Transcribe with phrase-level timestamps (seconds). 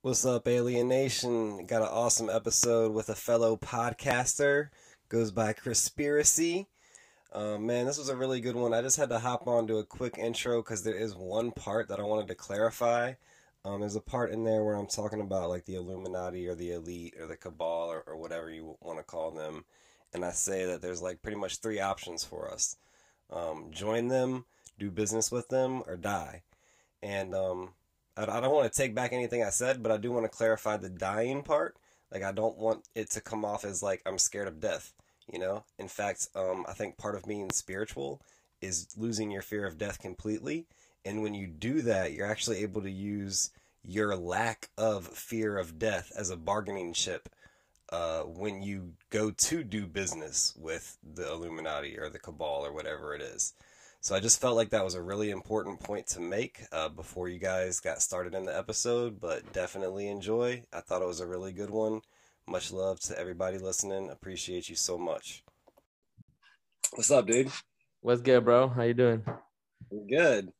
[0.00, 1.66] What's up, Alien Nation?
[1.66, 4.68] Got an awesome episode with a fellow podcaster.
[5.08, 6.66] Goes by Chrispiracy.
[7.32, 8.72] Um, man, this was a really good one.
[8.72, 11.88] I just had to hop on to a quick intro because there is one part
[11.88, 13.14] that I wanted to clarify.
[13.64, 16.74] Um, there's a part in there where I'm talking about like the Illuminati or the
[16.74, 19.64] elite or the cabal or, or whatever you want to call them.
[20.14, 22.76] And I say that there's like pretty much three options for us
[23.30, 24.44] um, join them,
[24.78, 26.44] do business with them, or die.
[27.02, 27.70] And um,
[28.26, 30.76] I, don't want to take back anything I said, but I do want to clarify
[30.76, 31.76] the dying part.
[32.12, 34.92] Like, I don't want it to come off as like I'm scared of death,
[35.32, 35.64] you know?
[35.78, 38.20] In fact, um, I think part of being spiritual
[38.60, 40.66] is losing your fear of death completely.
[41.04, 43.50] And when you do that, you're actually able to use
[43.84, 47.28] your lack of fear of death as a bargaining chip
[47.90, 53.14] uh, when you go to do business with the Illuminati or the Cabal or whatever
[53.14, 53.54] it is.
[54.08, 57.28] So I just felt like that was a really important point to make uh, before
[57.28, 60.62] you guys got started in the episode, but definitely enjoy.
[60.72, 62.00] I thought it was a really good one.
[62.46, 64.08] Much love to everybody listening.
[64.08, 65.44] Appreciate you so much.
[66.94, 67.50] What's up, dude?
[68.00, 68.68] What's good, bro?
[68.68, 69.22] How you doing?
[70.08, 70.54] Good.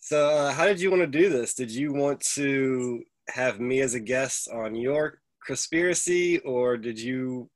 [0.00, 1.54] So, uh, how did you want to do this?
[1.54, 7.50] Did you want to have me as a guest on your Chrispiracy, or did you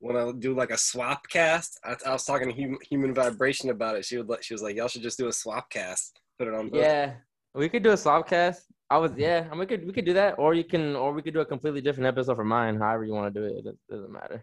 [0.00, 1.78] want to do like a swap cast?
[1.84, 4.04] I, I was talking to human, human vibration about it.
[4.04, 6.20] She would she was like, y'all should just do a swap cast.
[6.38, 6.68] Put it on.
[6.68, 6.80] Both.
[6.80, 7.14] Yeah,
[7.54, 8.64] we could do a swap cast.
[8.90, 11.12] I was yeah, I mean, we could we could do that, or you can, or
[11.12, 12.76] we could do a completely different episode for mine.
[12.78, 14.42] However you want to do it, it doesn't matter.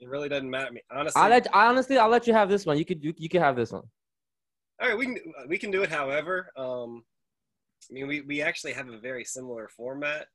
[0.00, 1.22] It really doesn't matter to me, honestly.
[1.22, 2.76] I let I honestly I'll let you have this one.
[2.76, 3.84] You could you, you could have this one.
[4.82, 5.16] All right, we can
[5.48, 5.90] we can do it.
[5.90, 7.04] However, um,
[7.90, 10.26] I mean, we we actually have a very similar format.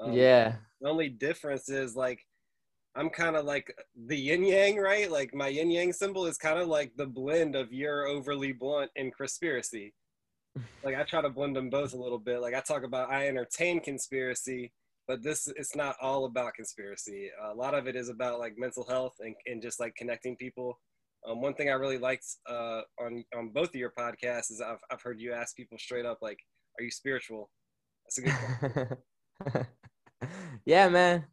[0.00, 0.54] Um, yeah.
[0.80, 2.20] The only difference is like
[2.94, 3.74] I'm kind of like
[4.06, 5.10] the yin yang, right?
[5.10, 8.90] Like my yin yang symbol is kind of like the blend of your overly blunt
[8.96, 9.92] and Chrispiracy.
[10.84, 12.40] like I try to blend them both a little bit.
[12.40, 14.72] Like I talk about I entertain conspiracy,
[15.08, 17.30] but this it's not all about conspiracy.
[17.42, 20.78] a lot of it is about like mental health and, and just like connecting people.
[21.26, 24.80] Um, one thing I really liked uh, on on both of your podcasts is I've
[24.90, 26.38] I've heard you ask people straight up like,
[26.78, 27.48] "Are you spiritual?"
[28.04, 28.96] That's a
[29.54, 29.66] good.
[30.66, 31.24] yeah, man.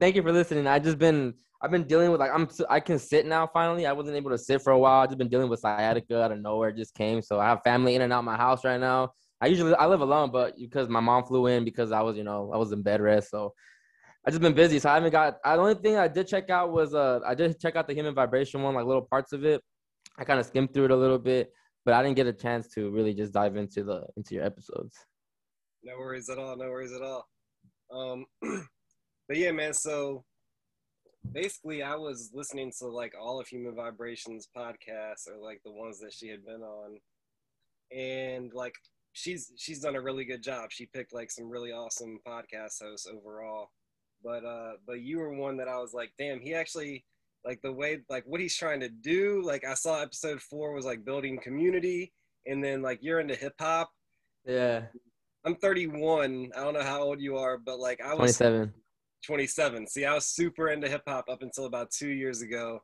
[0.00, 0.66] Thank you for listening.
[0.66, 3.84] I just been I've been dealing with like I'm I can sit now finally.
[3.84, 5.02] I wasn't able to sit for a while.
[5.02, 6.70] I just been dealing with sciatica out of nowhere.
[6.70, 7.20] It just came.
[7.20, 9.12] So I have family in and out my house right now.
[9.42, 12.24] I usually I live alone, but because my mom flew in because I was you
[12.24, 13.30] know I was in bed rest.
[13.30, 13.52] So
[14.26, 14.78] I just been busy.
[14.78, 15.36] So I haven't got.
[15.44, 17.94] I, The only thing I did check out was uh I did check out the
[17.94, 19.60] human vibration one, like little parts of it.
[20.18, 21.52] I kind of skimmed through it a little bit,
[21.84, 24.96] but I didn't get a chance to really just dive into the into your episodes.
[25.82, 26.56] No worries at all.
[26.56, 27.28] No worries at all.
[27.92, 28.24] Um,
[29.30, 29.72] but yeah, man.
[29.72, 30.24] So
[31.32, 36.00] basically, I was listening to like all of Human Vibrations podcasts, or like the ones
[36.00, 36.98] that she had been on,
[37.96, 38.74] and like
[39.12, 40.72] she's she's done a really good job.
[40.72, 43.70] She picked like some really awesome podcast hosts overall.
[44.24, 47.04] But uh, but you were one that I was like, damn, he actually
[47.44, 49.42] like the way like what he's trying to do.
[49.44, 52.12] Like I saw episode four was like building community,
[52.46, 53.92] and then like you're into hip hop.
[54.44, 54.86] Yeah.
[55.44, 56.50] I'm 31.
[56.54, 58.74] I don't know how old you are, but like I was 27.
[59.26, 59.86] 27.
[59.86, 62.80] See, I was super into hip hop up until about two years ago,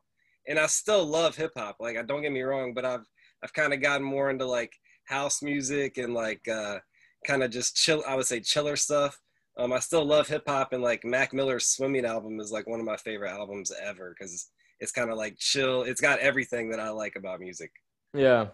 [0.47, 1.77] and I still love hip hop.
[1.79, 3.05] Like, I don't get me wrong, but I've
[3.43, 4.73] I've kind of gotten more into like
[5.05, 6.79] house music and like uh,
[7.25, 8.03] kind of just chill.
[8.07, 9.19] I would say chiller stuff.
[9.57, 12.79] Um, I still love hip hop, and like Mac Miller's Swimming album is like one
[12.79, 14.49] of my favorite albums ever because
[14.79, 15.83] it's kind of like chill.
[15.83, 17.71] It's got everything that I like about music.
[18.13, 18.47] Yeah.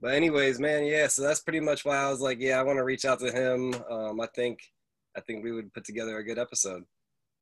[0.00, 1.08] But anyways, man, yeah.
[1.08, 3.32] So that's pretty much why I was like, yeah, I want to reach out to
[3.32, 3.74] him.
[3.90, 4.60] Um, I think,
[5.16, 6.84] I think we would put together a good episode.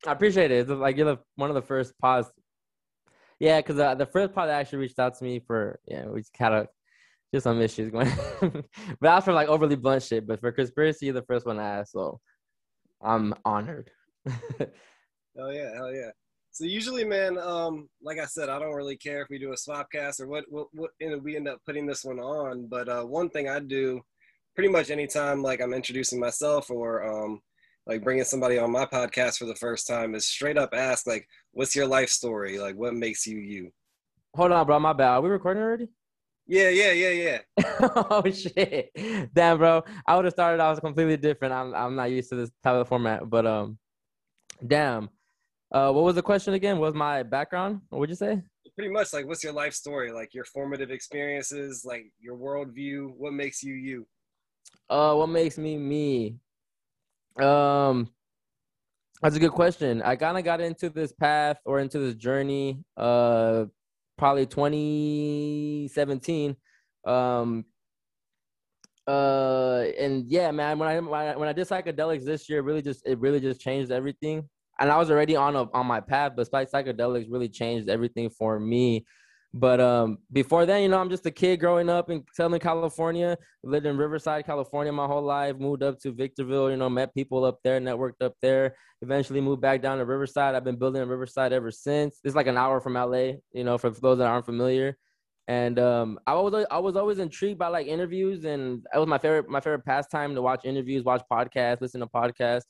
[0.05, 0.61] I appreciate it.
[0.61, 2.29] It's like you're the, one of the first pods.
[3.39, 6.23] Yeah, because uh, the first pod that actually reached out to me for yeah, we
[6.37, 6.67] kind of
[7.33, 8.11] just some issues going.
[8.41, 8.65] but
[9.01, 10.25] that's for like overly blunt shit.
[10.25, 12.19] But for Chrispiracy, the first one I asked, so
[13.01, 13.91] I'm honored.
[14.25, 16.11] hell yeah, hell yeah.
[16.51, 19.57] So usually, man, um, like I said, I don't really care if we do a
[19.57, 20.45] swap cast or what.
[20.47, 22.67] What, what you know, we end up putting this one on.
[22.67, 24.01] But uh, one thing I do,
[24.55, 27.41] pretty much anytime, like I'm introducing myself or um,
[27.87, 31.27] like bringing somebody on my podcast for the first time, is straight up ask like,
[31.51, 32.57] "What's your life story?
[32.59, 33.71] Like, what makes you you?"
[34.35, 34.79] Hold on, bro.
[34.79, 35.09] My bad.
[35.09, 35.87] Are we recording already?
[36.47, 37.69] Yeah, yeah, yeah, yeah.
[38.09, 38.91] oh shit!
[39.33, 39.83] Damn, bro.
[40.05, 41.53] I would have started off completely different.
[41.53, 43.77] I'm I'm not used to this type of format, but um,
[44.65, 45.09] damn.
[45.71, 46.77] Uh, what was the question again?
[46.77, 47.81] What was my background?
[47.89, 48.41] What would you say?
[48.75, 50.11] Pretty much like, what's your life story?
[50.11, 53.13] Like your formative experiences, like your worldview.
[53.17, 54.05] What makes you you?
[54.89, 56.37] Uh, what makes me me?
[57.39, 58.09] Um,
[59.21, 60.01] that's a good question.
[60.01, 63.65] I kind of got into this path or into this journey, uh,
[64.17, 66.55] probably 2017.
[67.05, 67.65] Um,
[69.07, 73.19] uh and yeah man when I, when I did psychedelics this year really just it
[73.19, 74.49] really just changed everything
[74.79, 78.59] and i was already on a on my path but psychedelics really changed everything for
[78.59, 79.05] me
[79.57, 83.37] but um before then you know i'm just a kid growing up in southern california
[83.63, 87.45] lived in riverside california my whole life moved up to victorville you know met people
[87.45, 90.55] up there networked up there eventually moved back down to riverside.
[90.55, 92.19] I've been building in riverside ever since.
[92.23, 94.97] It's like an hour from la you know for those that aren't familiar.
[95.47, 99.19] And um, I was I was always intrigued by like interviews, and that was my
[99.19, 102.65] favorite my favorite pastime to watch interviews, watch podcasts, listen to podcasts.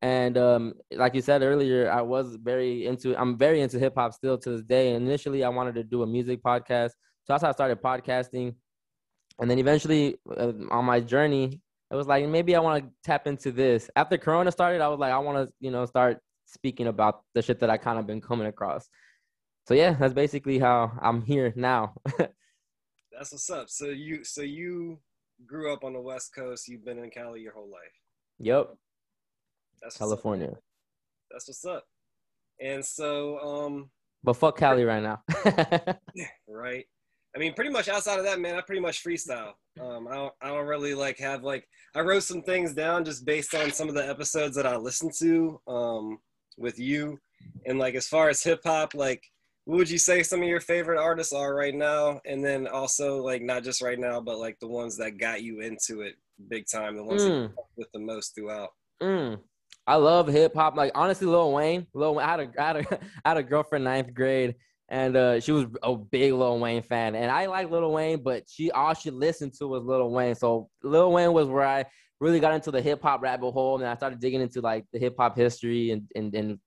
[0.00, 4.12] And um, like you said earlier, I was very into I'm very into hip hop
[4.12, 4.94] still to this day.
[4.94, 8.54] And initially, I wanted to do a music podcast, so that's how I started podcasting.
[9.40, 11.60] And then eventually, uh, on my journey,
[11.90, 13.90] it was like maybe I want to tap into this.
[13.96, 17.42] After Corona started, I was like I want to you know start speaking about the
[17.42, 18.88] shit that I kind of been coming across
[19.68, 21.92] so yeah, that's basically how I'm here now.
[22.18, 23.68] that's what's up.
[23.68, 24.98] So you so you
[25.46, 26.68] grew up on the West Coast.
[26.68, 27.92] You've been in Cali your whole life.
[28.38, 28.70] Yep.
[29.82, 30.48] That's California.
[30.48, 30.58] Up.
[31.30, 31.84] That's what's up.
[32.60, 33.90] And so, um,
[34.24, 35.22] but fuck Cali right now.
[36.48, 36.84] right.
[37.36, 39.52] I mean, pretty much outside of that, man, I pretty much freestyle.
[39.80, 43.24] Um, I don't, I don't really like have like I wrote some things down just
[43.24, 46.18] based on some of the episodes that I listened to um,
[46.56, 47.18] with you,
[47.66, 49.22] and like as far as hip hop, like
[49.68, 53.22] what would you say some of your favorite artists are right now and then also
[53.22, 56.14] like not just right now but like the ones that got you into it
[56.48, 57.52] big time the ones mm.
[57.76, 58.70] with the most throughout
[59.02, 59.38] mm.
[59.88, 63.00] I love hip-hop like honestly lil wayne lil wayne, I, had a, I, had a,
[63.24, 64.54] I had a girlfriend ninth grade
[64.88, 68.44] and uh, she was a big Lil Wayne fan, and I like Lil Wayne, but
[68.48, 70.34] she all she listened to was Lil Wayne.
[70.34, 71.84] So Lil Wayne was where I
[72.20, 74.98] really got into the hip hop rabbit hole, and I started digging into like the
[74.98, 76.58] hip hop history and, and and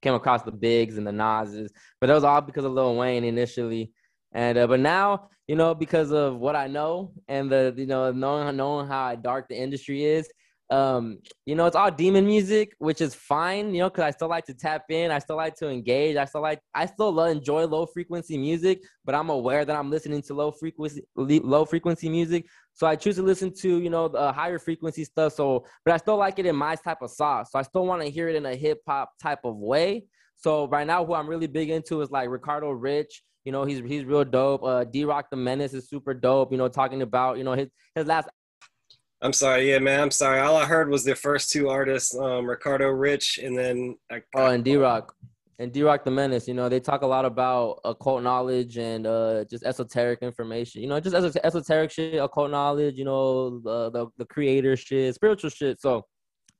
[0.00, 1.70] came across the Bigs and the Nas's,
[2.00, 3.92] but that was all because of Lil Wayne initially.
[4.32, 8.10] And uh, but now, you know, because of what I know and the you know
[8.12, 10.30] knowing knowing how dark the industry is,
[10.70, 14.28] um, you know, it's all demon music, which is fine, you know, because I still
[14.28, 17.66] like to tap in, I still like to engage, I still like, I still enjoy
[17.66, 22.46] low frequency music, but I'm aware that I'm listening to low frequency, low frequency music.
[22.74, 25.32] So I choose to listen to, you know, the higher frequency stuff.
[25.32, 27.50] So, but I still like it in my type of sauce.
[27.52, 30.04] So I still want to hear it in a hip hop type of way.
[30.36, 33.22] So right now, who I'm really big into is like Ricardo Rich.
[33.44, 34.62] You know, he's he's real dope.
[34.62, 36.52] Uh, D Rock the Menace is super dope.
[36.52, 38.28] You know, talking about you know his his last
[39.20, 40.00] I'm sorry, yeah, man.
[40.00, 40.38] I'm sorry.
[40.40, 44.46] All I heard was the first two artists, um, Ricardo Rich, and then I, oh,
[44.46, 45.12] and D Rock,
[45.58, 46.46] and D Rock the Menace.
[46.46, 50.82] You know, they talk a lot about occult knowledge and uh, just esoteric information.
[50.82, 52.96] You know, just esoteric shit, occult knowledge.
[52.96, 55.80] You know, the, the the creator shit, spiritual shit.
[55.80, 56.04] So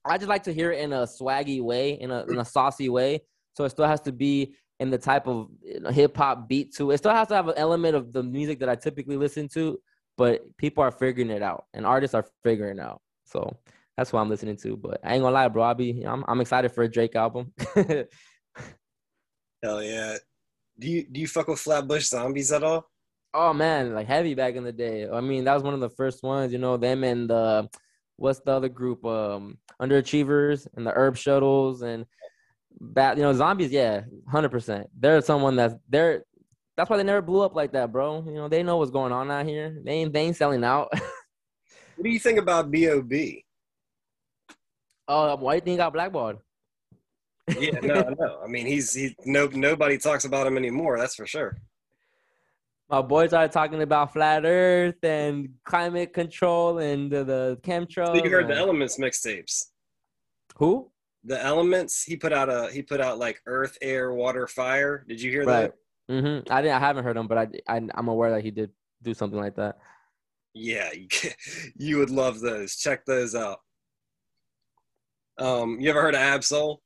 [0.04, 2.88] I just like to hear it in a swaggy way, in a in a saucy
[2.88, 3.20] way.
[3.54, 6.74] So it still has to be in the type of you know, hip hop beat
[6.74, 6.98] to it.
[6.98, 9.78] Still has to have an element of the music that I typically listen to,
[10.18, 13.00] but people are figuring it out and artists are figuring it out.
[13.24, 13.56] So
[13.96, 14.76] that's what I'm listening to.
[14.76, 15.62] But I ain't gonna lie, bro.
[15.62, 17.52] I be I'm I'm excited for a Drake album.
[19.62, 20.16] Hell yeah.
[20.78, 22.90] Do you do you fuck with Flatbush Zombies at all?
[23.32, 25.08] Oh man, like heavy back in the day.
[25.08, 27.68] I mean, that was one of the first ones, you know, them and the
[28.16, 29.04] what's the other group?
[29.04, 32.06] Um Underachievers and the Herb Shuttles and
[32.80, 34.88] bat you know, zombies, yeah, hundred percent.
[34.98, 36.24] They're someone that's they're
[36.78, 38.22] that's why they never blew up like that, bro.
[38.24, 39.76] You know, they know what's going on out here.
[39.82, 40.88] They ain't, they ain't selling out.
[40.92, 43.44] what do you think about B.O.B.?
[45.08, 46.36] Uh, why do you think he got blackballed?
[47.58, 48.40] yeah, no, no.
[48.44, 50.98] I mean, he's he no nobody talks about him anymore.
[50.98, 51.58] That's for sure.
[52.88, 58.16] My boys are talking about flat Earth and climate control and the, the chemtrails.
[58.18, 58.52] So you heard and...
[58.52, 59.64] the Elements mixtapes?
[60.58, 60.92] Who?
[61.24, 62.04] The Elements.
[62.04, 65.04] He put out a he put out like Earth, Air, Water, Fire.
[65.08, 65.62] Did you hear right.
[65.62, 65.74] that?
[66.10, 66.52] Mm-hmm.
[66.52, 66.74] I didn't.
[66.74, 68.70] I haven't heard him, but I, I I'm aware that he did
[69.02, 69.78] do something like that.
[70.54, 70.90] Yeah,
[71.76, 72.76] you, would love those.
[72.76, 73.60] Check those out.
[75.38, 76.80] Um, you ever heard of Ab-Soul?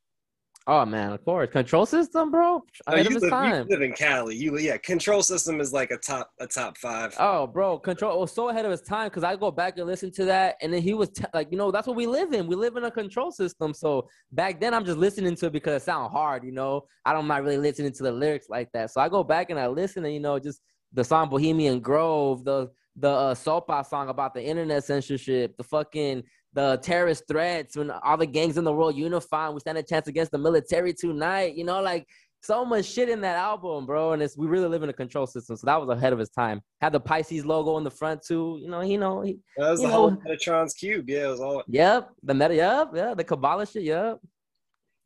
[0.67, 1.51] Oh man, of course.
[1.51, 2.63] Control system, bro.
[2.87, 4.37] Oh, you, live, you, live, in Cali.
[4.37, 7.15] You yeah, control system is like a top a top five.
[7.19, 10.13] Oh, bro, control was so ahead of his time because I go back and listen
[10.13, 12.47] to that, and then he was t- like, you know, that's what we live in.
[12.47, 13.75] We live in a control system.
[13.75, 16.45] So back then, I'm just listening to it because it sound hard.
[16.45, 18.93] You know, I don't mind really listening to the lyrics like that.
[18.93, 20.61] So I go back and I listen, and you know, just
[20.93, 26.23] the song Bohemian Grove, the the uh, Sopa song about the internet censorship, the fucking
[26.55, 29.83] the terrorist threats, when all the gangs in the world unify, and we stand a
[29.83, 31.55] chance against the military tonight.
[31.55, 32.07] You know, like
[32.41, 34.13] so much shit in that album, bro.
[34.13, 36.31] And it's we really live in a control system, so that was ahead of his
[36.31, 36.61] time.
[36.81, 38.59] Had the Pisces logo in the front too.
[38.61, 41.09] You know, you know, he, that was the know, whole Metatron's cube.
[41.09, 41.63] Yeah, it was all.
[41.69, 42.55] Yep, the meta.
[42.55, 43.83] Yep, yeah, the Kabbalah shit.
[43.83, 44.21] Yep.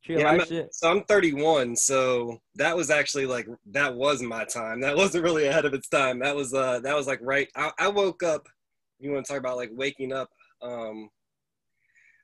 [0.09, 4.81] Yeah, I'm, so I'm 31, so that was actually like that was my time.
[4.81, 6.21] That wasn't really ahead of its time.
[6.21, 7.49] That was uh that was like right.
[7.57, 8.47] I, I woke up
[8.99, 10.29] you want to talk about like waking up,
[10.63, 11.09] um,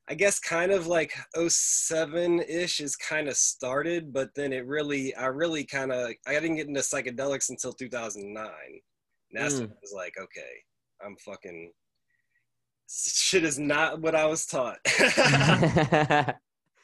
[0.08, 1.14] I guess kind of like
[1.48, 6.32] 07 ish is kind of started, but then it really, I really kind of, I
[6.32, 8.46] didn't get into psychedelics until 2009.
[8.46, 8.82] And
[9.32, 9.72] that's when Mm.
[9.72, 10.64] I was like, okay,
[11.04, 11.72] I'm fucking,
[12.88, 14.78] shit is not what I was taught.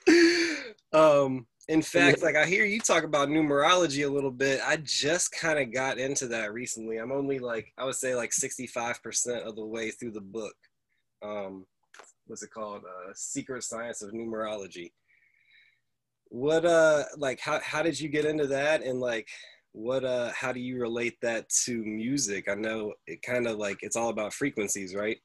[0.92, 4.60] um, in fact, like I hear you talk about numerology a little bit.
[4.64, 6.96] I just kind of got into that recently.
[6.96, 10.54] I'm only like I would say like 65% of the way through the book.
[11.22, 11.66] Um,
[12.28, 12.82] what's it called?
[12.85, 14.92] Uh, Secret Science of Numerology.
[16.30, 19.28] What uh like how how did you get into that and like
[19.73, 22.49] what uh how do you relate that to music?
[22.50, 25.18] I know it kind of like it's all about frequencies, right?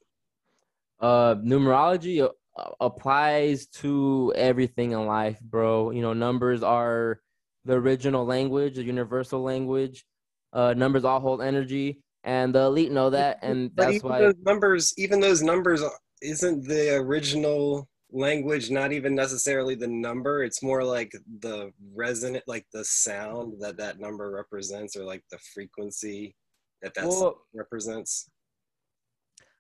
[0.99, 7.19] uh numerology uh, applies to everything in life bro you know numbers are
[7.65, 10.05] the original language the universal language
[10.53, 14.19] uh numbers all hold energy and the elite know that and But that's even why
[14.19, 15.83] those numbers, even those numbers,
[16.23, 20.43] isn't the original language not even necessarily the number?
[20.43, 25.39] It's more like the resonant, like the sound that that number represents, or like the
[25.53, 26.35] frequency
[26.81, 28.29] that that well, represents.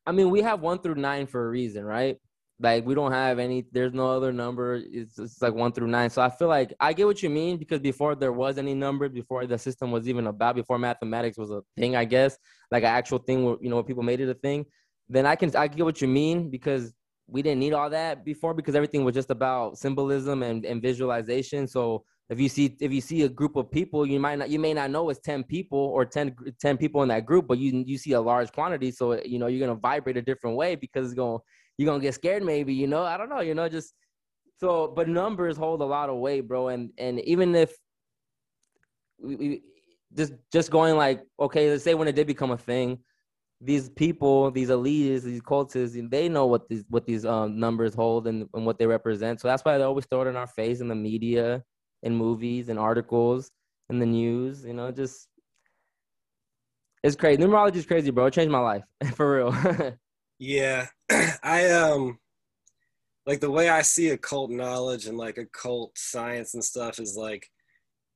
[0.05, 2.17] I mean, we have one through nine for a reason, right?
[2.59, 3.65] Like we don't have any.
[3.71, 4.75] There's no other number.
[4.75, 6.09] It's, it's like one through nine.
[6.09, 9.09] So I feel like I get what you mean because before there was any number
[9.09, 12.37] before the system was even about, before mathematics was a thing, I guess,
[12.71, 14.65] like an actual thing where you know people made it a thing.
[15.09, 16.93] Then I can I get what you mean because
[17.27, 21.67] we didn't need all that before because everything was just about symbolism and, and visualization.
[21.67, 24.59] So if you see if you see a group of people, you might not you
[24.59, 27.83] may not know it's 10 people or 10, 10 people in that group, but you
[27.85, 28.91] you see a large quantity.
[28.91, 31.39] So you know you're gonna vibrate a different way because it's gonna
[31.77, 33.03] you're gonna get scared maybe, you know.
[33.03, 33.93] I don't know, you know, just
[34.59, 36.69] so but numbers hold a lot of weight, bro.
[36.69, 37.73] And and even if
[39.21, 39.61] we, we
[40.15, 42.99] just just going like, okay, let's say when it did become a thing,
[43.63, 48.27] these people, these elites, these cultists, they know what these what these um, numbers hold
[48.27, 49.39] and, and what they represent.
[49.39, 51.63] So that's why they always throw it in our face in the media,
[52.03, 53.49] in movies, and articles,
[53.89, 54.65] in the news.
[54.65, 55.27] You know, just
[57.03, 57.41] it's crazy.
[57.41, 58.25] Numerology is crazy, bro.
[58.25, 58.83] It changed my life
[59.15, 59.97] for real.
[60.39, 60.87] Yeah,
[61.43, 62.19] I um
[63.25, 67.47] like the way I see occult knowledge and like occult science and stuff is like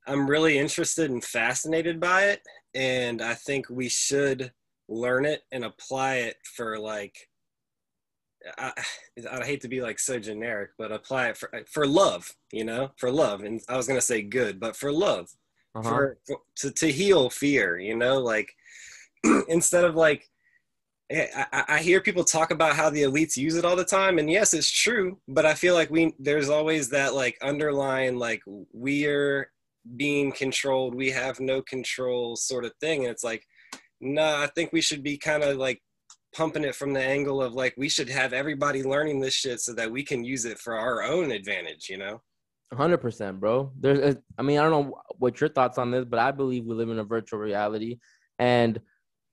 [0.05, 2.41] I'm really interested and fascinated by it,
[2.73, 4.51] and I think we should
[4.89, 7.29] learn it and apply it for like
[8.57, 8.71] I,
[9.31, 12.91] I hate to be like so generic, but apply it for for love, you know,
[12.97, 13.43] for love.
[13.43, 15.29] And I was gonna say good, but for love,
[15.75, 15.89] uh-huh.
[15.89, 18.53] for, for to to heal fear, you know, like
[19.47, 20.29] instead of like
[21.11, 24.29] I, I hear people talk about how the elites use it all the time, and
[24.29, 25.17] yes, it's true.
[25.27, 29.51] But I feel like we there's always that like underlying like we're
[29.95, 33.47] being controlled, we have no control sort of thing, and it's like,
[33.99, 35.81] no, nah, I think we should be kind of like
[36.35, 39.73] pumping it from the angle of like we should have everybody learning this shit so
[39.73, 42.21] that we can use it for our own advantage, you know?
[42.73, 43.71] Hundred percent, bro.
[43.79, 46.65] There's, uh, I mean, I don't know what your thoughts on this, but I believe
[46.65, 47.99] we live in a virtual reality,
[48.39, 48.79] and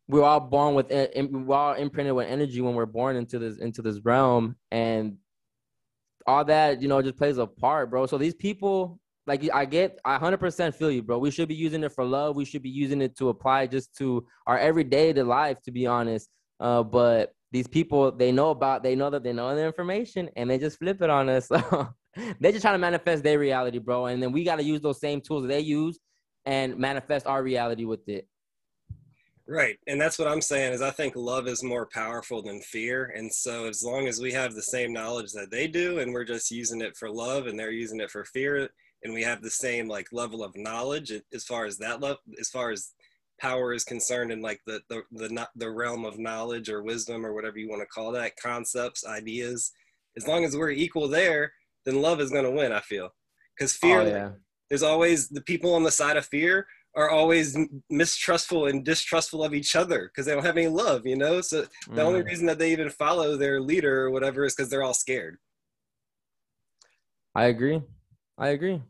[0.06, 3.58] we're all born with it we're all imprinted with energy when we're born into this
[3.58, 5.16] into this realm and
[6.26, 9.98] all that you know just plays a part bro so these people like i get
[10.04, 11.18] i 100% feel you bro.
[11.18, 12.36] We should be using it for love.
[12.36, 15.86] We should be using it to apply just to our everyday to life to be
[15.86, 16.28] honest.
[16.60, 20.50] Uh, but these people they know about they know that they know the information and
[20.50, 21.48] they just flip it on us.
[22.40, 24.06] They're just trying to manifest their reality bro.
[24.06, 25.98] And then we got to use those same tools they use
[26.46, 28.28] and manifest our reality with it.
[29.46, 29.76] Right.
[29.86, 33.12] And that's what I'm saying is I think love is more powerful than fear.
[33.14, 36.24] And so as long as we have the same knowledge that they do and we're
[36.24, 38.70] just using it for love and they're using it for fear
[39.04, 42.48] and we have the same like level of knowledge as far as that love as
[42.48, 42.92] far as
[43.40, 47.24] power is concerned in like the the the, not, the realm of knowledge or wisdom
[47.24, 49.72] or whatever you want to call that concepts ideas
[50.16, 51.52] as long as we're equal there
[51.84, 53.10] then love is going to win i feel
[53.56, 54.30] because fear oh, yeah.
[54.68, 57.58] there's always the people on the side of fear are always
[57.90, 61.40] mistrustful and distrustful of each other because they don't have any love, you know?
[61.40, 61.98] So the mm.
[61.98, 65.38] only reason that they even follow their leader or whatever is because they're all scared.
[67.34, 67.82] I agree.
[68.38, 68.80] I agree.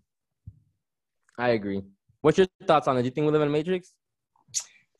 [1.39, 1.83] I agree.
[2.21, 3.03] What's your thoughts on it?
[3.03, 3.95] Do you think we live in a matrix?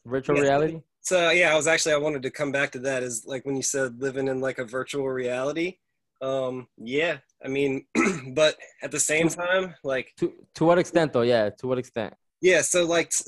[0.05, 0.43] Virtual yeah.
[0.43, 0.81] reality?
[1.01, 3.57] So yeah, I was actually I wanted to come back to that is like when
[3.57, 5.79] you said living in like a virtual reality.
[6.23, 7.87] Um, yeah, I mean,
[8.35, 11.23] but at the same time, like to to what extent though?
[11.23, 12.15] Yeah, to what extent?
[12.45, 13.25] yeah so like t-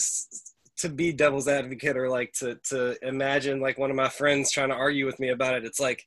[0.76, 4.68] to be devil's advocate or like to to imagine like one of my friends trying
[4.68, 6.04] to argue with me about it it's like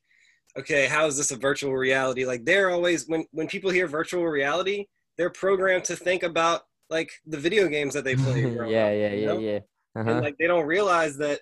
[0.56, 4.24] okay how is this a virtual reality like they're always when when people hear virtual
[4.24, 4.86] reality
[5.18, 9.26] they're programmed to think about like the video games that they play yeah, yeah yeah
[9.26, 9.38] know?
[9.38, 9.58] yeah
[9.96, 10.10] uh-huh.
[10.10, 11.40] and like they don't realize that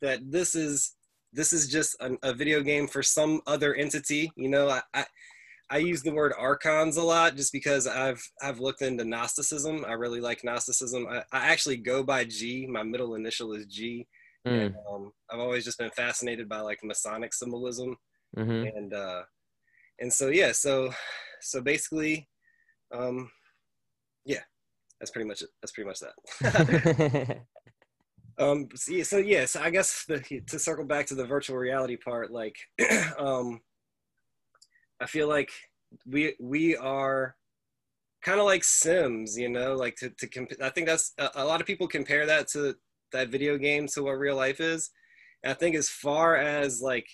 [0.00, 0.94] that this is
[1.32, 4.30] this is just a, a video game for some other entity.
[4.36, 5.04] You know, I, I
[5.70, 9.84] I use the word archons a lot just because I've I've looked into Gnosticism.
[9.86, 11.06] I really like Gnosticism.
[11.06, 12.66] I, I actually go by G.
[12.66, 14.06] My middle initial is G.
[14.46, 14.66] Mm.
[14.66, 17.96] And, um, I've always just been fascinated by like Masonic symbolism,
[18.34, 19.22] hmm and uh,
[19.98, 20.90] and so yeah, so
[21.40, 22.28] so basically,
[22.92, 23.30] um,
[24.24, 24.42] yeah,
[25.00, 25.48] that's pretty much it.
[25.60, 27.40] That's pretty much that.
[28.38, 31.56] um, so yeah, so yeah, so I guess the, to circle back to the virtual
[31.56, 32.56] reality part, like,
[33.18, 33.60] um,
[35.00, 35.50] I feel like
[36.06, 37.36] we we are
[38.22, 41.44] kind of like Sims, you know, like to to comp- I think that's a, a
[41.44, 42.74] lot of people compare that to
[43.12, 44.90] that video game to what real life is.
[45.42, 47.06] And I think as far as like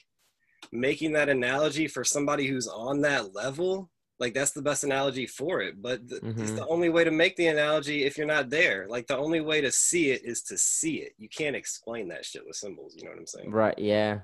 [0.72, 5.60] making that analogy for somebody who's on that level, like that's the best analogy for
[5.60, 5.80] it.
[5.82, 6.56] But th- it's Mhm.
[6.56, 8.86] the only way to make the analogy if you're not there.
[8.88, 11.12] Like the only way to see it is to see it.
[11.18, 12.94] You can't explain that shit with symbols.
[12.96, 13.50] You know what I'm saying?
[13.50, 13.78] Right.
[13.78, 14.20] Yeah.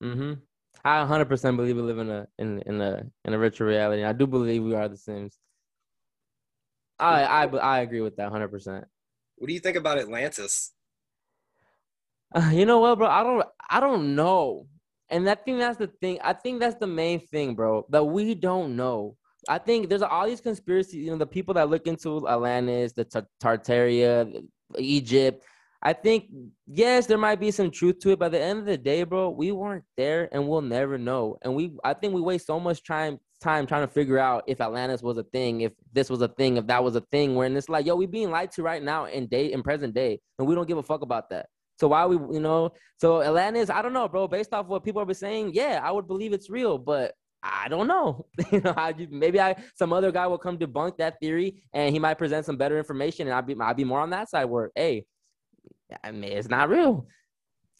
[0.00, 0.34] hmm
[0.84, 4.04] I 100% believe we live in a in in a in a virtual reality.
[4.04, 5.38] I do believe we are the Sims.
[6.98, 8.84] I I I agree with that 100%.
[9.36, 10.72] What do you think about Atlantis?
[12.34, 13.08] Uh, you know what, bro?
[13.08, 14.66] I don't I don't know.
[15.08, 16.18] And I think that's the thing.
[16.22, 19.16] I think that's the main thing, bro, that we don't know.
[19.48, 23.04] I think there's all these conspiracies, you know, the people that look into Atlantis, the
[23.04, 24.42] Tar- Tartaria,
[24.78, 25.44] Egypt.
[25.82, 26.30] I think
[26.66, 29.30] yes, there might be some truth to it, at the end of the day, bro,
[29.30, 31.36] we weren't there and we'll never know.
[31.42, 34.60] And we I think we waste so much time time trying to figure out if
[34.60, 37.56] Atlantis was a thing, if this was a thing, if that was a thing, when
[37.56, 40.48] it's like, yo, we being lied to right now in day in present day, and
[40.48, 41.46] we don't give a fuck about that.
[41.78, 44.28] So why we, you know, so Atlantis, I don't know, bro.
[44.28, 47.68] Based off what people have been saying, yeah, I would believe it's real, but I
[47.68, 48.26] don't know.
[48.52, 51.98] you know, I, maybe I some other guy will come debunk that theory, and he
[51.98, 54.70] might present some better information, and I'd be I'd be more on that side where,
[54.74, 55.04] hey,
[56.02, 57.06] I mean, it's not real.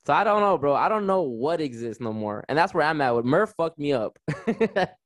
[0.06, 0.74] So I don't know, bro.
[0.74, 3.14] I don't know what exists no more, and that's where I'm at.
[3.14, 4.18] With Murph fucked me up.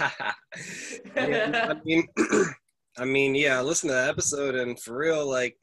[1.16, 2.06] Yeah, I mean,
[2.98, 3.60] I mean, yeah.
[3.60, 5.56] Listen to that episode, and for real, like,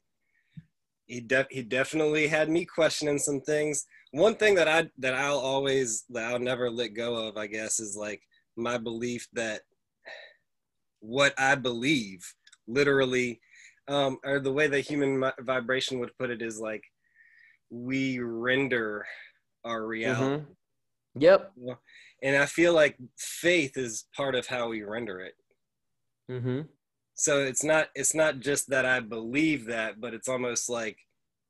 [1.12, 3.84] he de- he definitely had me questioning some things.
[4.12, 7.80] One thing that I that I'll always that I'll never let go of, I guess,
[7.80, 8.22] is like
[8.56, 9.60] my belief that
[11.00, 12.20] what I believe,
[12.66, 13.40] literally,
[13.88, 16.82] um, or the way that human vibration would put it is like
[17.68, 19.04] we render
[19.64, 20.44] our reality.
[20.44, 20.46] Mhm.
[21.16, 21.52] Yep.
[22.22, 25.34] And I feel like faith is part of how we render it.
[26.30, 26.62] Mm-hmm.
[27.14, 30.96] So it's not it's not just that i believe that but it's almost like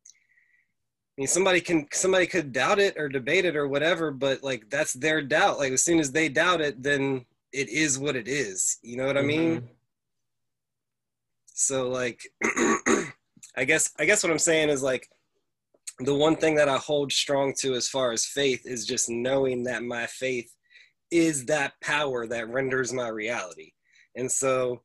[0.07, 4.69] i mean somebody can somebody could doubt it or debate it or whatever but like
[4.71, 5.59] that's their doubt.
[5.59, 8.79] Like as soon as they doubt it then it is what it is.
[8.83, 9.61] You know what i mean?
[9.61, 9.69] Mhm.
[11.47, 12.21] so like
[13.57, 15.07] i guess i guess what i'm saying is like
[15.99, 19.63] the one thing that i hold strong to as far as faith is just knowing
[19.65, 20.51] that my faith
[21.13, 23.73] is that power that renders my reality.
[24.17, 24.83] And so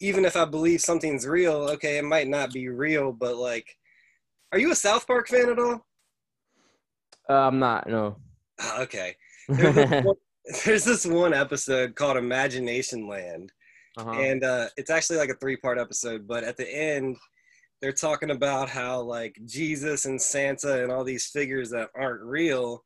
[0.00, 3.66] even if i believe something's real okay it might not be real but like
[4.52, 5.84] are you a south park fan at all
[7.28, 7.88] Uh, I'm not.
[7.88, 8.16] No.
[8.60, 9.16] Ah, okay
[9.48, 10.16] there's this, one,
[10.64, 13.52] there's this one episode called imagination land
[13.98, 14.10] Uh-huh.
[14.12, 17.16] and uh, it's actually like a three part episode but at the end
[17.82, 22.82] they're talking about how like jesus and santa and all these figures that aren't real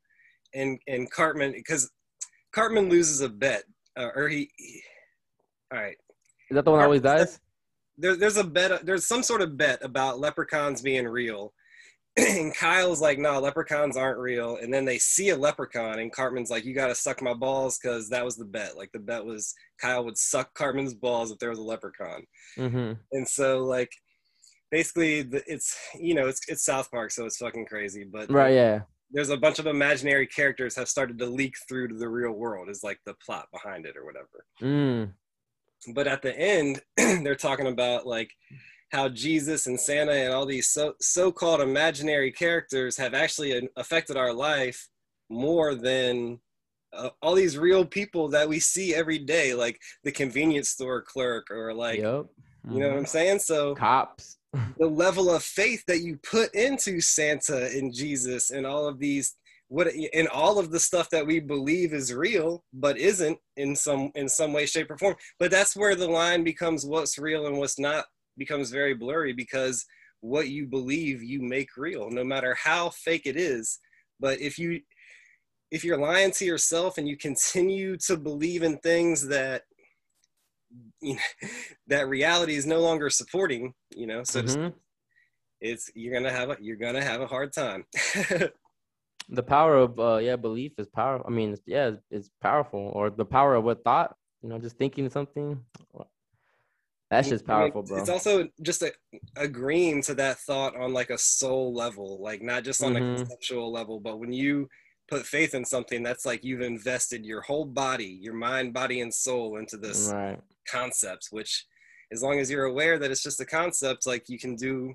[0.54, 1.90] and and cartman because
[2.52, 3.62] cartman loses a bet
[3.98, 4.82] uh, or he, he
[5.72, 5.96] all right
[6.50, 7.40] Is that the one that always dies?
[7.96, 11.52] there, there's a bet there's some sort of bet about leprechauns being real
[12.16, 16.50] and kyle's like no leprechauns aren't real and then they see a leprechaun and cartman's
[16.50, 19.54] like you gotta suck my balls because that was the bet like the bet was
[19.80, 22.22] kyle would suck cartman's balls if there was a leprechaun
[22.58, 22.92] Mm-hmm.
[23.12, 23.90] and so like
[24.70, 28.54] basically the, it's you know it's it's south park so it's fucking crazy but Right.
[28.54, 28.80] Yeah.
[29.10, 32.68] there's a bunch of imaginary characters have started to leak through to the real world
[32.70, 35.12] is like the plot behind it or whatever Mm.
[35.94, 38.30] But at the end they're talking about like
[38.90, 44.32] how jesus and santa and all these so, so-called imaginary characters have actually affected our
[44.32, 44.88] life
[45.28, 46.38] more than
[46.92, 51.50] uh, all these real people that we see every day like the convenience store clerk
[51.50, 52.26] or like yep.
[52.68, 53.74] you know what i'm saying so.
[53.74, 54.38] Cops.
[54.78, 59.36] the level of faith that you put into santa and jesus and all of these
[59.70, 64.10] what in all of the stuff that we believe is real but isn't in some
[64.16, 65.14] in some way shape or form.
[65.38, 68.04] But that's where the line becomes what's real and what's not
[68.36, 69.86] becomes very blurry because
[70.22, 73.78] what you believe you make real no matter how fake it is.
[74.18, 74.80] But if you
[75.70, 79.62] if you're lying to yourself and you continue to believe in things that
[81.00, 81.20] you know,
[81.86, 84.74] that reality is no longer supporting you know so Mhm.
[85.60, 87.84] it's you're gonna have a you're gonna have a hard time
[89.32, 91.22] The power of uh yeah, belief is power.
[91.26, 92.90] I mean, yeah, it's, it's powerful.
[92.94, 95.64] Or the power of what thought, you know, just thinking something.
[97.10, 97.98] That's just powerful, bro.
[97.98, 98.92] It's also just a,
[99.36, 102.96] agreeing to that thought on like a soul level, like not just on Mhm.
[102.96, 104.68] a conceptual level, but when you
[105.08, 109.12] put faith in something, that's like you've invested your whole body, your mind, body, and
[109.12, 110.40] soul into this Right.
[110.68, 111.66] concept, which
[112.12, 114.94] as long as you're aware that it's just a concept, like you can do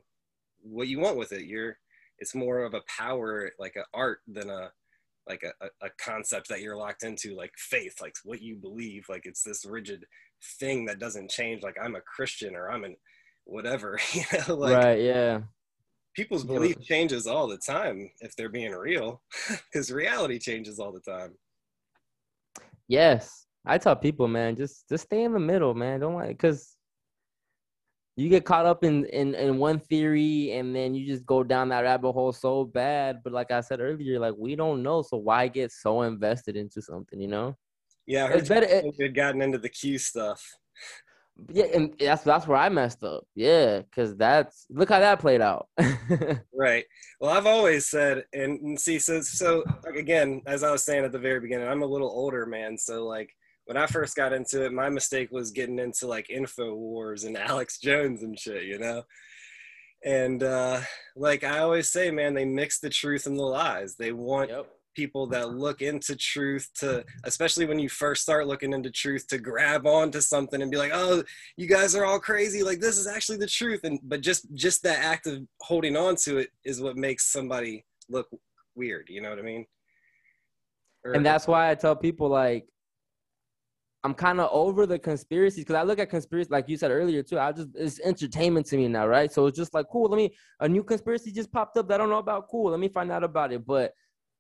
[0.62, 1.46] what you want with it.
[1.46, 1.78] You're
[2.20, 4.72] it's more of a power, like an art than a
[5.28, 9.26] like a, a, concept that you're locked into, like faith, like what you believe, like
[9.26, 10.06] it's this rigid
[10.60, 12.96] thing that doesn't change, like I'm a Christian or I'm an
[13.46, 15.40] whatever, you know, like right, yeah.
[16.16, 19.24] people's belief but- changes all the time if they're being real,
[19.72, 21.34] because reality changes all the time.
[22.88, 23.46] Yes.
[23.66, 26.00] I tell people, man, just just stay in the middle, man.
[26.00, 26.75] Don't like because
[28.16, 31.70] you get caught up in, in in one theory and then you just go down
[31.70, 33.22] that rabbit hole so bad.
[33.24, 36.82] But like I said earlier, like we don't know, so why get so invested into
[36.82, 37.58] something, you know?
[38.08, 38.68] Yeah, It's better.
[38.68, 40.42] It, had gotten into the Q stuff.
[41.50, 43.26] yeah, and that's that's where I messed up.
[43.36, 45.68] Yeah, because that's look how that played out.
[46.58, 46.86] Right.
[47.20, 51.04] Well, I've always said, and, and see, so so like, again, as I was saying
[51.04, 53.30] at the very beginning, I'm a little older man, so like
[53.66, 57.38] when I first got into it, my mistake was getting into like Info Wars and
[57.38, 59.04] Alex Jones and shit, you know.
[60.04, 60.82] And uh,
[61.16, 63.96] like I always say, man, they mix the truth and the lies.
[63.96, 64.68] They want yep.
[64.96, 69.40] people that look into truth to especially when you first start looking into truth to
[69.40, 71.22] grab onto something and be like oh
[71.58, 74.82] you guys are all crazy like this is actually the truth and but just just
[74.84, 78.28] that act of holding on to it is what makes somebody look
[78.76, 79.66] weird you know what i mean
[81.04, 82.66] Or- and that's why I tell people like
[84.06, 87.24] I'm kind of over the conspiracies because I look at conspiracy like you said earlier
[87.24, 87.40] too.
[87.40, 89.32] I just it's entertainment to me now, right?
[89.32, 90.08] So it's just like cool.
[90.08, 92.48] Let me a new conspiracy just popped up that I don't know about.
[92.48, 92.70] Cool.
[92.70, 93.66] Let me find out about it.
[93.66, 93.94] But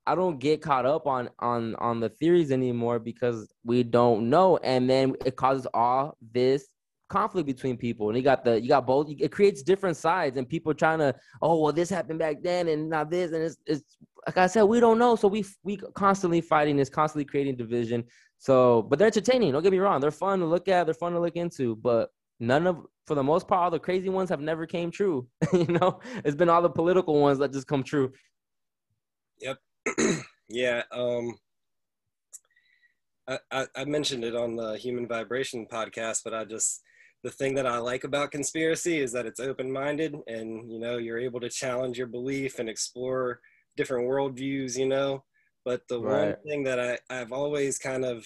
[0.05, 4.57] I don't get caught up on on on the theories anymore because we don't know,
[4.57, 6.67] and then it causes all this
[7.09, 8.09] conflict between people.
[8.09, 9.07] And you got the you got both.
[9.09, 12.87] It creates different sides, and people trying to oh well this happened back then and
[12.87, 13.97] now this and it's it's
[14.27, 15.15] like I said we don't know.
[15.15, 18.03] So we we constantly fighting this, constantly creating division.
[18.45, 19.53] So, but they're entertaining.
[19.53, 20.85] Don't get me wrong; they're fun to look at.
[20.85, 21.75] They're fun to look into.
[21.77, 25.27] But none of, for the most part, all the crazy ones have never came true.
[25.53, 28.13] you know, it's been all the political ones that just come true.
[29.41, 29.57] Yep.
[30.49, 31.35] yeah um
[33.27, 36.81] I, I i mentioned it on the human vibration podcast but i just
[37.23, 41.19] the thing that i like about conspiracy is that it's open-minded and you know you're
[41.19, 43.39] able to challenge your belief and explore
[43.75, 45.23] different worldviews you know
[45.65, 48.25] but the one thing that i i've always kind of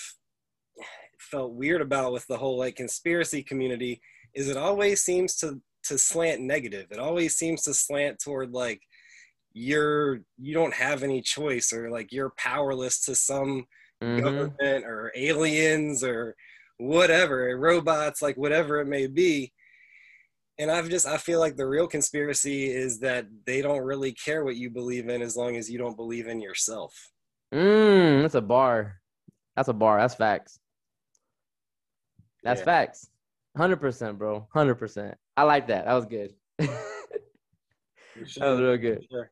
[1.19, 4.01] felt weird about with the whole like conspiracy community
[4.33, 6.87] is it always seems to to slant negative.
[6.91, 8.81] It always seems to slant toward like
[9.53, 13.65] you're you don't have any choice or like you're powerless to some
[14.01, 14.21] Mhm.
[14.21, 16.35] government or aliens or
[16.77, 19.53] whatever robots like whatever it may be.
[20.57, 24.43] And i've just i feel like the real conspiracy is that they don't really care
[24.45, 27.11] what you believe in as long as you don't believe in yourself
[27.53, 28.99] Mm, that's a bar.
[29.55, 29.99] That's a bar.
[29.99, 30.59] That's facts.
[32.43, 32.65] That's Yeah.
[32.65, 33.09] facts.
[33.57, 34.47] Hundred percent, bro.
[34.53, 35.17] Hundred percent.
[35.35, 35.85] I like that.
[35.85, 36.33] That was good.
[36.59, 36.69] that
[38.15, 39.05] was real good.
[39.09, 39.31] Sure.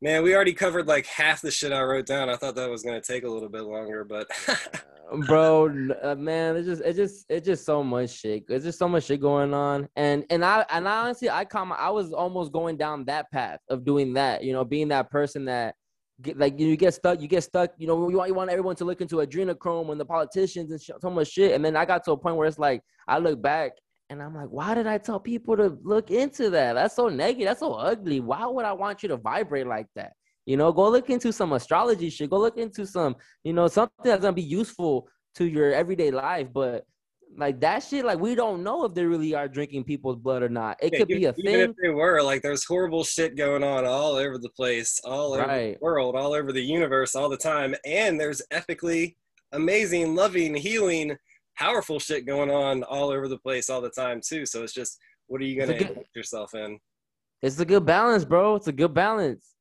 [0.00, 2.82] man we already covered like half the shit i wrote down i thought that was
[2.82, 4.26] going to take a little bit longer but
[5.26, 5.66] bro
[6.02, 9.04] uh, man it's just it's just it's just so much shit it's just so much
[9.04, 12.76] shit going on and and i and I honestly i come i was almost going
[12.76, 15.74] down that path of doing that you know being that person that
[16.22, 18.74] get like you get stuck you get stuck you know you want you want everyone
[18.76, 21.52] to look into adrenochrome and the politicians and sh- so much shit.
[21.52, 23.72] And then i got to a point where it's like i look back
[24.10, 26.74] and i'm like why did i tell people to look into that?
[26.74, 28.20] That's so negative that's so ugly.
[28.20, 30.12] Why would i want you to vibrate like that?
[30.46, 32.30] You know go look into some astrology shit.
[32.30, 36.48] Go look into some you know, something that's gonna be useful to your everyday life.
[36.52, 36.84] But
[37.36, 40.48] like that shit, like we don't know if they really are drinking people's blood or
[40.48, 40.76] not.
[40.82, 41.70] It Yeah, could be a even, even thing.
[41.70, 45.46] if they were like there's horrible shit going on all over the place all over
[45.46, 45.78] Right.
[45.78, 49.16] the world all over the universe all the time and there's ethically
[49.52, 51.16] amazing loving healing
[51.56, 54.98] powerful shit going on all over the place all the time too so it's just
[55.26, 56.78] what are you good- put yourself in
[57.42, 58.54] It's a good balance, bro.
[58.56, 59.54] It's a good balance,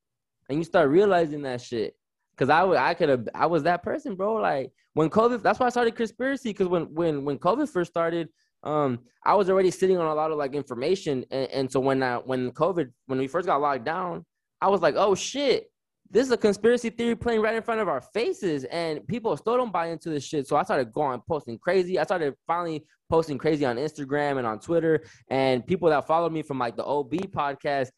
[0.49, 1.95] and you start realizing that shit.
[2.37, 4.35] Cause I I could have, I was that person, bro.
[4.35, 6.55] Like when COVID, that's why I started Chrispiracy.
[6.55, 8.29] Cause when when when COVID first started,
[8.63, 12.03] um, I was already sitting on a lot of like information, and, and so when
[12.03, 14.23] I when COVID when we first got locked down,
[14.61, 15.71] I was like, oh shit,
[16.11, 19.57] this is a conspiracy theory playing right in front of our faces, and people still
[19.57, 20.47] don't buy into this shit.
[20.47, 21.97] So I started going posting crazy.
[21.97, 26.43] I started finally posting crazy on Instagram and on Twitter, and people that followed me
[26.43, 27.89] from like the OB podcast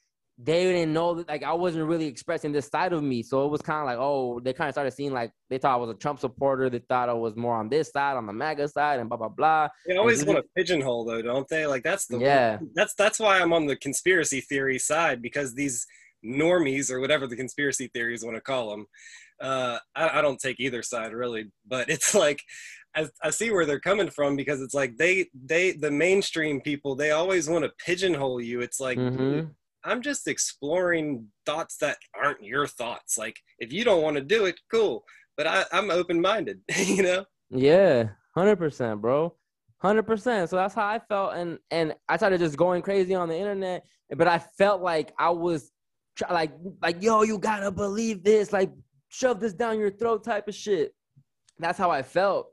[0.42, 3.24] they didn't know that like I wasn't really expressing this side of me.
[3.24, 5.74] So it was kind of like, oh, they kind of started seeing like they thought
[5.74, 6.70] I was a Trump supporter.
[6.70, 9.28] They thought I was more on this side, on the MAGA side, and blah blah
[9.28, 9.68] blah.
[9.86, 11.66] They always want to pigeonhole though, don't they?
[11.66, 12.60] Like that's the yeah.
[12.74, 15.86] That's that's why I'm on the conspiracy theory side because these
[16.26, 18.86] normies or whatever the conspiracy theories want to call them.
[19.42, 22.42] Uh, I, I don't take either side really, but it's like
[22.96, 26.96] I, I see where they're coming from because it's like they they the mainstream people
[26.96, 28.62] they always want to pigeonhole you.
[28.62, 29.50] It's like Mhm.
[29.84, 33.18] I'm just exploring thoughts that aren't your thoughts.
[33.18, 35.04] Like if you don't want to do it, cool.
[35.38, 37.26] But I, I'm open minded, you know?
[37.50, 39.36] Yeah, hundred percent, bro.
[39.82, 40.50] Hundred percent.
[40.50, 43.86] So that's how I felt, and and I started just going crazy on the internet.
[44.16, 45.72] But I felt like I was
[46.18, 48.72] try, like like yo, you gotta believe this, like
[49.08, 50.94] shove this down your throat type of shit.
[51.60, 52.48] That's how I felt.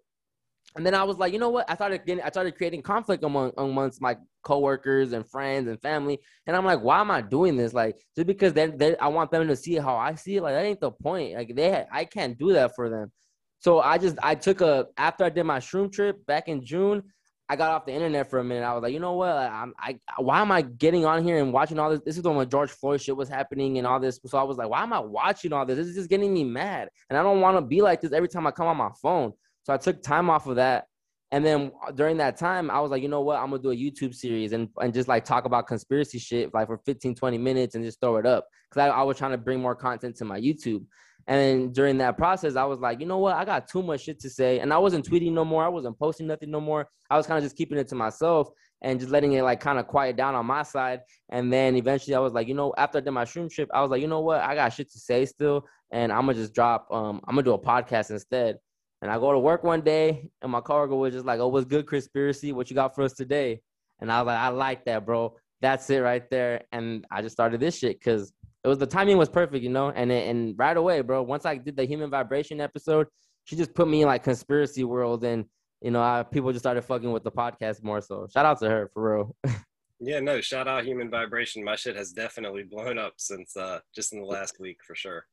[0.76, 1.68] And then I was like, you know what?
[1.70, 6.20] I started getting, I started creating conflict among amongst my coworkers and friends and family.
[6.46, 7.74] And I'm like, why am I doing this?
[7.74, 10.42] Like, just because then I want them to see how I see it.
[10.42, 11.34] Like, that ain't the point.
[11.34, 13.10] Like, they, I can't do that for them.
[13.58, 17.02] So I just, I took a after I did my shroom trip back in June.
[17.48, 18.64] I got off the internet for a minute.
[18.64, 19.34] I was like, you know what?
[19.36, 22.00] I'm, I, why am I getting on here and watching all this?
[22.04, 24.20] This is when George Floyd shit was happening and all this.
[24.26, 25.76] So I was like, why am I watching all this?
[25.76, 26.88] This is just getting me mad.
[27.10, 29.32] And I don't want to be like this every time I come on my phone.
[29.64, 30.86] So I took time off of that.
[31.32, 33.38] And then during that time, I was like, you know what?
[33.38, 36.68] I'm gonna do a YouTube series and, and just like talk about conspiracy shit like
[36.68, 38.46] for 15, 20 minutes and just throw it up.
[38.70, 40.84] Cause I, I was trying to bring more content to my YouTube.
[41.28, 43.34] And during that process, I was like, you know what?
[43.34, 44.60] I got too much shit to say.
[44.60, 45.64] And I wasn't tweeting no more.
[45.64, 46.88] I wasn't posting nothing no more.
[47.10, 48.48] I was kind of just keeping it to myself
[48.82, 51.00] and just letting it like kind of quiet down on my side.
[51.30, 53.82] And then eventually I was like, you know, after I did my shroom trip, I
[53.82, 54.40] was like, you know what?
[54.42, 55.64] I got shit to say still.
[55.90, 58.58] And I'm gonna just drop um I'm gonna do a podcast instead.
[59.06, 61.64] And I go to work one day and my coworker was just like, Oh, what's
[61.64, 62.52] good, Chrispiracy?
[62.52, 63.60] What you got for us today?
[64.00, 65.36] And I was like, I like that, bro.
[65.60, 66.64] That's it right there.
[66.72, 68.32] And I just started this shit because
[68.64, 69.90] it was the timing was perfect, you know.
[69.90, 71.22] And it, and right away, bro.
[71.22, 73.06] Once I did the human vibration episode,
[73.44, 75.44] she just put me in like conspiracy world, and
[75.80, 78.00] you know, I, people just started fucking with the podcast more.
[78.00, 79.36] So shout out to her for real.
[79.98, 81.64] Yeah, no, shout out human vibration.
[81.64, 85.24] My shit has definitely blown up since uh just in the last week for sure.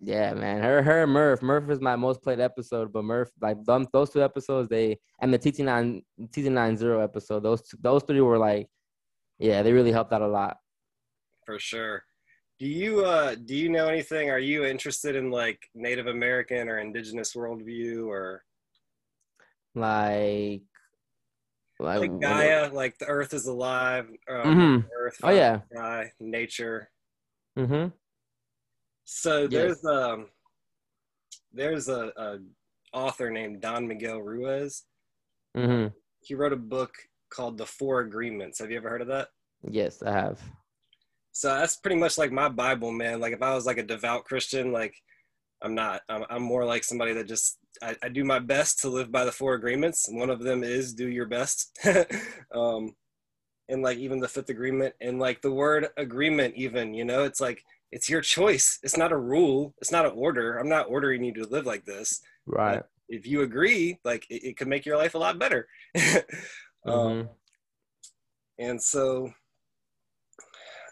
[0.00, 0.62] Yeah, man.
[0.62, 1.42] Her her and Murph.
[1.42, 5.32] Murph is my most played episode, but Murph like them those two episodes they and
[5.32, 7.42] the TT nine TT nine zero episode.
[7.42, 8.68] Those two, those three were like,
[9.38, 10.58] yeah, they really helped out a lot.
[11.46, 12.04] For sure.
[12.58, 14.30] Do you uh do you know anything?
[14.30, 18.42] Are you interested in like Native American or indigenous worldview or
[19.74, 20.62] Like,
[21.78, 24.88] like, like Gaia, like the earth is alive, uh, Mhm.
[24.92, 25.60] earth, Oh, yeah.
[25.72, 26.90] sky, nature.
[27.56, 27.90] Mm-hmm.
[29.10, 29.50] So Yes.
[29.50, 30.26] there's um
[31.50, 32.38] there's a, a
[32.92, 34.84] author named Don Miguel Ruiz.
[35.56, 35.94] Mm-hmm.
[36.20, 36.94] He wrote a book
[37.30, 38.58] called The Four Agreements.
[38.58, 39.28] Have you ever heard of that?
[39.66, 40.38] Yes, I have.
[41.32, 43.18] So that's pretty much like my Bible, man.
[43.18, 44.94] Like if I was like a devout Christian, like
[45.62, 46.02] I'm not.
[46.10, 49.24] I'm, I'm more like somebody that just I, I do my best to live by
[49.24, 50.06] the four agreements.
[50.10, 51.78] One of them is do your best.
[52.54, 52.94] um,
[53.70, 57.40] and like even the fifth agreement and like the word agreement, even you know, it's
[57.40, 58.78] like it's your choice.
[58.82, 59.74] It's not a rule.
[59.78, 60.58] It's not an order.
[60.58, 62.20] I'm not ordering you to live like this.
[62.46, 62.82] Right.
[63.08, 65.66] If you agree, like it, it could make your life a lot better.
[65.96, 66.04] um,
[66.86, 67.28] Mhm.
[68.58, 69.32] and so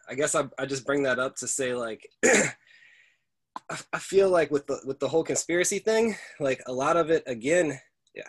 [0.08, 4.50] I guess I, I just bring that up to say like I, I feel like
[4.50, 7.78] with the with the whole conspiracy thing, like a lot of it again,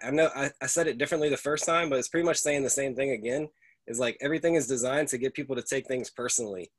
[0.04, 2.64] I know I, I said it differently the first time, but it's pretty much saying
[2.64, 3.50] the same thing again.
[3.88, 6.72] Is like everything is designed to get people to take things personally.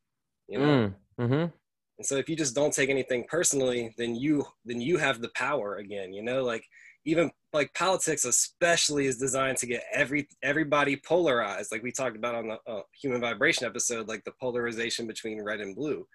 [0.47, 0.93] You know?
[1.21, 1.53] Mm.
[1.99, 5.31] And so if you just don't take anything personally, then you then you have the
[5.31, 6.45] power again, you know?
[6.45, 6.65] Like
[7.09, 12.35] even like politics especially is designed to get every everybody polarized like we talked about
[12.35, 16.07] on the uh, human vibration episode like the polarization between red and blue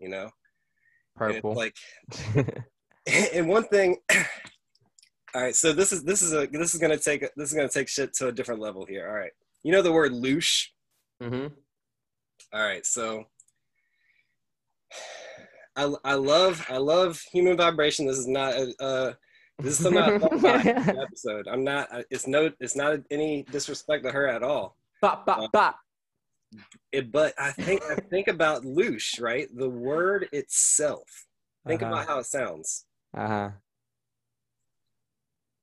[0.00, 0.28] you know
[1.16, 1.54] Purple.
[1.54, 1.76] like
[3.32, 3.96] and one thing
[5.34, 7.68] all right so this is this is a this is gonna take this is gonna
[7.68, 10.66] take shit to a different level here all right you know the word loosh
[11.22, 11.46] mm-hmm.
[12.52, 13.24] all right so
[15.76, 18.06] I, I love I love human vibration.
[18.06, 19.12] This is not a, uh,
[19.58, 21.46] this is not I thought about in the episode.
[21.48, 21.88] I'm not.
[22.10, 22.50] It's no.
[22.60, 24.76] It's not any disrespect to her at all.
[25.00, 25.78] Bop, bop, bop.
[26.92, 29.48] It, but I think I think about loosh, right?
[29.56, 31.26] The word itself.
[31.66, 31.92] Think Uh-huh.
[31.92, 32.86] about how it sounds.
[33.16, 33.50] Uh-huh.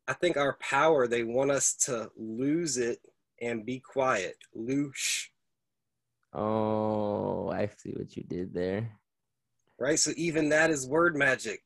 [0.08, 1.08] I think our power.
[1.08, 3.00] They want us to lose it
[3.42, 4.38] and be quiet.
[4.58, 5.26] Loosh,
[6.34, 8.90] Oh, I see what you did there.
[9.80, 10.00] Right?
[10.00, 11.62] So even that is word magic.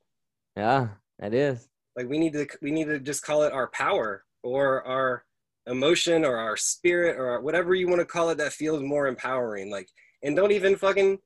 [0.58, 1.68] Yeah, that is.
[1.96, 5.24] like we need to we need to just call it our power or our
[5.68, 9.70] emotion or our spirit or whatever you want to call it that feels more empowering
[9.70, 9.88] like
[10.24, 11.20] and don't even fucking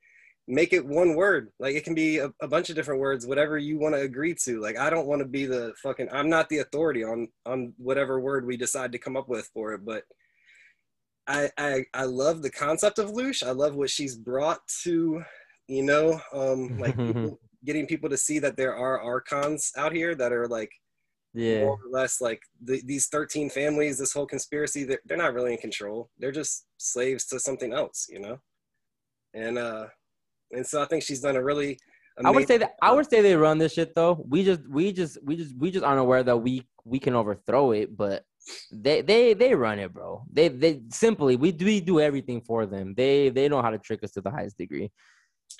[0.47, 1.49] make it one word.
[1.59, 4.35] Like it can be a, a bunch of different words, whatever you want to agree
[4.43, 4.61] to.
[4.61, 6.09] Like I don't want to be the fucking.
[6.11, 9.73] I'm not the authority on on whatever word we decide to come up with for
[9.73, 10.03] it, but.
[11.27, 13.41] I, I I love the concept of loosh.
[13.41, 15.23] I love what she's brought to,
[15.67, 20.15] you know, um, like people, getting people to see that there are archons out here
[20.15, 20.71] that are like
[21.33, 21.59] Yeah.
[21.59, 25.53] more or less like the, these 13 families this whole conspiracy they're, they're not really
[25.53, 28.39] in control they're just slaves to something else you know
[29.33, 29.87] and uh
[30.51, 31.77] and so i think she's done a really
[32.23, 34.23] I would say that I would say they run this shit though.
[34.29, 37.71] We just we just we just we just aren't aware that we we can overthrow
[37.71, 38.23] it, but
[38.71, 40.23] they they they run it, bro.
[40.31, 42.93] They they simply we do we do everything for them.
[42.95, 44.93] They they know how to trick us to the highest degree.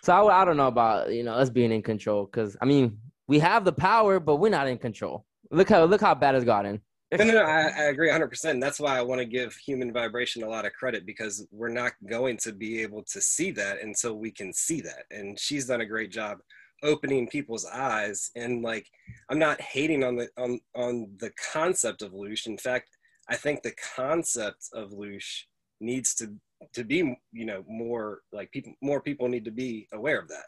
[0.03, 2.97] So I, I don't know about you know us being in control because I mean
[3.27, 5.25] we have the power, but we're not in control.
[5.51, 6.81] Look how look how bad it's gotten.
[7.11, 8.59] no, no, no, I, I agree 100%.
[8.59, 11.93] That's why I want to give human vibration a lot of credit because we're not
[12.09, 15.03] going to be able to see that until we can see that.
[15.11, 16.39] And she's done a great job
[16.83, 18.31] opening people's eyes.
[18.35, 18.87] And like,
[19.29, 22.47] I'm not hating on the on on the concept of Loosh.
[22.47, 22.89] In fact,
[23.29, 25.43] I think the concept of Loosh
[25.79, 26.33] needs to
[26.73, 30.45] to be, you know, more like people more people need to be aware of that.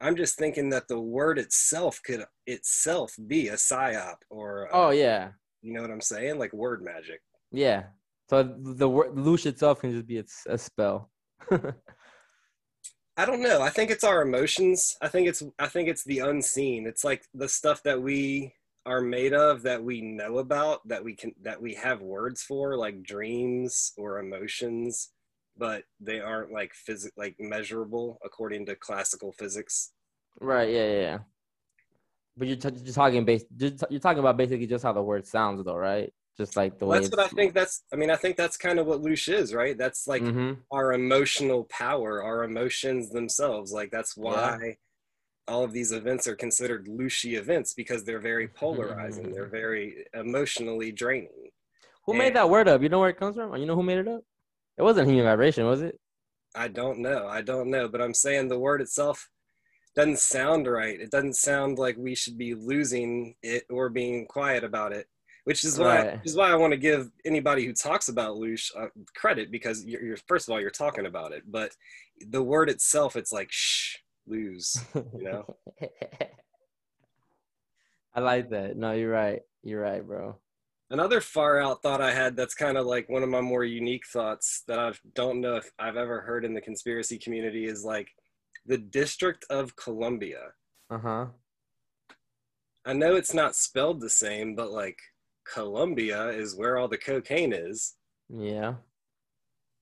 [0.00, 4.90] I'm just thinking that the word itself could itself be a psyop or Oh uh,
[4.90, 5.30] yeah,
[5.62, 6.38] you know what I'm saying?
[6.38, 7.20] Like word magic.
[7.52, 7.84] yeah.
[8.28, 11.10] So the word loosh itself can just be a, a spell.
[13.16, 13.62] I don't know.
[13.62, 14.96] I think it's our emotions.
[15.00, 16.86] I think it's I think it's the unseen.
[16.86, 18.52] It's like the stuff that we
[18.84, 22.76] are made of that we know about that we can that we have words for
[22.76, 25.10] like dreams or emotions,
[25.56, 29.92] but they aren't like physic like measurable according to classical physics.
[30.40, 30.70] Right.
[30.70, 30.86] Yeah.
[30.86, 31.00] Yeah.
[31.00, 31.18] yeah.
[32.36, 33.44] But you're, t- you're talking base.
[33.56, 36.12] You're, t- you're talking about basically just how the word sounds, though, right?
[36.36, 36.98] Just like the way.
[36.98, 39.54] That's what I think that's I mean I think that's kind of what Loosh is,
[39.54, 39.76] right?
[39.78, 43.72] That's like hmm our emotional power, our emotions themselves.
[43.72, 44.76] Like that's why
[45.48, 49.32] all of these events are considered Lucy events because they're very polarizing.
[49.32, 51.50] they're very emotionally draining.
[52.04, 52.18] Who Yeah.
[52.18, 52.82] made that word up?
[52.82, 53.56] You know where it comes from?
[53.56, 54.22] You know who made it up?
[54.78, 55.98] It wasn't human vibration, was it?
[56.54, 57.26] I don't know.
[57.26, 59.28] I don't know, but I'm saying the word itself
[59.94, 61.00] doesn't sound right.
[61.00, 65.06] It doesn't sound like we should be losing it or being quiet about it.
[65.44, 66.16] Which is why, Right.
[66.18, 69.84] which is why I want to give anybody who talks about Loosh uh, credit because
[69.84, 71.70] you're, you're first of all you're talking about it, but
[72.30, 74.76] the word itself, it's like shh, lose.
[74.94, 75.56] You know?
[78.14, 78.76] I like that.
[78.76, 79.42] No, you're right.
[79.62, 80.36] You're right, bro.
[80.90, 84.06] Another far out thought I had that's kind of like one of my more unique
[84.06, 88.08] thoughts that I don't know if I've ever heard in the conspiracy community is like
[88.66, 90.52] the District of Columbia.
[90.88, 91.26] Uh huh.
[92.84, 94.98] I know it's not spelled the same, but like
[95.52, 97.94] Columbia is where all the cocaine is.
[98.28, 98.74] Yeah.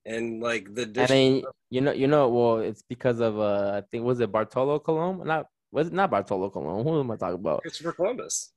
[0.06, 3.72] And like the I district, mean, you know, you know, well, it's because of uh,
[3.74, 5.26] I think was it Bartolo Colon?
[5.26, 6.82] Not was it not Bartolo Colon?
[6.82, 7.60] Who am I talking about?
[7.60, 8.53] Christopher Columbus.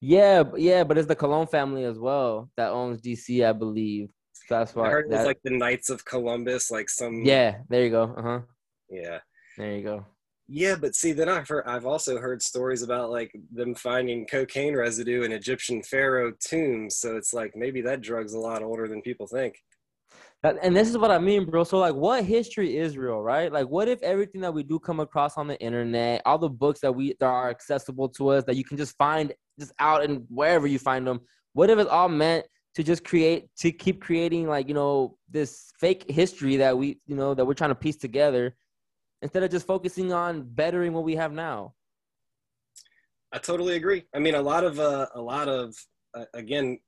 [0.00, 4.08] Yeah, yeah, but it's the Colon family as well that owns DC, I believe.
[4.34, 7.22] So that's why I heard it was like the Knights of Columbus, like some.
[7.24, 8.14] yeah, there you go.
[8.16, 8.40] Uh huh.
[8.90, 9.18] Yeah.
[9.56, 10.06] There you go.
[10.46, 14.76] Yeah, but see, then I've heard, I've also heard stories about like them finding cocaine
[14.76, 16.98] residue in Egyptian pharaoh tombs.
[16.98, 19.54] So it's like maybe that drug's a lot older than people think.
[20.44, 21.64] And this is what I mean, bro.
[21.64, 23.50] So, like, what history is real, right?
[23.50, 26.80] Like, what if everything that we do come across on the internet, all the books
[26.80, 30.26] that we that are accessible to us, that you can just find just out and
[30.28, 31.20] wherever you find them,
[31.54, 35.72] what if it's all meant to just create, to keep creating, like, you know, this
[35.80, 38.54] fake history that we, you know, that we're trying to piece together,
[39.22, 41.72] instead of just focusing on bettering what we have now.
[43.32, 44.04] I totally agree.
[44.14, 45.74] I mean, a lot of uh, a lot of
[46.34, 46.78] again,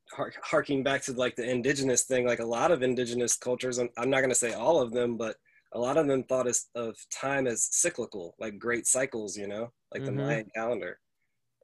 [0.43, 3.79] harking back to like the indigenous thing, like a lot of indigenous cultures.
[3.79, 5.37] I'm, I'm not going to say all of them, but
[5.73, 9.37] a lot of them thought as, of time as cyclical, like great cycles.
[9.37, 10.17] You know, like the Mhm.
[10.17, 11.01] Mayan calendar.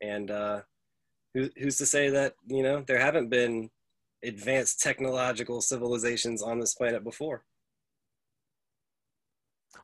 [0.03, 0.62] And uh,
[1.35, 3.70] who, who's to say that you know there haven't been
[4.25, 7.44] advanced technological civilizations on this planet before?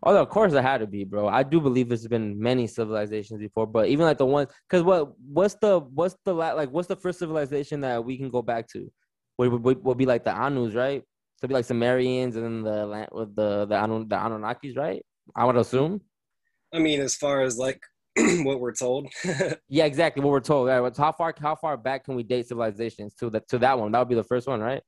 [0.03, 1.29] Although, of course, there had to be, bro.
[1.29, 5.12] I do believe there's been many civilizations before, but even like the ones, because what,
[5.18, 8.68] what's the, what's the la- like, what's the first civilization that we can go back
[8.68, 8.91] to?
[9.39, 11.01] Would would, would, be like the Anus, right?
[11.01, 14.76] So it'd be like Sumerians and then the land with the the, Anu, the Anunnakis,
[14.76, 15.01] right?
[15.36, 16.01] I would assume.
[16.74, 17.80] I mean, as far as like
[18.16, 19.07] what we're told,
[19.68, 20.66] Yeah, exactly what we're told.
[20.68, 20.97] Right?
[20.97, 23.93] How far how far back can we date civilizations to that to that one?
[23.93, 24.82] That would be the first one, right?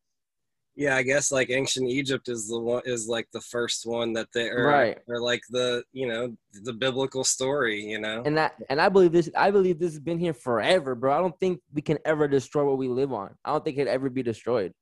[0.81, 4.29] Yeah, I guess like ancient Egypt is the one is like the first one that
[4.33, 4.99] they are, Right.
[5.09, 8.23] or like the you know the biblical story, you know.
[8.25, 9.29] And that and I believe this.
[9.37, 11.13] I believe this has been here forever, bro.
[11.13, 13.35] I don't think we can ever destroy what we live on.
[13.45, 14.73] I don't think it'd ever be destroyed.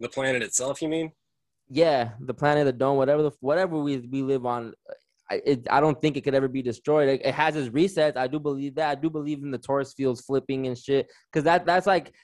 [0.00, 1.12] The planet itself, you mean?
[1.70, 4.72] yeah, the planet, the dome, whatever the whatever we we live on,
[5.30, 7.10] I it, I don't think it could ever be destroyed.
[7.10, 8.16] It, it has its resets.
[8.16, 8.88] I do believe that.
[8.88, 12.14] I do believe in the torus fields flipping and shit because that that's like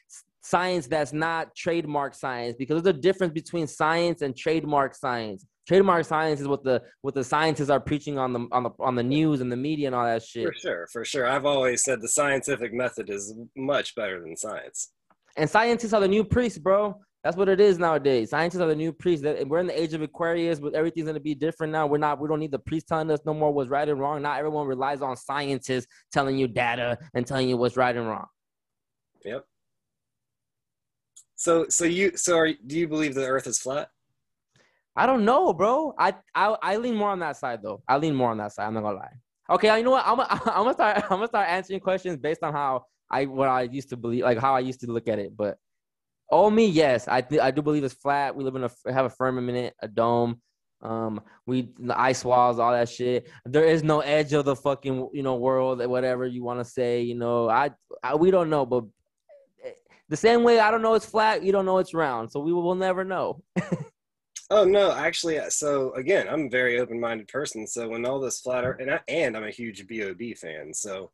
[0.44, 5.46] science that's not trademark science because there's a difference between science and trademark science.
[5.66, 8.94] Trademark science is what the what the scientists are preaching on the on the on
[8.94, 10.46] the news and the media and all that shit.
[10.46, 11.26] For sure, for sure.
[11.26, 14.92] I've always said the scientific method is much better than science.
[15.38, 16.94] And scientists are the new priests, bro.
[17.24, 18.28] That's what it is nowadays.
[18.28, 19.24] Scientists are the new priests.
[19.46, 21.86] We're in the age of Aquarius, but everything's gonna be different now.
[21.86, 22.20] We're not.
[22.20, 24.20] We don't need the priests telling us no more what's right and wrong.
[24.20, 28.26] Not everyone relies on scientists telling you data and telling you what's right and wrong.
[29.24, 29.46] Yep.
[31.36, 33.88] So, so you, so are, do you believe the Earth is flat?
[34.96, 35.94] I don't know, bro.
[35.98, 37.82] I, I I lean more on that side though.
[37.88, 38.66] I lean more on that side.
[38.66, 39.12] I'm not gonna lie.
[39.50, 40.06] Okay, you know what?
[40.06, 43.62] I'm I'm gonna start I'm gonna start answering questions based on how I what I
[43.62, 45.36] used to believe, like how I used to look at it.
[45.36, 45.58] But
[46.30, 48.36] oh me, yes, I th- I do believe it's flat.
[48.36, 50.40] We live in a have a firmament, a dome.
[50.80, 53.28] Um, we the ice walls, all that shit.
[53.46, 57.02] There is no edge of the fucking you know world, whatever you want to say.
[57.02, 57.70] You know, I,
[58.02, 58.84] I we don't know, but
[60.14, 62.52] the same way I don't know it's flat, you don't know it's round, so we
[62.52, 63.42] will never know.
[64.50, 67.66] Oh no, actually, uh, so again, I'm a very open-minded person.
[67.66, 70.72] So when all this flat Earth, and I, and I'm a huge Bob fan.
[70.72, 71.10] So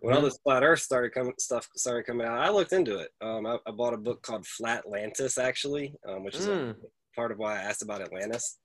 [0.00, 3.10] when all this flat Earth started coming, stuff started coming out, I looked into it.
[3.20, 6.74] Um, I, I bought a book called Flatlantis, actually, um, which is mm.
[7.14, 8.58] part of why I asked about Atlantis.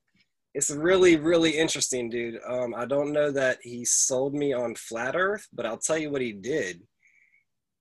[0.54, 2.40] It's really, really interesting, dude.
[2.48, 6.10] Um, I don't know that he sold me on flat Earth, but I'll tell you
[6.10, 6.80] what he did.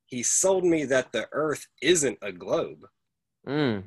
[0.08, 2.86] He sold me that the Earth isn't a globe.
[3.48, 3.84] Mm.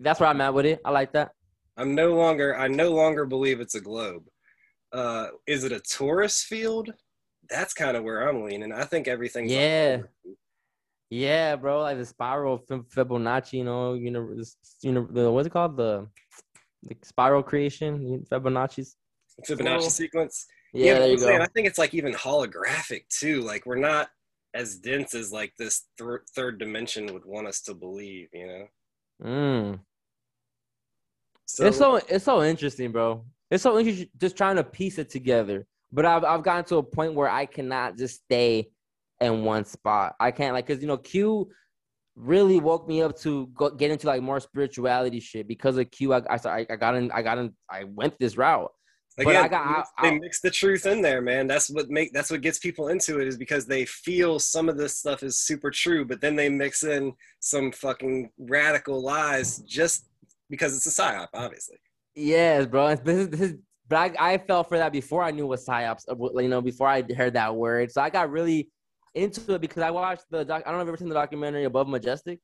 [0.00, 0.80] That's where I'm at with it.
[0.84, 1.32] I like that.
[1.76, 4.24] I'm no longer I no longer believe it's a globe.
[4.92, 6.92] Uh, is it a torus field?
[7.50, 8.72] That's kind of where I'm leaning.
[8.72, 9.98] I think everything's yeah,
[11.10, 11.82] yeah, bro.
[11.82, 14.34] Like the spiral Fibonacci, you know, you know,
[14.82, 15.76] you know, what's it called?
[15.76, 16.08] The
[16.84, 18.96] the spiral creation, Fibonacci's
[19.46, 20.46] Fibonacci sequence.
[20.72, 21.36] Yeah, yeah there you go.
[21.36, 23.42] I think it's like even holographic too.
[23.42, 24.08] Like we're not
[24.54, 28.28] as dense as like this th- third dimension would want us to believe.
[28.32, 28.66] You know.
[29.22, 29.80] Mm.
[31.46, 33.24] So, it's so it's so interesting, bro.
[33.50, 35.66] It's so interesting just trying to piece it together.
[35.92, 38.70] But I've I've gotten to a point where I cannot just stay
[39.20, 40.14] in one spot.
[40.18, 41.50] I can't like because you know Q
[42.16, 46.14] really woke me up to go, get into like more spirituality shit because of Q.
[46.14, 48.70] I I, I got in I got in I went this route.
[49.16, 51.46] Again, but I got, they I, mix the truth in there, man.
[51.46, 54.76] That's what make that's what gets people into it is because they feel some of
[54.76, 60.06] this stuff is super true, but then they mix in some fucking radical lies just
[60.50, 61.76] because it's a psyop, obviously.
[62.16, 62.96] Yes, bro.
[62.96, 63.54] This is, this is
[63.88, 66.88] but I, I fell for that before I knew what psyops, uh, you know, before
[66.88, 67.92] I heard that word.
[67.92, 68.70] So I got really
[69.14, 70.62] into it because I watched the doc.
[70.64, 72.40] I don't know if you've ever seen the documentary Above Majestic.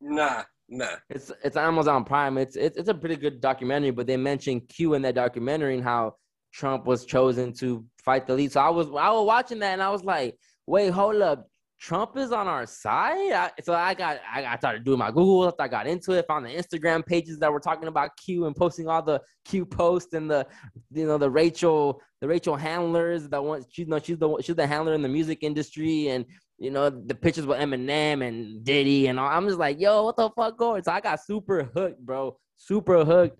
[0.00, 0.96] Nah, nah.
[1.10, 2.38] It's it's Amazon Prime.
[2.38, 5.84] It's it's it's a pretty good documentary, but they mentioned Q in that documentary and
[5.84, 6.16] how
[6.52, 8.52] Trump was chosen to fight the lead.
[8.52, 10.36] So I was I was watching that and I was like,
[10.66, 11.48] wait, hold up.
[11.80, 13.32] Trump is on our side.
[13.32, 15.54] I, so I got I, I started doing my Google.
[15.58, 16.24] I got into it.
[16.28, 20.14] Found the Instagram pages that were talking about Q and posting all the Q posts
[20.14, 20.46] and the
[20.92, 24.56] you know the Rachel the Rachel handlers that want she's you know she's the she's
[24.56, 26.24] the handler in the music industry and
[26.64, 29.28] you know the pictures with Eminem and Diddy and all.
[29.28, 30.82] I'm just like yo what the fuck going?
[30.82, 32.36] So I got super hooked, bro.
[32.56, 33.38] Super hooked.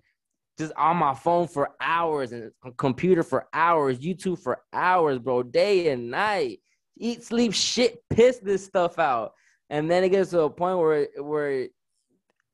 [0.59, 5.89] Just on my phone for hours and computer for hours, YouTube for hours, bro, day
[5.89, 6.61] and night
[6.99, 9.33] eat, sleep, shit, piss this stuff out.
[9.71, 11.69] And then it gets to a point where where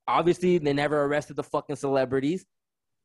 [0.06, 2.44] obviously they never arrested the fucking celebrities.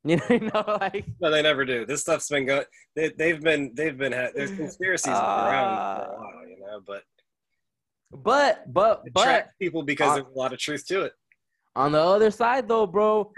[0.07, 1.83] You know, like no, they never do.
[1.83, 2.65] This stuff's been going.
[2.95, 6.79] They, have been they've been there's conspiracies uh, around for a while, you know.
[6.85, 7.01] But
[8.11, 11.13] but but but people because uh, there's a lot of truth to it.
[11.75, 13.31] On the other side, though, bro,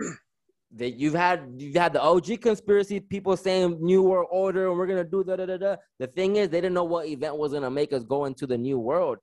[0.76, 4.88] that you've had you've had the OG conspiracy people saying new world order and we're
[4.88, 5.76] gonna do da da da da.
[6.00, 8.58] The thing is, they didn't know what event was gonna make us go into the
[8.58, 9.18] new world.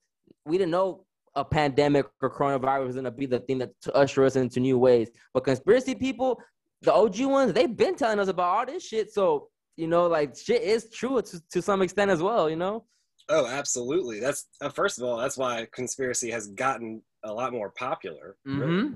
[0.46, 1.04] We didn't know
[1.36, 4.78] a pandemic or coronavirus was gonna be the thing that to usher us into new
[4.78, 5.10] ways.
[5.32, 6.40] But conspiracy people,
[6.82, 9.12] the OG ones, they've been telling us about all this shit.
[9.12, 12.48] So you know, like shit is true to, to some extent as well.
[12.48, 12.84] You know.
[13.28, 14.20] Oh, absolutely.
[14.20, 18.36] That's uh, first of all, that's why conspiracy has gotten a lot more popular.
[18.46, 18.60] Mm-hmm.
[18.60, 18.94] Really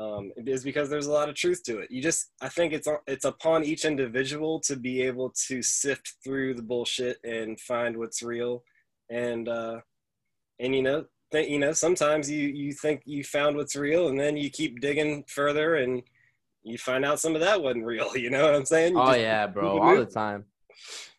[0.00, 1.90] um, is because there's a lot of truth to it.
[1.90, 6.54] You just, I think it's it's upon each individual to be able to sift through
[6.54, 8.62] the bullshit and find what's real,
[9.10, 9.80] and uh,
[10.58, 14.18] and you know, th- you know, sometimes you you think you found what's real, and
[14.18, 16.02] then you keep digging further, and
[16.62, 18.10] you find out some of that wasn't real.
[18.16, 18.94] You know what I'm saying?
[18.94, 20.44] You oh yeah, bro, all the time.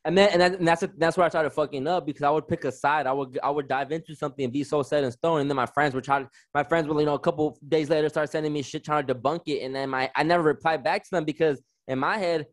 [0.03, 2.47] And then and, that, and that's that's where I started fucking up because I would
[2.47, 3.05] pick a side.
[3.05, 5.41] I would I would dive into something and be so set in stone.
[5.41, 7.89] And then my friends would try to my friends would you know a couple days
[7.89, 9.61] later start sending me shit trying to debunk it.
[9.63, 12.47] And then my I never replied back to them because in my head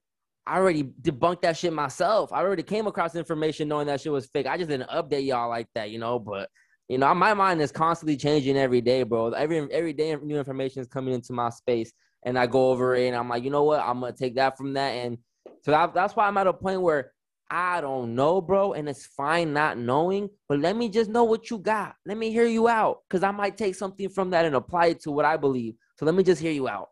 [0.48, 2.32] I already debunked that shit myself.
[2.32, 4.46] I already came across information knowing that shit was fake.
[4.46, 6.18] I just didn't update y'all like that, you know.
[6.18, 6.48] But
[6.88, 9.30] you know, my mind is constantly changing every day, bro.
[9.30, 11.92] Every every day, new information is coming into my space,
[12.24, 13.80] and I go over it, and I'm like, you know what?
[13.80, 15.18] I'm gonna take that from that, and
[15.62, 17.12] so that, that's why I'm at a point where
[17.50, 20.28] I don't know, bro, and it's fine not knowing.
[20.48, 21.94] But let me just know what you got.
[22.04, 25.00] Let me hear you out, cause I might take something from that and apply it
[25.02, 25.74] to what I believe.
[25.98, 26.90] So let me just hear you out.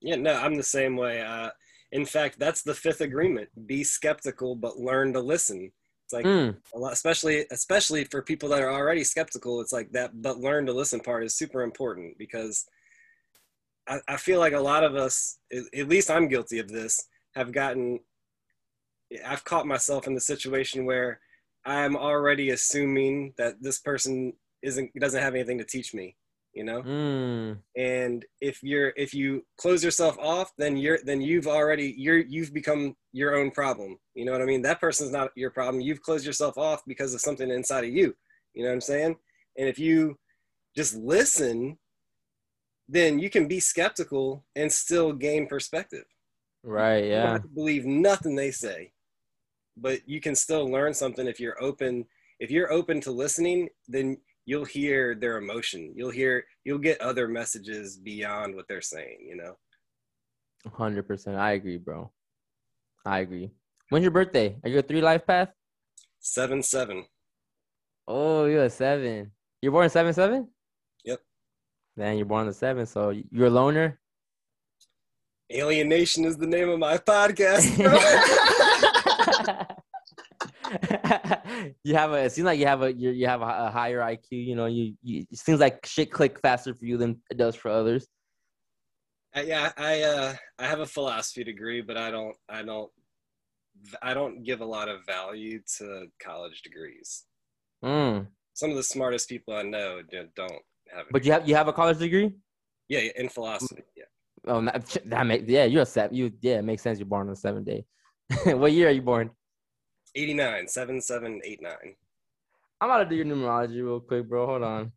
[0.00, 1.20] Yeah, no, I'm the same way.
[1.20, 1.50] Uh,
[1.92, 5.72] in fact, that's the fifth agreement: be skeptical, but learn to listen.
[6.04, 6.56] It's like mm.
[6.74, 9.60] a lot, especially especially for people that are already skeptical.
[9.60, 12.66] It's like that, but learn to listen part is super important because
[13.90, 17.52] I, I feel like a lot of us, at least I'm guilty of this, have
[17.52, 18.00] gotten.
[19.26, 21.20] I've caught myself in the situation where
[21.66, 24.32] I'm already assuming that this person
[24.62, 26.16] isn't doesn't have anything to teach me
[26.52, 27.56] you know mm.
[27.76, 32.52] and if you're if you close yourself off then you're then you've already you're you've
[32.52, 36.02] become your own problem you know what i mean that person's not your problem you've
[36.02, 38.14] closed yourself off because of something inside of you
[38.54, 39.16] you know what i'm saying
[39.58, 40.18] and if you
[40.76, 41.78] just listen
[42.92, 46.04] then you can be skeptical and still gain perspective
[46.64, 48.92] right yeah believe nothing they say
[49.76, 52.04] but you can still learn something if you're open
[52.38, 54.16] if you're open to listening then
[54.50, 55.92] you'll hear their emotion.
[55.94, 59.54] You'll hear you'll get other messages beyond what they're saying, you know.
[60.66, 61.36] 100%.
[61.36, 62.10] I agree, bro.
[63.06, 63.52] I agree.
[63.88, 64.56] When's your birthday?
[64.62, 65.50] Are you a 3 life path?
[66.18, 67.04] 7 7.
[68.08, 69.30] Oh, you're a 7.
[69.62, 70.48] You're born 7 7?
[71.96, 73.98] Man, you're born the 7, so you're a loner?
[75.52, 77.76] Alienation is the name of my podcast.
[81.84, 84.00] you have a it seems like you have a you you have a, a, higher
[84.00, 84.26] IQ.
[84.30, 87.56] You know, you, you it seems like shit click faster for you than it does
[87.56, 88.06] for others.
[89.36, 92.90] Uh, yeah, I uh I have a philosophy degree, but I don't I don't
[94.02, 97.24] I don't give a lot of value to college degrees.
[97.84, 98.26] Mm.
[98.54, 100.02] Some of the smartest people I know
[100.36, 100.62] don't
[100.94, 101.06] have.
[101.10, 102.34] But you have you have a college degree?
[102.88, 103.82] Yeah, in philosophy.
[103.96, 104.04] Yeah.
[104.46, 105.64] Oh, that, that makes yeah.
[105.64, 106.16] You're a seven.
[106.16, 106.58] You yeah.
[106.58, 106.98] It makes sense.
[106.98, 107.84] You're born on a seven day.
[108.44, 109.30] what year are you born?
[110.14, 111.94] 89, 7789.
[112.80, 114.46] I'm about to do your numerology real quick, bro.
[114.46, 114.92] Hold on.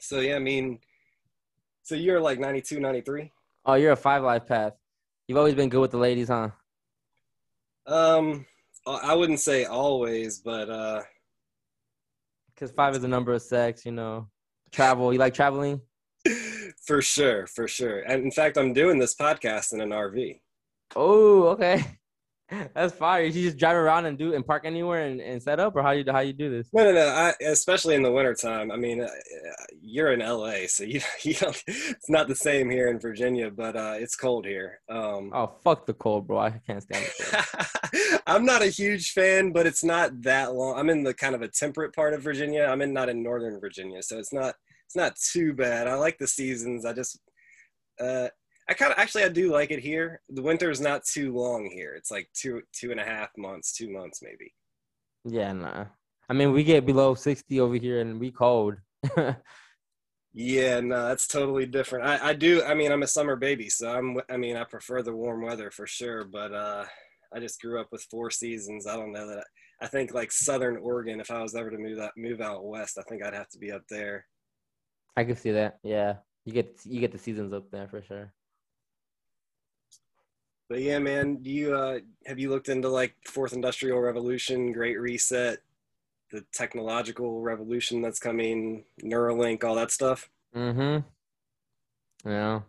[0.00, 0.78] So, yeah, I mean,
[1.82, 3.30] so you're like 92, 93?
[3.64, 4.74] Oh, you're a five life path.
[5.26, 6.50] You've always been good with the ladies, huh?
[7.86, 8.46] Um,
[8.86, 11.02] I wouldn't say always, but uh,
[12.54, 14.28] because five is the number of sex, you know.
[14.76, 15.10] Travel.
[15.10, 15.80] You like traveling?
[16.84, 18.00] for sure, for sure.
[18.00, 20.38] And in fact, I'm doing this podcast in an RV.
[20.94, 21.82] Oh, okay.
[22.74, 23.24] That's fire.
[23.24, 25.92] You just drive around and do and park anywhere and, and set up, or how
[25.92, 26.68] you how you do this?
[26.74, 27.08] No, no, no.
[27.08, 28.70] I, especially in the wintertime.
[28.70, 29.08] I mean, uh,
[29.80, 31.60] you're in LA, so you you don't.
[31.66, 34.80] It's not the same here in Virginia, but uh, it's cold here.
[34.90, 36.38] Um, oh fuck the cold, bro!
[36.38, 38.20] I can't stand it.
[38.26, 40.78] I'm not a huge fan, but it's not that long.
[40.78, 42.64] I'm in the kind of a temperate part of Virginia.
[42.70, 44.54] I'm in not in northern Virginia, so it's not
[44.86, 45.88] it's not too bad.
[45.88, 46.84] I like the seasons.
[46.84, 47.20] I just
[48.00, 48.28] uh,
[48.68, 50.20] I kind of actually I do like it here.
[50.28, 51.94] The winter is not too long here.
[51.94, 54.54] It's like two two and a half months, two months maybe.
[55.24, 55.86] Yeah, nah.
[56.28, 58.76] I mean, we get below sixty over here, and we cold.
[60.32, 62.06] yeah, no, that's totally different.
[62.06, 62.62] I, I do.
[62.64, 64.20] I mean, I'm a summer baby, so I'm.
[64.30, 66.24] I mean, I prefer the warm weather for sure.
[66.24, 66.84] But uh,
[67.34, 68.86] I just grew up with four seasons.
[68.86, 69.38] I don't know that.
[69.38, 71.20] I, I think like Southern Oregon.
[71.20, 73.58] If I was ever to move that move out west, I think I'd have to
[73.58, 74.26] be up there.
[75.16, 75.78] I can see that.
[75.82, 78.32] Yeah, you get you get the seasons up there for sure.
[80.68, 84.98] But yeah, man, do you uh, have you looked into like fourth industrial revolution, Great
[85.00, 85.58] Reset,
[86.32, 90.28] the technological revolution that's coming, Neuralink, all that stuff?
[90.54, 92.28] Mm-hmm.
[92.28, 92.60] Yeah.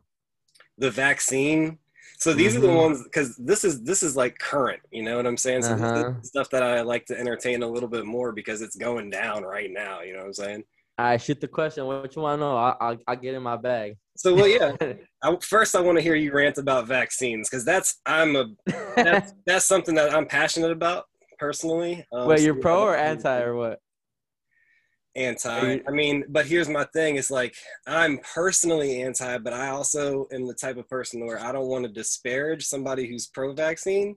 [0.77, 1.79] The vaccine.
[2.19, 2.57] So these mm-hmm.
[2.57, 2.77] are the mm-hmm.
[2.77, 5.63] ones because this is this is like current, you know what I'm saying?
[5.63, 6.13] So uh-huh.
[6.21, 9.71] stuff that I like to entertain a little bit more because it's going down right
[9.71, 10.01] now.
[10.01, 10.63] You know what I'm saying?
[10.97, 11.85] I shoot the question.
[11.85, 12.57] What you want to know?
[12.57, 13.97] I, I, I get in my bag.
[14.15, 14.75] So well, yeah.
[15.23, 18.45] I, first, I want to hear you rant about vaccines because that's I'm a
[18.95, 21.05] that's, that's something that I'm passionate about
[21.37, 22.05] personally.
[22.11, 23.79] Um, Wait, you're pro or anti or what?
[25.15, 25.81] Anti.
[25.87, 30.47] I mean, but here's my thing: it's like I'm personally anti, but I also am
[30.47, 34.15] the type of person where I don't want to disparage somebody who's pro-vaccine.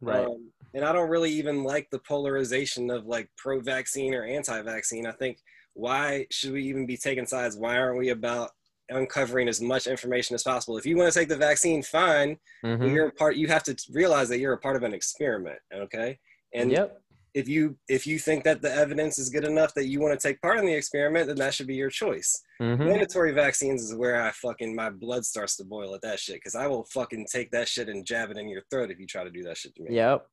[0.00, 0.24] Right.
[0.24, 5.06] Um, and I don't really even like the polarization of like pro-vaccine or anti-vaccine.
[5.06, 5.38] I think
[5.76, 7.56] why should we even be taking sides?
[7.56, 8.50] Why aren't we about
[8.88, 10.76] uncovering as much information as possible.
[10.76, 12.38] If you want to take the vaccine, fine.
[12.64, 12.94] Mhm.
[12.94, 13.36] You're a part.
[13.36, 15.58] You have to realize that you're a part of an experiment.
[15.72, 16.18] Okay.
[16.54, 17.00] And yep.
[17.34, 20.28] if you if you think that the evidence is good enough that you want to
[20.28, 22.40] take part in the experiment, then that should be your choice.
[22.60, 22.78] Mhm.
[22.78, 26.54] Mandatory vaccines is where I fucking my blood starts to boil at that shit because
[26.54, 29.24] I will fucking take that shit and jab it in your throat if you try
[29.24, 29.94] to do that shit to me.
[29.94, 30.26] Yep.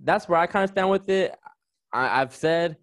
[0.00, 1.34] That's where I kind of stand with it.
[1.92, 2.76] I, I've said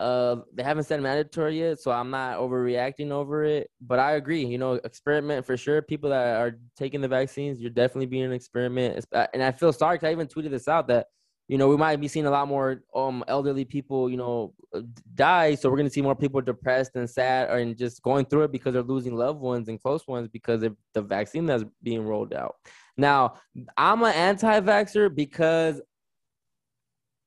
[0.00, 3.70] uh they haven't said mandatory yet, so I'm not overreacting over it.
[3.80, 5.82] But I agree, you know, experiment for sure.
[5.82, 9.04] People that are taking the vaccines, you're definitely being an experiment.
[9.12, 11.06] Uh, And I feel sorry I even tweeted this out that
[11.48, 14.82] you know we might be seeing a lot more um elderly people, you know, uh,
[15.14, 15.54] die.
[15.54, 18.72] So we're gonna see more people depressed and sad and just going through it because
[18.72, 22.56] they're losing loved ones and close ones because of the vaccine that's being rolled out.
[22.96, 23.34] Now,
[23.76, 25.80] I'm an anti-vaxxer because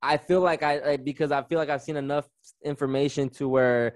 [0.04, 2.28] I feel like I like, because I feel like I've seen enough
[2.64, 3.96] information to where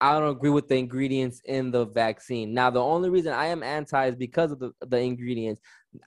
[0.00, 2.54] I don't agree with the ingredients in the vaccine.
[2.54, 5.60] Now, the only reason I am anti is because of the, the ingredients.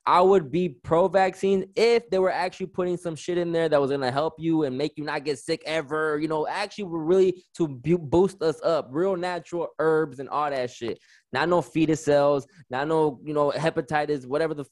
[0.05, 3.79] I would be pro vaccine if they were actually putting some shit in there that
[3.79, 6.17] was gonna help you and make you not get sick ever.
[6.19, 10.97] You know, actually, really to boost us up, real natural herbs and all that shit.
[11.31, 14.65] Not no fetus cells, not no you know hepatitis, whatever the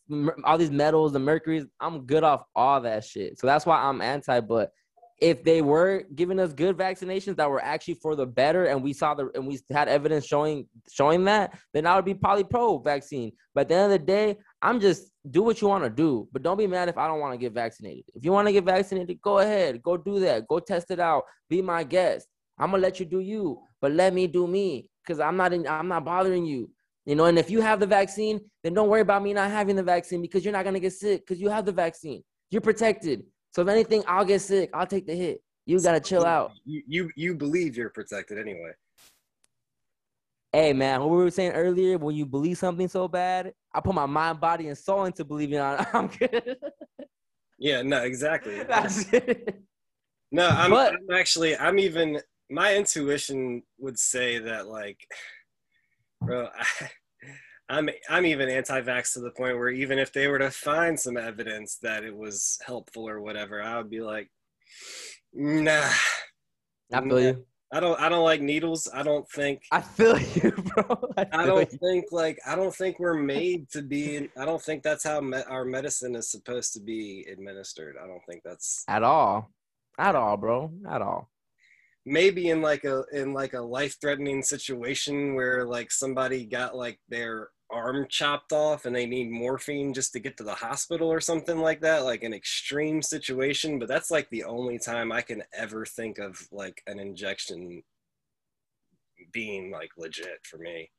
[0.44, 1.66] all these metals, the mercuries.
[1.80, 3.40] I'm good off all that shit.
[3.40, 4.40] So that's why I'm anti.
[4.40, 4.72] But
[5.24, 8.92] if they were giving us good vaccinations that were actually for the better and we
[8.92, 12.78] saw the and we had evidence showing showing that then i would be probably pro
[12.78, 15.90] vaccine but at the end of the day i'm just do what you want to
[15.90, 18.04] do but don't be mad if i don't want to get vaccinated.
[18.14, 21.24] If you want to get vaccinated go ahead go do that go test it out
[21.50, 22.28] be my guest.
[22.60, 25.66] I'm gonna let you do you but let me do me because i'm not in
[25.68, 26.70] i'm not bothering you.
[27.06, 29.78] You know and if you have the vaccine then don't worry about me not having
[29.78, 32.24] the vaccine because you're not gonna get sick because you have the vaccine.
[32.50, 33.24] You're protected
[33.54, 34.70] so if anything, I'll get sick.
[34.74, 35.42] I'll take the hit.
[35.66, 36.52] You gotta chill out.
[36.66, 38.72] You you, you believe you're protected anyway.
[40.52, 43.96] Hey man, what we were saying earlier, when you believe something so bad, I put
[43.96, 46.58] my mind, body, and soul into believing I- I'm good.
[47.58, 48.62] Yeah, no, exactly.
[48.68, 49.62] That's it.
[50.32, 55.00] No, I'm, But- I'm actually I'm even my intuition would say that like,
[56.22, 56.90] bro, I,
[57.70, 61.18] I'm I'm even anti-vax to the point where even if they were to find some
[61.18, 64.30] evidence that it was helpful or whatever, I would be like,
[65.34, 65.90] nah.
[66.94, 67.46] I feel you.
[67.72, 68.88] I don't I don't like needles.
[68.94, 71.10] I don't think I feel you, bro.
[71.18, 71.78] I, I don't you.
[71.80, 74.30] think like I don't think we're made to be.
[74.38, 77.96] I don't think that's how me- our medicine is supposed to be administered.
[78.02, 79.52] I don't think that's at all,
[79.98, 81.30] at all, bro, at all.
[82.06, 87.00] maybe in like a in like a life threatening situation where like somebody got like
[87.10, 91.20] their arm chopped off and they need morphine just to get to the hospital or
[91.20, 95.42] something like that like an extreme situation but that's like the only time i can
[95.58, 97.82] ever think of like an injection
[99.32, 100.90] being like legit for me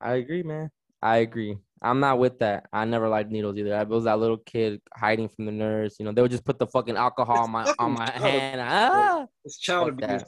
[0.00, 0.70] I agree, man.
[1.02, 1.56] I agree.
[1.82, 2.66] I'm not with that.
[2.72, 3.74] I never liked needles either.
[3.74, 5.96] I was that little kid hiding from the nurse.
[5.98, 8.60] You know, they would just put the fucking alcohol on my on my hand.
[8.62, 10.22] Ah, it's child abuse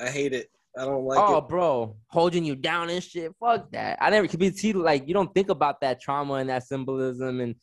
[0.00, 3.32] i hate it i don't like oh, it bro, holding you down and shit.
[3.40, 3.98] Fuck that.
[4.00, 7.40] I never could be see like you don't think about that trauma and that symbolism
[7.40, 7.54] and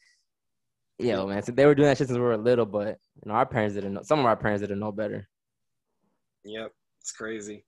[0.99, 1.41] yo man.
[1.43, 3.76] So they were doing that shit since we were little, but you know our parents
[3.76, 4.03] didn't know.
[4.03, 5.28] Some of our parents didn't know better.
[6.43, 7.66] Yep, it's crazy.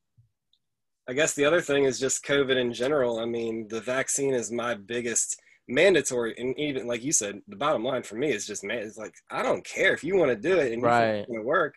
[1.10, 3.20] I guess the other thing is just COVID in general.
[3.20, 5.40] I mean, the vaccine is my biggest
[5.70, 8.98] mandatory, and even like you said, the bottom line for me is just man, it's
[8.98, 11.26] like I don't care if you want to do it and Right.
[11.26, 11.76] to work.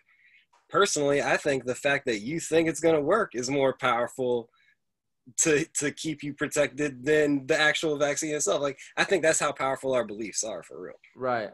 [0.71, 4.49] Personally, I think the fact that you think it's going to work is more powerful
[5.37, 8.61] to to keep you protected than the actual vaccine itself.
[8.61, 10.95] Like I think that's how powerful our beliefs are for real.
[11.15, 11.49] Right.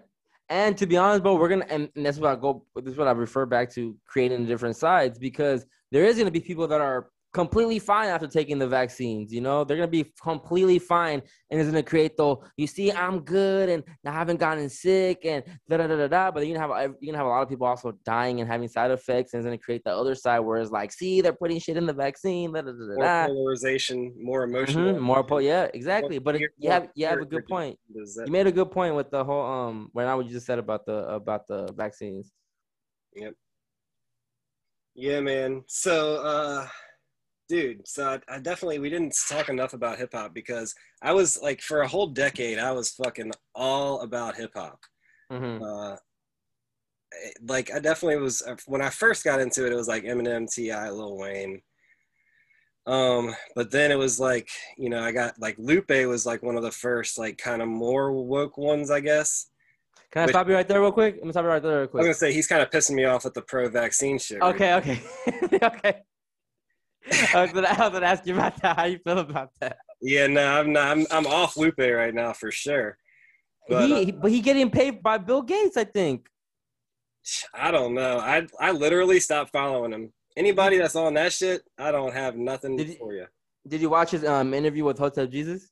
[0.50, 2.64] And to be honest, bro, we're gonna and, and that's what I go.
[2.76, 6.40] This is what I refer back to creating different sides because there is gonna be
[6.40, 9.32] people that are completely fine after taking the vaccines.
[9.34, 12.44] You know, they're gonna be completely fine, and it's gonna create though.
[12.58, 16.32] You see, I'm good, and I haven't gotten sick, and da da da da da.
[16.32, 18.68] But you're gonna have you're gonna have a lot of people also dying and having
[18.68, 21.60] side effects, and it's gonna create the other side where it's like, see, they're putting
[21.60, 22.54] shit in the vaccine.
[22.54, 22.96] Da da da da.
[22.96, 24.94] More polarization, more emotional.
[24.96, 26.20] Mhm, More po- yeah, exactly.
[26.20, 27.78] But it, you have you have a good point.
[27.94, 30.60] You made a good point with the whole um Right now, what you just said
[30.60, 32.32] about the about the vaccines.
[33.16, 33.34] Yep.
[34.96, 35.64] Yeah, man.
[35.68, 36.68] So, uh,
[37.48, 41.42] dude, so I, I definitely we didn't talk enough about hip hop because I was
[41.42, 44.80] like for a whole decade I was fucking all about hip hop.
[45.32, 49.72] hmm Uh, eh, like I definitely was uh, when I first got into it.
[49.72, 51.62] It was like Eminem, T.I., Lil Wayne.
[52.86, 56.56] Um, but then it was like you know I got like Lupe was like one
[56.56, 59.48] of the first like kind of more woke ones I guess.
[60.12, 60.32] Can I Wait.
[60.32, 61.16] stop you right there real quick?
[61.16, 62.02] I'm gonna stop you right there real quick.
[62.02, 64.42] I was gonna say he's kind of pissing me off with the pro vaccine shit.
[64.42, 65.02] right Okay, okay,
[65.64, 66.04] okay.
[67.34, 68.78] I was gonna, I was gonna ask you about that.
[68.78, 69.78] How you feel about that?
[70.02, 70.88] Yeah, no, I'm not.
[70.88, 72.98] I'm, I'm off Lupe right now for sure.
[73.70, 76.28] But, he, uh, but he getting paid by Bill Gates, I think.
[77.54, 78.20] I don't know.
[78.20, 80.14] I I literally stopped following him.
[80.38, 83.26] Anybody that's on that shit, I don't have nothing Did for you.
[83.68, 85.70] Did you watch his um interview with Hotep Jesus?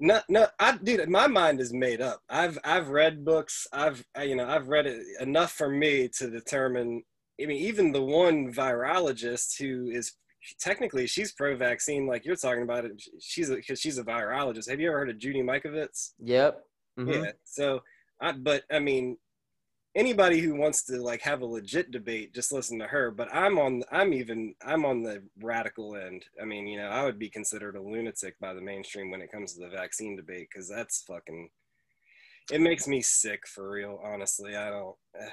[0.00, 2.20] No, no, I dude, my mind is made up.
[2.28, 3.66] I've I've read books.
[3.72, 7.02] I've I, you know I've read it enough for me to determine.
[7.40, 10.12] I mean, even the one virologist who is
[10.58, 13.02] technically she's pro-vaccine, like you're talking about it.
[13.20, 14.68] She's because she's a virologist.
[14.70, 16.12] Have you ever heard of Judy Mikovits?
[16.20, 16.64] Yep.
[16.98, 17.24] Mhm.
[17.24, 17.32] Yeah.
[17.44, 17.82] So,
[18.20, 19.18] I but I mean,
[19.94, 23.10] anybody who wants to like have a legit debate, just listen to her.
[23.10, 23.82] But I'm on.
[23.90, 24.54] I'm even.
[24.64, 26.24] I'm on the radical end.
[26.40, 29.32] I mean, you know, I would be considered a lunatic by the mainstream when it
[29.32, 31.50] comes to the vaccine debate because that's fucking.
[32.52, 34.00] It makes me sick for real.
[34.04, 34.96] Honestly, I don't.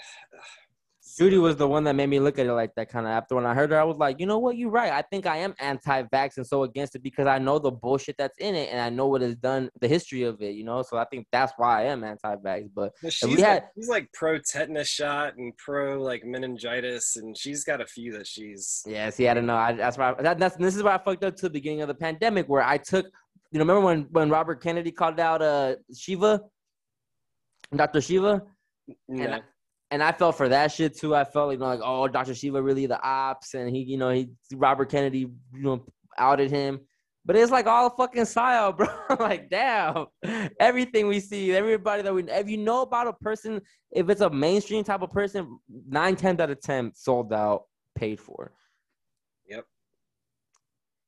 [1.17, 3.35] Judy was the one that made me look at it like that kind of after
[3.35, 4.91] when I heard her, I was like, you know what, you're right.
[4.91, 8.37] I think I am anti-vax and so against it because I know the bullshit that's
[8.39, 10.81] in it and I know what has done the history of it, you know.
[10.81, 12.69] So I think that's why I am anti-vax.
[12.73, 17.17] But But we she's, had- like, she's like pro tetanus shot and pro like meningitis,
[17.17, 18.81] and she's got a few that she's.
[18.87, 19.57] yeah, see, I don't know.
[19.57, 21.81] I, that's why I, that, that's this is why I fucked up to the beginning
[21.81, 23.05] of the pandemic where I took,
[23.51, 26.41] you know, remember when when Robert Kennedy called out uh Shiva,
[27.75, 28.01] Dr.
[28.01, 28.41] Shiva,
[29.07, 29.23] No.
[29.25, 29.41] and I,
[29.93, 31.13] and I felt for that shit too.
[31.13, 32.33] I felt you know like oh Dr.
[32.33, 35.85] Shiva really the ops and he you know he Robert Kennedy you know
[36.17, 36.79] outed him.
[37.25, 38.87] But it's like all fucking style, bro.
[39.17, 40.07] like, damn.
[40.59, 44.29] Everything we see, everybody that we, if you know about a person, if it's a
[44.29, 47.63] mainstream type of person, nine tenths out of ten sold out,
[47.95, 48.51] paid for.
[49.47, 49.63] Yep.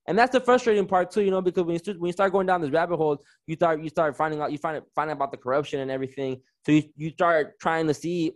[0.07, 2.31] And that's the frustrating part too, you know, because when you start, when you start
[2.31, 3.17] going down this rabbit hole,
[3.47, 6.39] you start you start finding out you find finding about the corruption and everything.
[6.65, 8.33] So you, you start trying to see,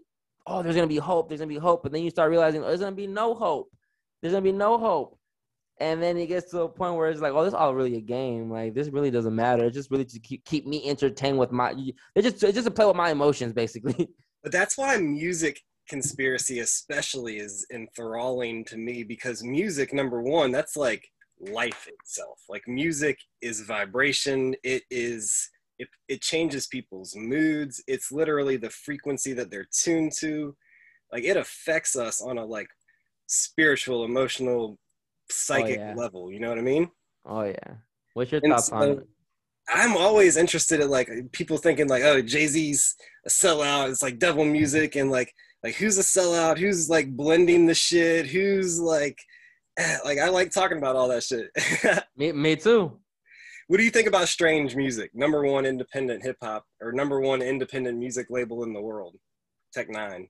[0.47, 2.67] oh, there's gonna be hope, there's gonna be hope, but then you start realizing oh,
[2.67, 3.71] there's gonna be no hope.
[4.21, 5.17] There's gonna be no hope.
[5.81, 7.95] And then it gets to a point where it's like, oh, this is all really
[7.95, 8.51] a game.
[8.51, 9.65] Like this really doesn't matter.
[9.65, 11.73] It's just really to keep, keep me entertained with my.
[12.15, 14.09] It's just it's just to play with my emotions, basically.
[14.41, 15.59] But that's why music
[15.89, 21.09] conspiracy especially is enthralling to me because music number one that's like
[21.41, 25.49] life itself like music is vibration it is
[25.79, 30.55] it, it changes people's moods it's literally the frequency that they're tuned to
[31.11, 32.67] like it affects us on a like
[33.27, 34.77] spiritual emotional
[35.31, 35.93] psychic yeah.
[35.95, 36.89] level you know what i mean
[37.25, 37.75] Oh yeah.
[38.13, 39.07] What's your thoughts on so- it?
[39.71, 42.95] I'm always interested in like people thinking like, oh, Jay Z's
[43.27, 43.91] a sellout.
[43.91, 45.31] It's like devil music and like
[45.63, 46.57] like who's a sellout?
[46.57, 48.25] Who's like blending the shit?
[48.25, 49.19] Who's like
[49.77, 51.51] eh, like I like talking about all that shit.
[52.17, 52.97] Me, me too.
[53.69, 55.11] What do you think about strange music?
[55.13, 59.15] Number one independent hip hop or number one independent music label in the world,
[59.71, 60.25] Tech N9ne.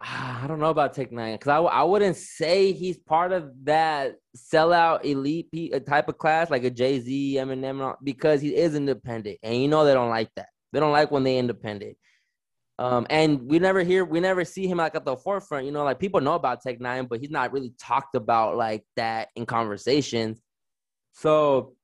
[0.00, 3.50] Ah, I don't know about Tech N9ne because I, I wouldn't say he's part of
[3.64, 8.74] that sellout elite uh, type of class like a Jay Z, Eminem, because he is
[8.74, 10.48] independent, and you know they don't like that.
[10.72, 11.98] They don't like when they independent.
[12.78, 15.66] Um, and we never hear, we never see him like at the forefront.
[15.66, 18.84] You know, like people know about Tech N9ne, but he's not really talked about like
[18.96, 20.40] that in conversations.
[21.12, 21.75] So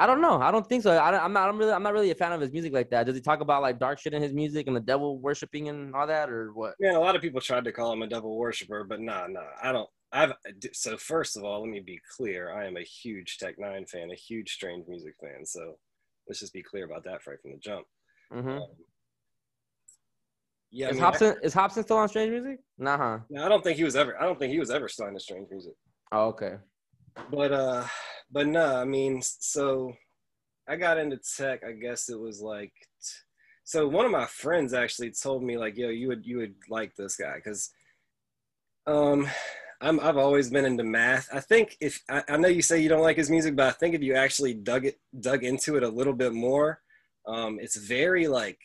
[0.00, 0.40] I don't know.
[0.40, 0.92] I don't think so.
[0.92, 1.50] I, I'm not.
[1.50, 1.72] I'm really.
[1.72, 3.04] I'm not really a fan of his music like that.
[3.04, 5.94] Does he talk about like dark shit in his music and the devil worshiping and
[5.94, 6.72] all that, or what?
[6.80, 9.42] Yeah, a lot of people tried to call him a devil worshiper, but nah, nah,
[9.62, 9.90] I don't.
[10.10, 10.32] I've
[10.72, 12.50] so first of all, let me be clear.
[12.50, 15.44] I am a huge Tech N9ne fan, a huge strange music fan.
[15.44, 15.74] So
[16.26, 17.84] let's just be clear about that right from the jump.
[18.32, 18.48] Mm-hmm.
[18.48, 18.68] Um,
[20.70, 22.58] yeah, I is mean, Hopsin is Hopsin still on Strange Music?
[22.78, 23.18] Nah, huh?
[23.28, 24.18] No, I don't think he was ever.
[24.18, 25.74] I don't think he was ever signed to Strange Music.
[26.10, 26.54] Oh, okay.
[27.30, 27.84] But uh,
[28.30, 29.94] but no, I mean, so
[30.68, 31.62] I got into tech.
[31.64, 32.72] I guess it was like,
[33.64, 36.94] so one of my friends actually told me like, yo, you would you would like
[36.96, 37.70] this guy because,
[38.86, 39.28] um,
[39.80, 41.28] I'm I've always been into math.
[41.32, 43.72] I think if I, I know you say you don't like his music, but I
[43.72, 46.80] think if you actually dug it dug into it a little bit more,
[47.26, 48.58] um, it's very like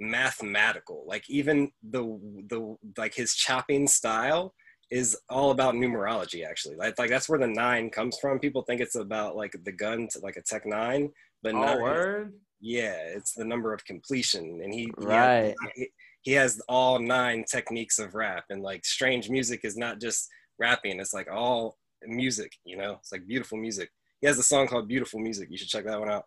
[0.00, 1.04] mathematical.
[1.06, 2.02] Like even the
[2.48, 4.54] the like his chopping style
[4.90, 6.76] is all about numerology actually.
[6.76, 8.38] Like, like that's where the nine comes from.
[8.38, 11.10] People think it's about like the gun to like a tech nine
[11.42, 12.32] but Oh, nine, word.
[12.60, 14.60] yeah it's the number of completion.
[14.62, 15.54] And he he has- Right.
[15.74, 15.88] he,
[16.22, 18.44] he has all nine techniques of rap.
[18.50, 20.28] And like strange music is not just
[20.58, 20.98] rapping.
[21.00, 21.76] It's like all
[22.06, 22.94] music you know?
[23.00, 23.90] It's like beautiful music.
[24.20, 25.48] He has a song called beautiful music.
[25.50, 26.24] You should check that one out.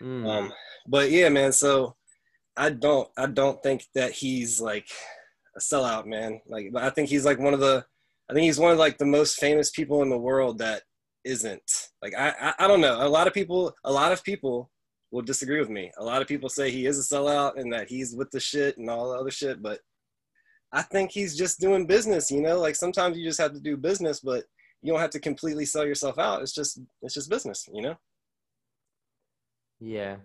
[0.00, 0.26] Mm.
[0.28, 0.52] um,
[0.86, 1.52] but yeah, man.
[1.52, 1.96] So
[2.56, 4.88] I don't, I don't think that he's like
[5.56, 6.40] a sellout, man.
[6.46, 7.84] Like, but I think he's like one of the,
[8.30, 10.82] I think he's one of like the most famous people in the world that
[11.24, 11.88] isn't.
[12.00, 13.06] Like, I, I, I don't know.
[13.06, 14.70] A lot of people, a lot of people
[15.10, 15.92] will disagree with me.
[15.98, 18.78] A lot of people say he is a sellout and that he's with the shit
[18.78, 19.62] and all the other shit.
[19.62, 19.80] But
[20.72, 22.30] I think he's just doing business.
[22.30, 24.44] You know, like sometimes you just have to do business, but
[24.80, 26.42] you don't have to completely sell yourself out.
[26.42, 27.68] It's just it's just business.
[27.72, 27.96] You know.
[29.80, 30.16] Yeah,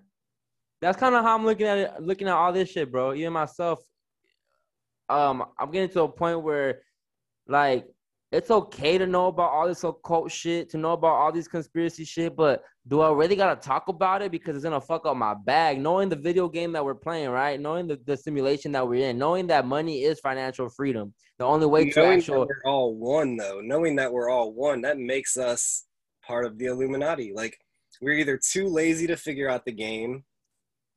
[0.82, 1.92] that's kind of how I'm looking at it.
[2.00, 3.14] Looking at all this shit, bro.
[3.14, 3.80] Even myself,
[5.10, 6.82] um, I'm getting to a point where,
[7.48, 7.88] like,
[8.32, 12.04] it's okay to know about all this occult shit, to know about all these conspiracy
[12.04, 15.34] shit, but do I really gotta talk about it because it's gonna fuck up my
[15.34, 15.80] bag?
[15.80, 17.60] Knowing the video game that we're playing, right?
[17.60, 21.14] Knowing the, the simulation that we're in, knowing that money is financial freedom.
[21.40, 24.52] The only way to knowing actual that we're all one though, knowing that we're all
[24.52, 25.86] one, that makes us
[26.26, 27.32] part of the Illuminati.
[27.34, 27.58] Like
[28.02, 30.26] we're either too lazy to figure out the game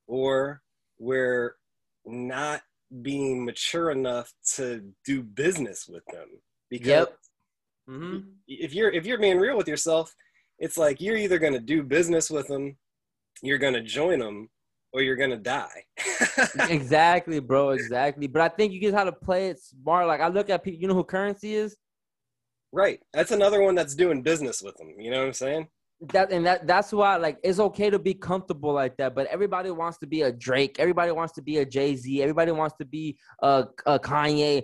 [0.08, 0.62] or
[0.98, 1.54] we're
[2.04, 2.62] not
[3.02, 6.28] being mature enough to do business with them.
[6.70, 7.18] Because Yep.
[7.88, 8.18] hmm
[8.48, 10.14] if you're if you're being real with yourself,
[10.58, 12.76] it's like you're either going to do business with them,
[13.42, 14.50] you're going to join them,
[14.92, 15.84] or you're going to die.
[16.68, 17.70] exactly, bro.
[17.70, 18.26] Exactly.
[18.26, 20.06] But I think you just have to play it smart.
[20.06, 20.80] Like I look at people.
[20.80, 21.76] You know who currency is?
[22.72, 23.00] right.
[23.12, 24.94] That's another one that's doing business with them.
[24.98, 25.68] You know what I'm saying?
[26.08, 29.70] That and that that's why like it's okay to be comfortable like that but everybody
[29.70, 33.18] wants to be a drake everybody wants to be a jay-z everybody wants to be
[33.42, 34.62] a, a kanye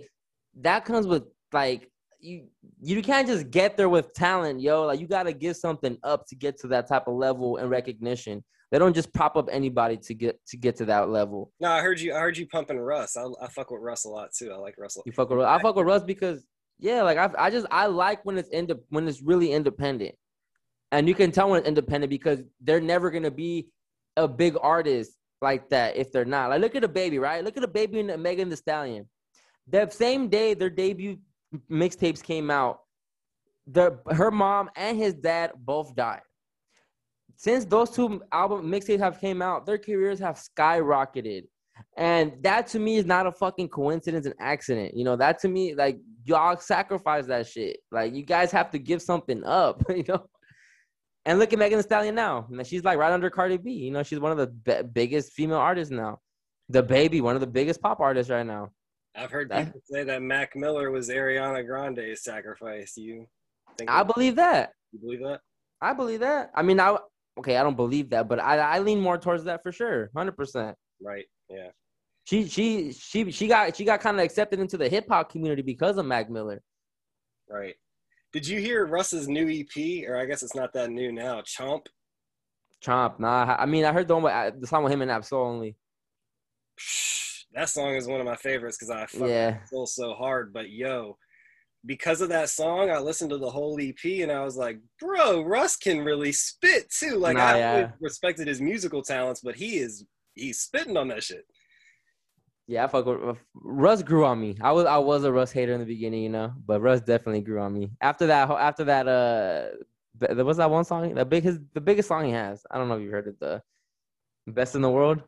[0.61, 2.47] that comes with like you
[2.83, 6.27] you can't just get there with talent yo like you got to give something up
[6.27, 9.97] to get to that type of level and recognition they don't just pop up anybody
[9.97, 12.13] to get to get to that level No, I heard you.
[12.15, 13.17] I heard you pumping Russ.
[13.17, 14.51] I, I fuck with Russ a lot too.
[14.53, 14.99] I like Russ.
[15.07, 15.61] you fuck with Russ.
[15.61, 16.45] i fuck with russ because
[16.81, 20.15] yeah like i, I just i like when it's ind- when it's really independent
[20.93, 23.69] and you can tell when it's independent because they're never gonna be
[24.17, 25.13] a big artist
[25.43, 26.51] like that if they're not.
[26.51, 27.45] Like look at DaBaby, right?
[27.45, 29.09] Look at DaBaby and Megan Thee Stallion.
[29.69, 31.19] That same day their debut
[31.71, 32.81] mixtapes came out,
[33.67, 36.23] their her mom and his dad both died.
[37.37, 41.43] Since those two album mixtapes have came out, their careers have skyrocketed.
[41.99, 44.97] And that to me is not a fucking coincidence and accident.
[44.97, 47.79] You know, that to me, like y'all sacrifice that shit.
[47.91, 50.27] Like you guys have to give something up, you know.
[51.27, 52.47] And look at Megan Thee Stallion now.
[52.65, 53.73] She's like right under Cardi B.
[53.73, 56.21] You know, she's one of the be- biggest female artists now.
[56.73, 58.71] DaBaby, one of the biggest pop artists right now.
[59.17, 62.97] I've heard That- people say that Mac Miller was Ariana Grande's sacrifice.
[62.97, 63.27] You
[63.77, 63.91] think?
[63.91, 64.73] I believe that.
[64.93, 65.41] you believe that?
[65.81, 66.51] I believe that.
[66.55, 66.97] I mean, I
[67.39, 70.37] okay, I don't believe that, but I, I lean more towards that for sure, hundred
[70.37, 70.77] percent.
[71.03, 71.27] Right.
[71.51, 71.69] Yeah.
[72.25, 75.63] She she she she got she got kind of accepted into the hip hop community
[75.63, 76.63] because of Mac Miller.
[77.49, 77.75] Right.
[78.33, 80.09] Did you hear Russ's new EP?
[80.09, 81.41] Or I guess it's not that new now.
[81.43, 81.87] Chomp.
[82.85, 83.57] Chomp, nah.
[83.59, 85.77] I mean, I heard the one with, uh, the song with him and Ab-Soul only.
[87.55, 89.59] That song is one of my favorites because I fucking Yeah.
[89.71, 90.53] feel so hard.
[90.53, 91.17] But yo,
[91.87, 95.43] because of that song, I listened to the whole EP and I was like, bro,
[95.43, 97.17] Russ can really spit too.
[97.17, 97.91] Like Nah, I yeah.
[98.01, 100.05] respected his musical talents, but he is
[100.35, 101.47] he's spitting on that shit.
[102.69, 104.57] Yeah, I fuck with Russ grew on me.
[104.61, 107.43] I was I was a Russ hater in the beginning, you know, but Russ definitely
[107.43, 107.93] grew on me.
[108.01, 109.77] After that, after that, uh,
[110.35, 112.65] there was that one song, the big his the biggest song he has.
[112.71, 113.63] I don't know if you heard it, the
[114.49, 115.23] best in the world.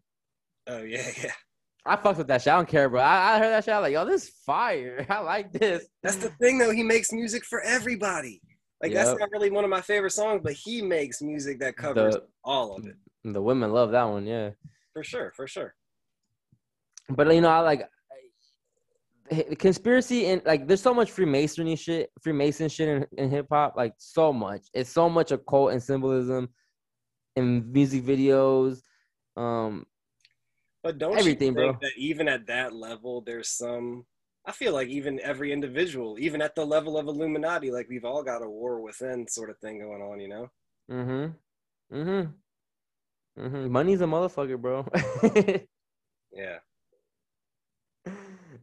[0.67, 1.33] Oh yeah, yeah.
[1.87, 2.53] I fucked with that shit.
[2.53, 3.01] I don't care, bro.
[3.01, 3.73] I, I heard that shit.
[3.73, 5.07] I was like, yo, this is fire.
[5.11, 5.87] I like this.
[6.03, 6.73] That's the thing though.
[6.73, 8.43] He makes music for everybody.
[8.83, 12.15] Like that's not really one of my favorite songs, but he makes music that covers
[12.17, 12.97] The- all of it.
[13.25, 14.51] The women love that one, yeah.
[14.93, 15.75] For sure, for sure.
[17.09, 17.89] But you know, I like
[19.31, 23.75] the conspiracy and like there's so much Freemasonry shit, Freemason shit in, in hip hop,
[23.77, 24.67] like so much.
[24.75, 26.49] It's so much occult and symbolism
[27.37, 28.81] in music videos.
[29.37, 29.87] Um,
[30.83, 31.89] But don't Everything, you think bro.
[31.89, 34.05] that even at that level, there's some.
[34.47, 38.23] I feel like even every individual, even at the level of Illuminati, like we've all
[38.23, 40.49] got a war within sort of thing going on, you know?
[40.91, 41.95] mm-hmm.
[41.95, 43.43] Mm-hmm.
[43.43, 43.73] Mm-hmm.
[43.73, 44.87] Money's a motherfucker, bro.
[46.33, 46.59] Yeah.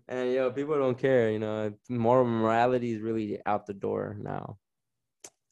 [0.08, 1.74] And yo, people don't care, you know.
[1.90, 4.58] Moral morality is really out the door now.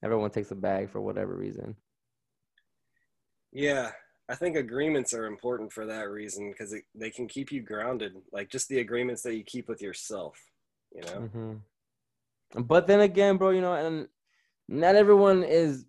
[0.03, 1.75] Everyone takes a bag for whatever reason.
[3.51, 3.91] Yeah.
[4.29, 8.13] I think agreements are important for that reason because they can keep you grounded.
[8.31, 10.37] Like just the agreements that you keep with yourself,
[10.95, 11.27] you know?
[11.27, 11.53] hmm
[12.61, 14.07] But then again, bro, you know, and
[14.69, 15.85] not everyone is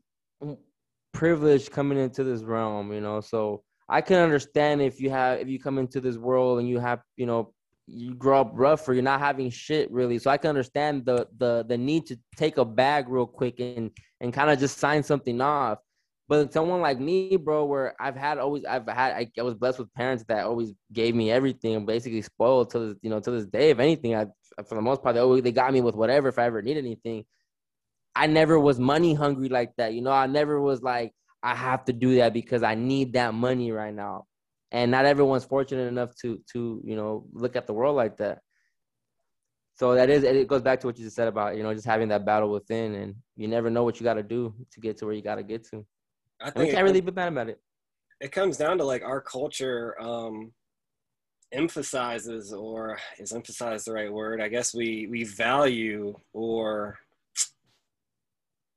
[1.13, 3.21] privileged coming into this realm, you know.
[3.21, 6.81] So I can understand if you have if you come into this world and you
[6.81, 7.54] have, you know,
[7.87, 10.19] you grow up rough or you're not having shit really.
[10.19, 13.91] So I can understand the the the need to take a bag real quick and
[14.21, 15.79] and kind of just sign something off.
[16.27, 19.79] But someone like me, bro, where I've had always, I've had, I, I was blessed
[19.79, 23.31] with parents that always gave me everything and basically spoiled to this, you know, to
[23.31, 23.69] this day.
[23.69, 24.29] If anything, I,
[24.67, 26.79] for the most part, they always they got me with whatever if I ever need
[26.79, 27.27] anything.
[28.17, 30.13] I never was money hungry like that, you know.
[30.13, 31.13] I never was like
[31.43, 34.25] I have to do that because I need that money right now.
[34.73, 38.39] And not everyone's fortunate enough to to you know look at the world like that.
[39.75, 41.87] so that is it goes back to what you just said about you know just
[41.87, 44.97] having that battle within, and you never know what you got to do to get
[44.99, 45.85] to where you got to get to.
[46.41, 47.61] I think and we can't really be mad about it.
[48.21, 50.53] It comes down to like our culture um,
[51.53, 54.41] emphasizes, or is emphasized the right word?
[54.41, 56.99] I guess we we value or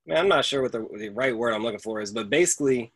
[0.07, 2.93] man, I'm not sure what the, the right word I'm looking for is, but basically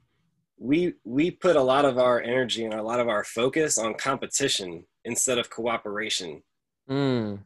[0.61, 3.95] we we put a lot of our energy and a lot of our focus on
[3.95, 6.43] competition instead of cooperation.
[6.87, 7.39] Mm.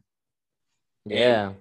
[1.05, 1.47] Yeah.
[1.47, 1.55] And,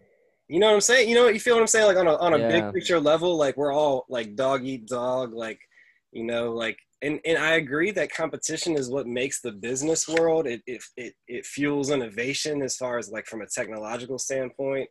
[0.48, 1.08] you know what I'm saying?
[1.08, 1.86] You know what you feel what I'm saying?
[1.86, 2.48] Like on a on a yeah.
[2.48, 5.60] big picture level, like we're all like dog eat dog, like
[6.12, 10.48] you know, like and, and I agree that competition is what makes the business world.
[10.48, 14.88] It, it it it fuels innovation as far as like from a technological standpoint.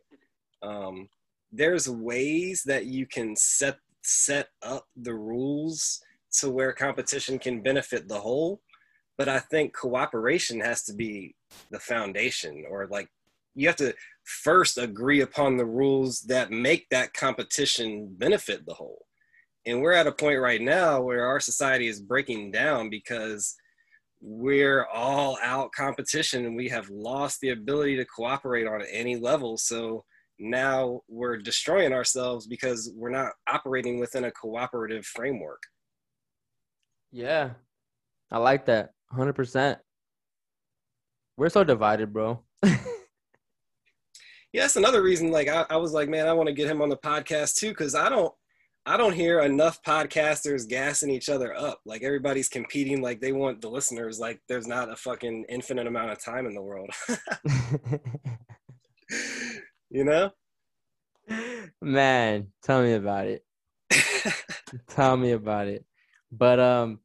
[0.62, 1.08] Um,
[1.52, 6.00] there's ways that you can set set up the rules
[6.40, 8.60] to where competition can benefit the whole
[9.16, 11.34] but i think cooperation has to be
[11.70, 13.08] the foundation or like
[13.54, 19.04] you have to first agree upon the rules that make that competition benefit the whole
[19.66, 23.54] and we're at a point right now where our society is breaking down because
[24.20, 29.56] we're all out competition and we have lost the ability to cooperate on any level
[29.56, 30.04] so
[30.38, 35.62] now we're destroying ourselves because we're not operating within a cooperative framework.
[37.14, 37.50] Yeah.
[38.32, 38.90] I like that.
[39.16, 39.76] 100%.
[41.36, 42.42] We're so divided, bro.
[42.64, 42.76] yeah,
[44.52, 46.88] that's another reason like I, I was like, man, I want to get him on
[46.88, 48.32] the podcast too cuz I don't
[48.84, 51.80] I don't hear enough podcasters gassing each other up.
[51.86, 56.10] Like everybody's competing like they want the listeners like there's not a fucking infinite amount
[56.10, 56.90] of time in the world.
[59.88, 60.30] you know?
[61.80, 63.44] Man, tell me about it.
[64.88, 65.84] tell me about it.
[66.32, 66.98] But um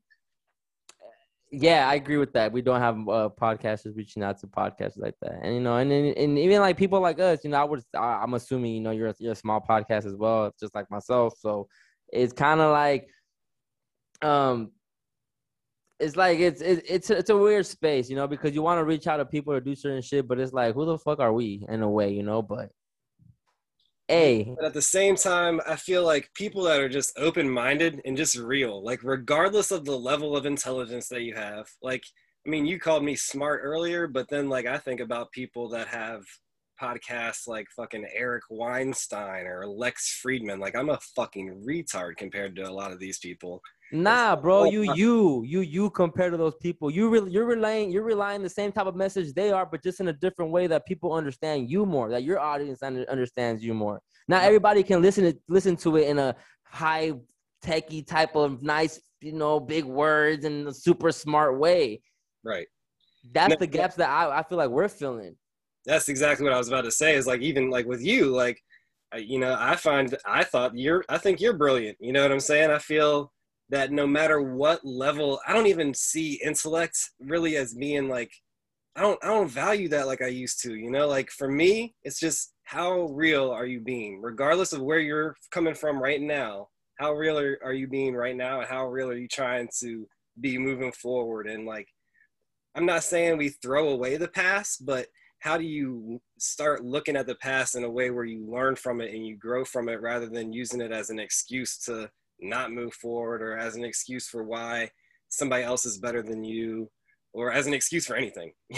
[1.52, 2.52] yeah, I agree with that.
[2.52, 5.92] We don't have uh, podcasters reaching out to podcasters like that, and you know, and
[5.92, 9.08] and even like people like us, you know, I would, I'm assuming, you know, you're
[9.08, 11.34] a, you're a small podcast as well, just like myself.
[11.40, 11.68] So
[12.12, 13.10] it's kind of like,
[14.22, 14.72] um,
[16.00, 19.08] it's like it's it's it's a weird space, you know, because you want to reach
[19.08, 21.66] out to people to do certain shit, but it's like, who the fuck are we
[21.68, 22.42] in a way, you know?
[22.44, 22.70] But
[24.10, 28.02] hey, but at the same time, I feel like people that are just open minded
[28.06, 32.04] and just real, like regardless of the level of intelligence that you have, like
[32.46, 35.88] I mean, you called me smart earlier, but then like I think about people that
[35.88, 36.24] have
[36.82, 40.60] podcasts like fucking Eric Weinstein or Lex Fridman.
[40.60, 43.62] Like I'm a fucking retard compared to a lot of these people.
[43.92, 46.92] Nah, bro, you you you you compared to those people.
[46.92, 50.00] You really you're relying you're relying the same type of message they are, but just
[50.00, 54.00] in a different way that people understand you more, that your audience understands you more.
[54.28, 56.36] Not everybody can listen to listen to it in a
[56.66, 57.14] high
[57.64, 62.02] techy type of nice, you know, big words and a super smart way.
[62.44, 62.68] Right.
[63.32, 65.36] That's the gaps that I, I feel like we're filling.
[65.86, 67.16] That's exactly what I was about to say.
[67.16, 68.62] Is like even like with you, like
[69.18, 71.98] you know, I find I thought you're I think you're brilliant.
[72.00, 72.70] You know what I'm saying?
[72.70, 73.32] I feel
[73.70, 78.32] that no matter what level, I don't even see intellect really as being like,
[78.96, 81.96] I don't, I don't value that like I used to, you know, like for me,
[82.04, 86.68] it's just how real are you being, regardless of where you're coming from right now,
[87.00, 88.60] how real are, are you being right now?
[88.60, 90.08] And how real are you trying to
[90.42, 91.48] be moving forward?
[91.48, 91.88] And like,
[92.76, 95.08] I'm not saying we throw away the past, but
[95.40, 99.00] how do you start looking at the past in a way where you learn from
[99.00, 102.10] it and you grow from it rather than using it as an excuse to
[102.42, 104.90] not move forward or as an excuse for why
[105.30, 106.90] somebody else is better than you
[107.34, 108.52] or as an excuse for anything.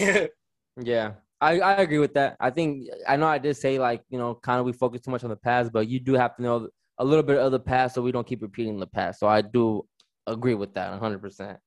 [0.81, 1.11] yeah.
[1.39, 2.37] I, I agree with that.
[2.39, 5.11] I think I know I did say like, you know, kind of we focus too
[5.11, 7.59] much on the past, but you do have to know a little bit of the
[7.59, 9.19] past so we don't keep repeating the past.
[9.19, 9.83] So I do
[10.27, 11.57] agree with that 100%.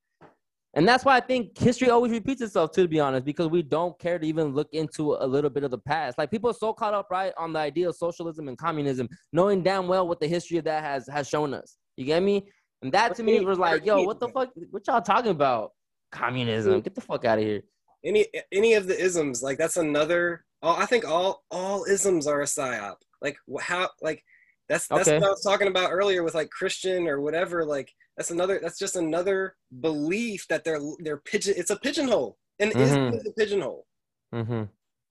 [0.76, 3.96] And that's why I think history always repeats itself, to be honest, because we don't
[4.00, 6.18] care to even look into a little bit of the past.
[6.18, 9.62] Like people are so caught up, right, on the idea of socialism and communism, knowing
[9.62, 11.76] damn well what the history of that has has shown us.
[11.96, 12.46] You get me?
[12.82, 14.50] And that to me was like, yo, what the fuck?
[14.70, 15.72] What y'all talking about?
[16.12, 16.80] Communism?
[16.80, 17.62] Get the fuck out of here.
[18.04, 20.44] Any any of the isms, like that's another.
[20.62, 22.96] Oh, I think all all isms are a psyop.
[23.22, 23.88] Like how?
[24.02, 24.22] Like
[24.68, 25.18] that's that's okay.
[25.18, 27.64] what I was talking about earlier with like Christian or whatever.
[27.64, 28.60] Like that's another.
[28.62, 31.54] That's just another belief that they're they're pigeon.
[31.56, 33.16] It's a pigeonhole, and mm-hmm.
[33.16, 33.86] is a pigeonhole.
[34.34, 34.64] Mm-hmm.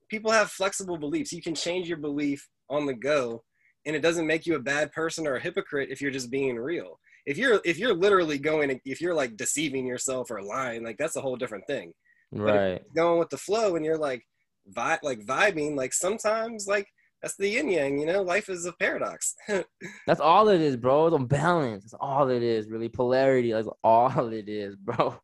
[0.09, 1.33] People have flexible beliefs.
[1.33, 3.43] You can change your belief on the go
[3.85, 6.57] and it doesn't make you a bad person or a hypocrite if you're just being
[6.57, 6.99] real.
[7.25, 11.15] If you're if you're literally going if you're like deceiving yourself or lying like that's
[11.15, 11.93] a whole different thing.
[12.31, 12.81] Right.
[12.95, 14.23] going with the flow and you're like
[14.67, 16.87] vi- like vibing like sometimes like
[17.21, 18.21] that's the yin yang you know?
[18.21, 19.35] Life is a paradox.
[20.07, 21.07] That's all it is bro.
[21.07, 21.85] It's a balance.
[21.85, 22.89] That's all it is really.
[22.89, 25.17] Polarity that's all it is bro.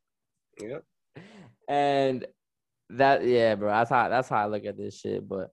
[0.61, 0.83] Yep.
[1.67, 2.25] And
[2.91, 3.69] that yeah bro.
[3.69, 5.49] That's how that's how i look at this shit but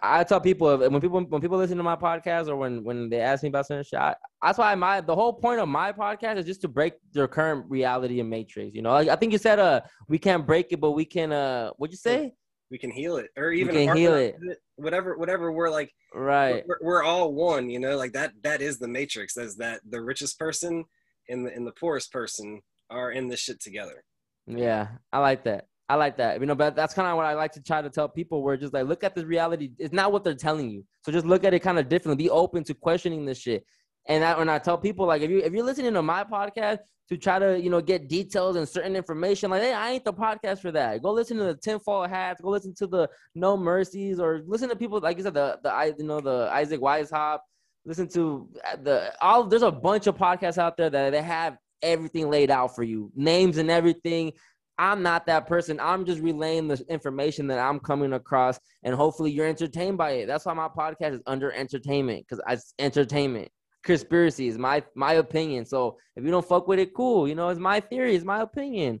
[0.00, 3.20] I tell people when people when people listen to my podcast or when when they
[3.20, 6.36] ask me about certain shit, I, that's why my the whole point of my podcast
[6.36, 8.76] is just to break their current reality and matrix.
[8.76, 11.32] You know, like, I think you said uh we can't break it, but we can
[11.32, 12.32] uh what'd you say?
[12.70, 14.36] We can heal it, or even can heal it.
[14.76, 15.52] Whatever, whatever.
[15.52, 16.64] We're like, right.
[16.66, 17.68] We're, we're all one.
[17.68, 18.32] You know, like that.
[18.44, 19.34] That is the matrix.
[19.34, 20.84] That's that the richest person
[21.28, 24.04] and the and the poorest person are in this shit together.
[24.46, 25.66] Yeah, I like that.
[25.92, 26.40] I like that.
[26.40, 28.42] You know, but that's kind of what I like to try to tell people.
[28.42, 29.72] Where just like look at the reality.
[29.78, 30.86] It's not what they're telling you.
[31.02, 32.24] So just look at it kind of differently.
[32.24, 33.66] Be open to questioning this shit.
[34.08, 36.78] And I, when I tell people like if you if you're listening to my podcast
[37.10, 40.14] to try to you know get details and certain information, like hey, I ain't the
[40.14, 41.02] podcast for that.
[41.02, 42.40] Go listen to the tinfoil hats.
[42.40, 45.94] Go listen to the No Mercies or listen to people like you said the the
[45.98, 47.40] you know the Isaac Weishaupt.
[47.84, 49.44] Listen to uh, the all.
[49.44, 53.12] There's a bunch of podcasts out there that they have everything laid out for you,
[53.14, 54.32] names and everything.
[54.78, 55.78] I'm not that person.
[55.80, 60.26] I'm just relaying the information that I'm coming across, and hopefully you're entertained by it.
[60.26, 63.48] That's why my podcast is under entertainment because it's entertainment.
[63.84, 65.66] Conspiracy is my my opinion.
[65.66, 67.28] So if you don't fuck with it, cool.
[67.28, 68.14] You know, it's my theory.
[68.14, 69.00] It's my opinion.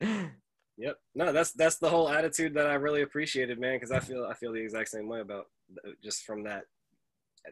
[0.00, 0.96] yep.
[1.14, 3.76] No, that's that's the whole attitude that I really appreciated, man.
[3.76, 5.46] Because I feel I feel the exact same way about
[6.02, 6.64] just from that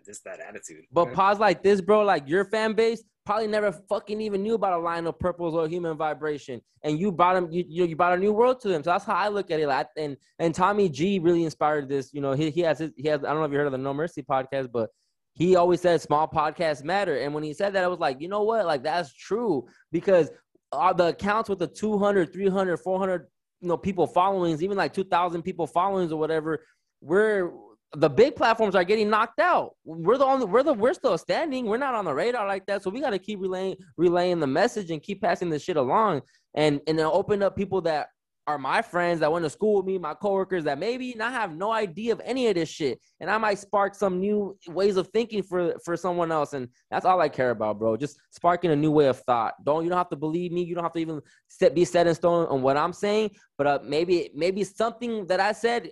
[0.05, 0.85] just that attitude.
[0.93, 2.03] But pause like this, bro.
[2.03, 5.69] Like your fan base probably never fucking even knew about a line of purples or
[5.69, 7.51] human vibration, and you brought them.
[7.51, 8.83] You you, know, you brought a new world to them.
[8.83, 9.67] So that's how I look at it.
[9.67, 12.13] Like, and and Tommy G really inspired this.
[12.13, 13.25] You know, he he has his, he has.
[13.25, 14.91] I don't know if you heard of the No Mercy podcast, but
[15.35, 17.19] he always said small podcasts matter.
[17.19, 18.65] And when he said that, I was like, you know what?
[18.65, 20.31] Like that's true because
[20.73, 23.27] all the accounts with the 200, 300, 400
[23.61, 26.65] you know people followings, even like 2,000 people followings or whatever,
[27.01, 27.53] we're
[27.95, 29.73] the big platforms are getting knocked out.
[29.85, 31.67] We're the only we're the we're still standing.
[31.67, 32.83] We're not on the radar like that.
[32.83, 36.23] So we got to keep relaying relaying the message and keep passing the shit along
[36.55, 38.09] and and open up people that
[38.47, 41.57] are my friends that went to school with me, my coworkers that maybe not have
[41.57, 45.09] no idea of any of this shit, and I might spark some new ways of
[45.09, 47.97] thinking for for someone else, and that's all I care about, bro.
[47.97, 49.55] Just sparking a new way of thought.
[49.65, 50.63] Don't you don't have to believe me.
[50.63, 53.67] You don't have to even set, be set in stone on what I'm saying, but
[53.67, 55.91] uh, maybe maybe something that I said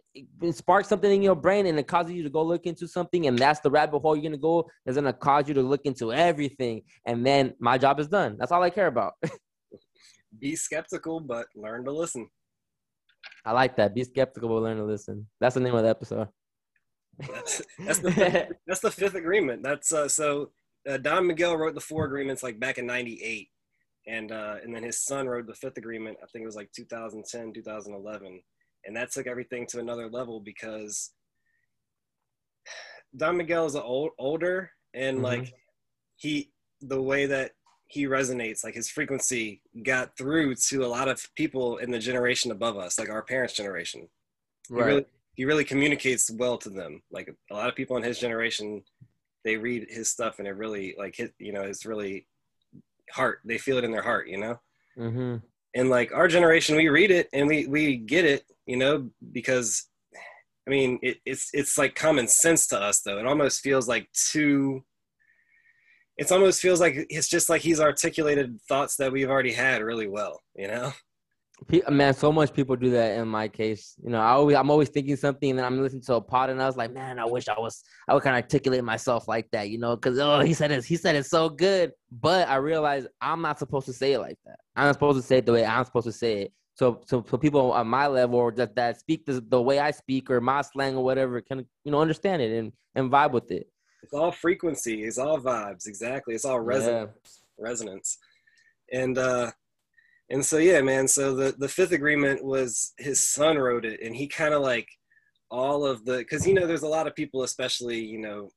[0.53, 3.37] spark something in your brain, and it causes you to go look into something, and
[3.37, 4.69] that's the rabbit hole you're gonna go.
[4.87, 8.37] Is gonna cause you to look into everything, and then my job is done.
[8.39, 9.15] That's all I care about.
[10.39, 12.29] be skeptical, but learn to listen.
[13.45, 13.95] I like that.
[13.95, 15.27] Be skeptical, but learn to listen.
[15.41, 16.29] That's the name of the episode.
[17.19, 19.63] that's, that's, the fifth, that's the fifth agreement.
[19.63, 20.51] That's uh, so
[20.89, 23.49] uh, Don Miguel wrote the four agreements like back in '98,
[24.07, 26.19] and uh, and then his son wrote the fifth agreement.
[26.23, 28.43] I think it was like 2010, 2011,
[28.87, 31.13] and that took everything to another level because
[33.17, 35.25] Don Miguel is old, older and mm-hmm.
[35.25, 35.53] like
[36.17, 36.51] he
[36.81, 37.53] the way that
[37.87, 42.51] he resonates like his frequency got through to a lot of people in the generation
[42.51, 44.09] above us like our parents generation
[44.71, 44.85] right.
[44.85, 48.19] he really, he really communicates well to them like a lot of people in his
[48.19, 48.83] generation
[49.45, 52.27] they read his stuff and it really like hit you know it's really
[53.13, 54.59] heart they feel it in their heart you know
[54.99, 55.37] mm-hmm.
[55.75, 59.89] and like our generation we read it and we we get it you know because
[60.67, 64.09] i mean it, it's it's like common sense to us though it almost feels like
[64.13, 64.83] too
[66.17, 70.07] it almost feels like it's just like he's articulated thoughts that we've already had really
[70.07, 70.93] well, you know?
[71.89, 73.95] Man, so much people do that in my case.
[74.03, 76.51] You know, I always, I'm always thinking something, and then I'm listening to a pod,
[76.51, 79.29] and I was like, man, I wish I was, I would kind of articulate myself
[79.29, 81.93] like that, you know, because oh, he said it, he said it so good.
[82.11, 84.57] But I realized I'm not supposed to say it like that.
[84.77, 86.53] I'm not supposed to say it the way I'm supposed to say it.
[86.75, 89.93] So, so, so people on my level or that, that speak the, the way I
[89.93, 93.51] speak or my slang or whatever can, you know, understand it and, and vibe with
[93.53, 93.69] it.
[94.05, 95.05] It's all frequency.
[95.05, 95.87] It's all vibes.
[95.87, 96.35] Exactly.
[96.35, 97.11] It's all resonance.
[97.59, 97.65] Yeah.
[97.65, 98.19] Resonance.
[98.93, 99.51] And uh,
[100.29, 101.09] and so yeah, man.
[101.09, 104.89] So the the fifth agreement was his son wrote it, and he kind of like
[105.51, 108.51] all of the because you know there's a lot of people, especially you know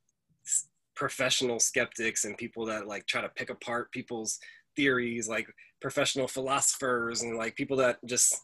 [0.94, 4.38] professional skeptics and people that like try to pick apart people's
[4.76, 5.48] theories, like
[5.80, 8.38] professional philosophers and like people that just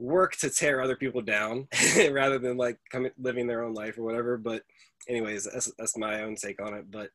[0.00, 1.68] work to tear other people down
[2.10, 4.36] rather than like coming living their own life or whatever.
[4.36, 4.64] But
[5.08, 6.90] anyways, that's that's my own take on it.
[6.90, 7.10] But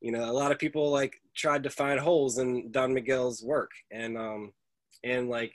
[0.00, 3.70] you know, a lot of people like tried to find holes in Don Miguel's work,
[3.90, 4.52] and um,
[5.02, 5.52] and like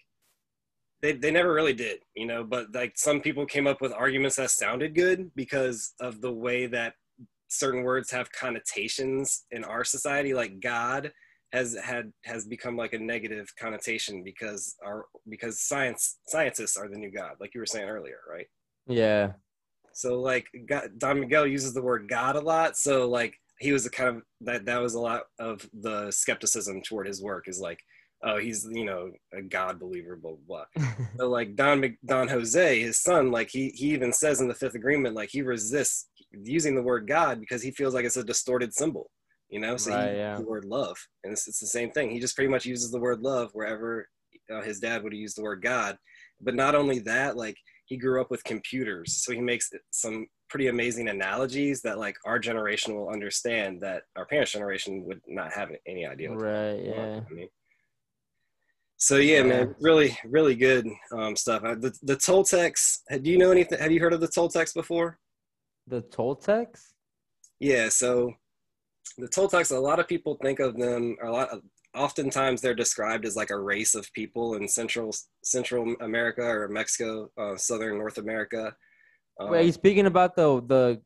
[1.02, 2.44] they they never really did, you know.
[2.44, 6.66] But like some people came up with arguments that sounded good because of the way
[6.68, 6.94] that
[7.48, 11.12] certain words have connotations in our society, like God
[11.52, 16.98] has had has become like a negative connotation because our because science scientists are the
[16.98, 18.48] new god like you were saying earlier right
[18.88, 19.32] yeah
[20.00, 22.78] so like God, Don Miguel uses the word God a lot.
[22.78, 26.82] So like he was a kind of that that was a lot of the skepticism
[26.82, 27.82] toward his work is like,
[28.24, 30.64] oh, he's you know a God believer, blah blah.
[30.74, 30.88] blah.
[31.18, 34.76] so like Don Don Jose, his son, like he he even says in the Fifth
[34.76, 38.74] Agreement, like he resists using the word God because he feels like it's a distorted
[38.74, 39.12] symbol,
[39.50, 39.76] you know.
[39.76, 40.32] So Right, he yeah.
[40.32, 42.10] uses the word love, and it's, it's the same thing.
[42.10, 44.08] He just pretty much uses the word love wherever
[44.50, 45.98] uh, his dad would have used the word God.
[46.40, 47.58] But not only that, like
[47.90, 52.38] he grew up with computers, so he makes some pretty amazing analogies that like our
[52.38, 56.32] generation will understand that our parents' generation would not have any idea.
[56.32, 57.22] right, yeah.
[57.28, 57.50] I mean,
[58.98, 60.88] so yeah, man, really, really good
[61.18, 61.64] um, stuff.
[61.64, 63.00] Uh, The the Toltecs.
[63.10, 63.80] Do you know anything?
[63.80, 65.18] Have you heard of the Toltecs before?
[65.88, 66.82] The Toltecs?
[67.60, 67.90] Yeah.
[67.90, 68.32] So
[69.18, 69.76] the Toltecs.
[69.76, 71.18] A lot of people think of them.
[71.24, 71.50] A lot.
[71.50, 71.62] Of,
[71.96, 75.14] oftentimes, they're described as like a race of people in Central
[75.44, 78.74] Central America or Mexico, uh, Southern North America.
[79.40, 81.02] Um, Wait, are you speaking about the the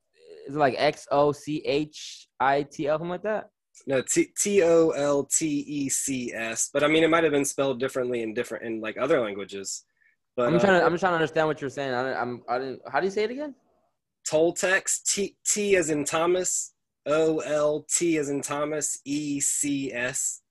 [0.48, 3.50] is it like X O C H I T L something like that?
[3.88, 6.70] No, T T O L T E C S.
[6.74, 9.84] But I mean, it might have been spelled differently in different in like other languages.
[10.36, 11.94] But I'm uh, trying to I'm trying to understand what you're saying.
[11.94, 12.82] I, I'm I didn't.
[12.92, 13.56] How do you say it again?
[14.30, 16.74] Toltecs, T T as in Thomas,
[17.06, 20.42] O L T as in Thomas, E C S.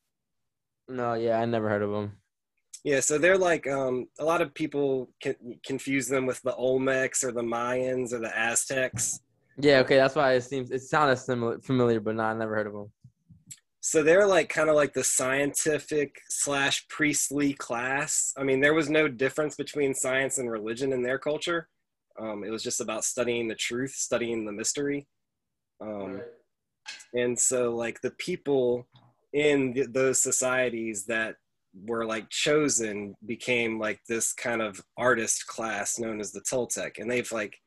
[0.93, 2.12] No, yeah, I never heard of them.
[2.85, 7.24] Yeah, so they're like um, a lot of people can confuse them with the Olmecs
[7.24, 9.20] or the Mayans or the Aztecs.
[9.59, 12.66] Yeah, okay, that's why it seems it sounded similar familiar, but no, I never heard
[12.66, 12.93] of them.
[13.81, 18.32] So they're like kind of like the scientific slash priestly class.
[18.36, 21.69] I mean, there was no difference between science and religion in their culture.
[22.20, 25.09] Um, it was just about studying the truth, studying the mystery.
[25.81, 26.20] Um,
[27.14, 28.86] and so like the people
[29.32, 31.36] in th- those societies that
[31.86, 37.10] were like chosen became like this kind of artist class known as the Toltec, and
[37.10, 37.59] they've like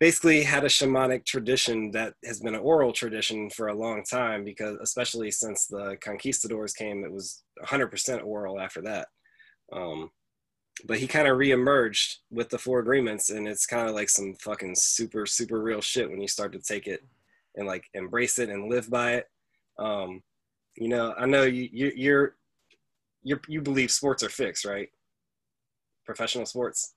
[0.00, 4.44] basically had a shamanic tradition that has been an oral tradition for a long time
[4.44, 9.08] because especially since the conquistadors came it was 100% oral after that.
[9.72, 10.10] Um,
[10.86, 14.34] but he kind of reemerged with the four agreements and it's kind of like some
[14.34, 17.00] fucking super super real shit when you start to take it
[17.54, 19.26] and like embrace it and live by it.
[19.78, 20.22] Um,
[20.76, 22.36] you know i know you, you you're
[23.22, 24.88] you you believe sports are fixed right
[26.04, 26.94] professional sports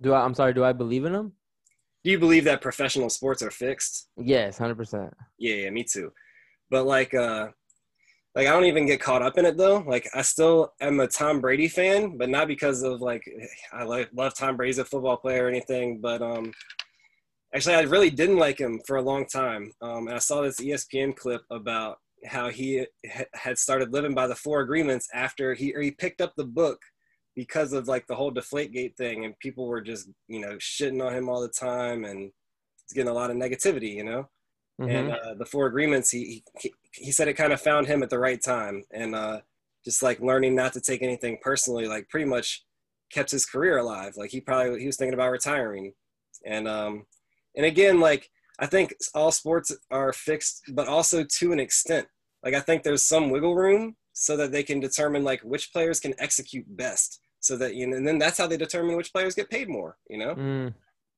[0.00, 0.24] Do I?
[0.24, 0.54] I'm sorry.
[0.54, 1.32] Do I believe in them?
[2.04, 5.12] do you believe that professional sports are fixed Yes, hundred percent.
[5.38, 6.12] Yeah, yeah, me too.
[6.70, 7.48] But like, uh,
[8.34, 9.78] like I don't even get caught up in it though.
[9.86, 13.24] Like I still am a Tom Brady fan, but not because of like
[13.72, 16.00] I like love Tom Brady as a football player or anything.
[16.00, 16.52] But um,
[17.54, 19.72] actually, I really didn't like him for a long time.
[19.82, 24.26] Um, and I saw this ESPN clip about how he ha- had started living by
[24.26, 26.80] the four agreements after he or he picked up the book
[27.34, 31.14] because of like the whole Deflategate thing, and people were just you know shitting on
[31.14, 32.32] him all the time, and
[32.84, 34.28] he's getting a lot of negativity, you know?
[34.86, 35.10] And Mhm.
[35.10, 38.18] uh, the four agreements he, he he said it kind of found him at the
[38.18, 39.40] right time and uh
[39.84, 42.64] just like learning not to take anything personally like pretty much
[43.12, 44.14] kept his career alive.
[44.16, 45.92] Like he probably he was thinking about retiring.
[46.46, 47.06] And um
[47.56, 52.06] and again like i think all sports are fixed but also to an extent
[52.44, 56.00] like i think there's some wiggle room so that they can determine like which players
[56.00, 59.34] can execute best so that you know and then that's how they determine which players
[59.34, 60.74] get paid more you know Mm.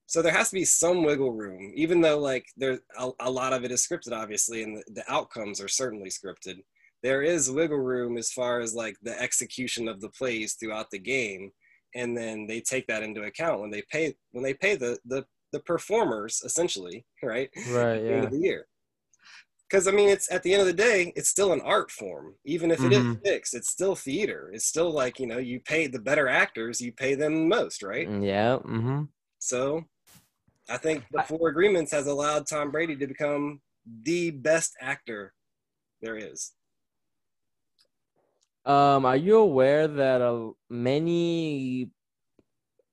[0.07, 3.53] so there has to be some wiggle room, even though like there a, a lot
[3.53, 6.57] of it is scripted, obviously, and the, the outcomes are certainly scripted.
[7.03, 10.99] There is wiggle room as far as like the execution of the plays throughout the
[10.99, 11.53] game,
[11.95, 15.25] and then they take that into account when they pay when they pay the the,
[15.53, 17.51] the performers essentially, right?
[17.69, 17.97] Right.
[17.97, 18.25] At the end Yeah.
[18.25, 18.67] of the year.
[19.69, 22.35] Because I mean, it's at the end of the day, it's still an art form.
[22.45, 24.51] Even if it is fixed, it's still theater.
[24.53, 28.09] It's still like you know, you pay the better actors, you pay them most, right?
[28.09, 28.59] Mm, Yeah.
[28.65, 29.03] Mm-hmm.
[29.39, 29.85] So
[30.69, 33.61] I think the Four Agreements has allowed Tom Brady to become
[34.03, 35.35] the best actor
[36.03, 36.53] there is.
[38.65, 41.91] Um, are you aware that uh, many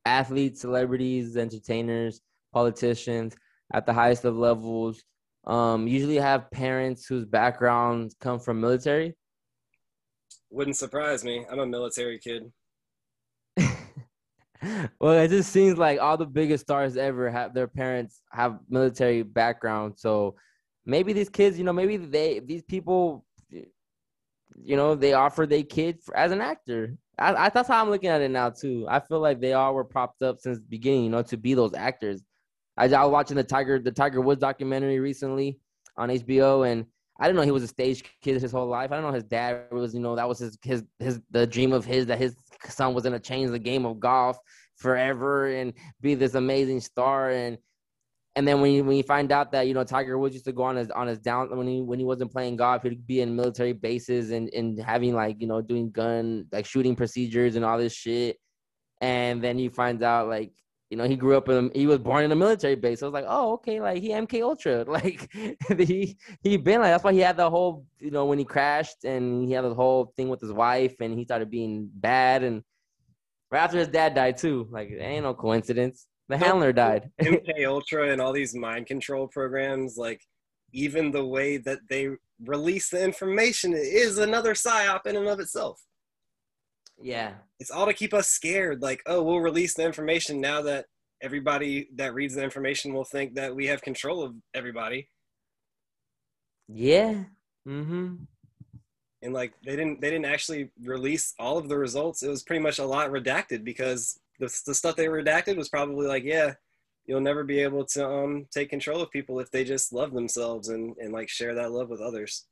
[0.06, 2.22] athletes, celebrities, entertainers,
[2.58, 3.36] politicians
[3.74, 5.04] at the highest of levels
[5.46, 9.16] um, usually have parents whose backgrounds come from military?
[10.50, 11.46] Wouldn't surprise me.
[11.50, 12.52] I'm a military kid.
[15.00, 19.24] well, it just seems like all the biggest stars ever have their parents have military
[19.24, 19.94] background.
[19.98, 20.36] So
[20.86, 26.00] maybe these kids, you know, maybe they these people, you know, they offer their kid
[26.04, 26.98] for, as an actor.
[27.20, 28.86] I, I that's how I'm looking at it now too.
[28.90, 31.54] I feel like they all were propped up since the beginning, you know, to be
[31.54, 32.22] those actors.
[32.78, 35.60] I, I was watching the Tiger the Tiger Woods documentary recently
[35.98, 36.86] on HBO, and
[37.20, 38.92] I didn't know he was a stage kid his whole life.
[38.92, 41.74] I didn't know his dad was, you know, that was his his his the dream
[41.74, 42.36] of his that his
[42.68, 44.38] son was gonna change the game of golf
[44.76, 47.32] forever and be this amazing star.
[47.32, 47.58] And
[48.36, 50.52] And then when you, when you find out that you know Tiger Woods used to
[50.52, 53.22] go on his on his down when he when he wasn't playing golf, he'd be
[53.22, 57.66] in military bases and and having like you know doing gun like shooting procedures and
[57.66, 58.38] all this shit.
[59.02, 60.52] And then you find out like
[60.90, 63.02] you know, he grew up in he was born in a military base.
[63.02, 64.86] So I was like, oh, okay, like he MK Ultra.
[64.88, 65.30] Like
[65.78, 69.04] he he been like that's why he had the whole, you know, when he crashed
[69.04, 72.64] and he had the whole thing with his wife and he started being bad and
[73.52, 74.68] right after his dad died too.
[74.72, 76.08] Like it ain't no coincidence.
[76.30, 77.10] The handler died.
[77.22, 80.22] MK Ultra and all these mind control programs, like
[80.74, 82.10] even the way that they
[82.46, 85.82] release the information is another psyop in and of itself.
[87.02, 87.34] Yeah.
[87.60, 88.82] It's all to keep us scared.
[88.82, 90.86] Like, oh, we'll release the information now that
[91.22, 95.10] everybody that reads the information will think that we have control of everybody.
[96.68, 97.24] Yeah.
[97.68, 98.16] Mm-hmm.
[99.24, 102.22] And like they didn't they didn't actually release all of the results.
[102.22, 106.08] It was pretty much a lot redacted because the, the stuff they redacted was probably
[106.08, 106.54] like, yeah,
[107.06, 110.70] you'll never be able to um take control of people if they just love themselves
[110.70, 112.46] and and like share that love with others.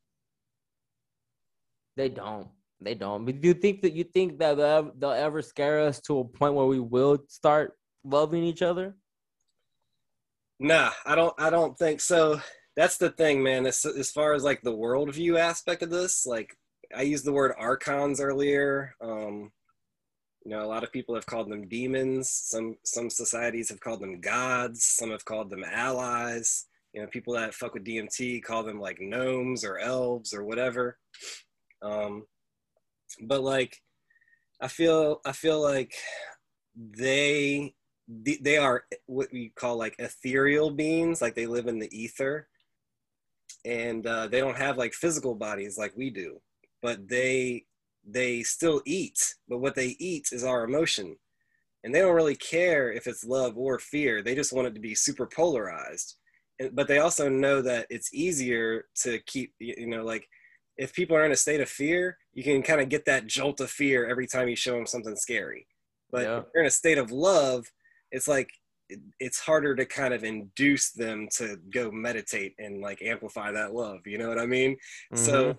[1.96, 2.48] They don't.
[2.82, 3.26] They don't.
[3.26, 6.20] But do you think that you think that they'll ever, they'll ever scare us to
[6.20, 7.74] a point where we will start
[8.04, 8.96] loving each other?
[10.60, 11.34] Nah, I don't.
[11.38, 12.40] I don't think so.
[12.76, 13.66] That's the thing, man.
[13.66, 16.56] As, as far as like the worldview aspect of this, like
[16.96, 18.96] I used the word archons earlier.
[19.02, 19.52] Um,
[20.44, 22.30] you know, a lot of people have called them demons.
[22.30, 24.86] Some some societies have called them gods.
[24.86, 26.68] Some have called them allies.
[26.94, 30.98] You know, people that fuck with DMT call them like gnomes or elves or whatever.
[31.82, 32.26] Um,
[33.22, 33.82] but like
[34.62, 35.94] i feel i feel like
[36.78, 37.74] they
[38.08, 42.48] they are what we call like ethereal beings like they live in the ether.
[43.64, 46.40] And uh, they don't have like physical bodies like we do
[46.86, 47.66] but they
[48.08, 49.18] they still eat.
[49.50, 51.16] But what they eat is our emotion.
[51.84, 54.22] And they don't really care if it's love or fear.
[54.22, 56.18] They just want it to be super polarized.
[56.74, 60.28] But they also know that it's easier to keep you know like
[60.78, 63.60] if people are in a state of fear, you can kind of get that jolt
[63.62, 65.68] of fear every time you show them something scary.
[66.12, 66.38] But yeah.
[66.40, 67.66] if you're in a state of love,
[68.12, 68.50] it's like
[69.20, 74.00] it's harder to kind of induce them to go meditate and like amplify that love.
[74.06, 74.74] You know what I mean?
[75.14, 75.24] Mm-hmm.
[75.24, 75.58] So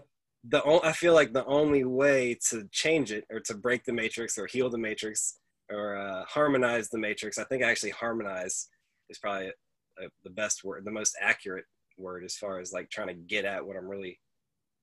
[0.48, 4.38] the I feel like the only way to change it or to break the matrix
[4.38, 5.38] or heal the matrix
[5.70, 8.68] or uh, harmonize the matrix, I think actually harmonize
[9.10, 11.64] is probably a, a, the best word, the most accurate
[11.98, 14.20] word as far as like trying to get at what I'm really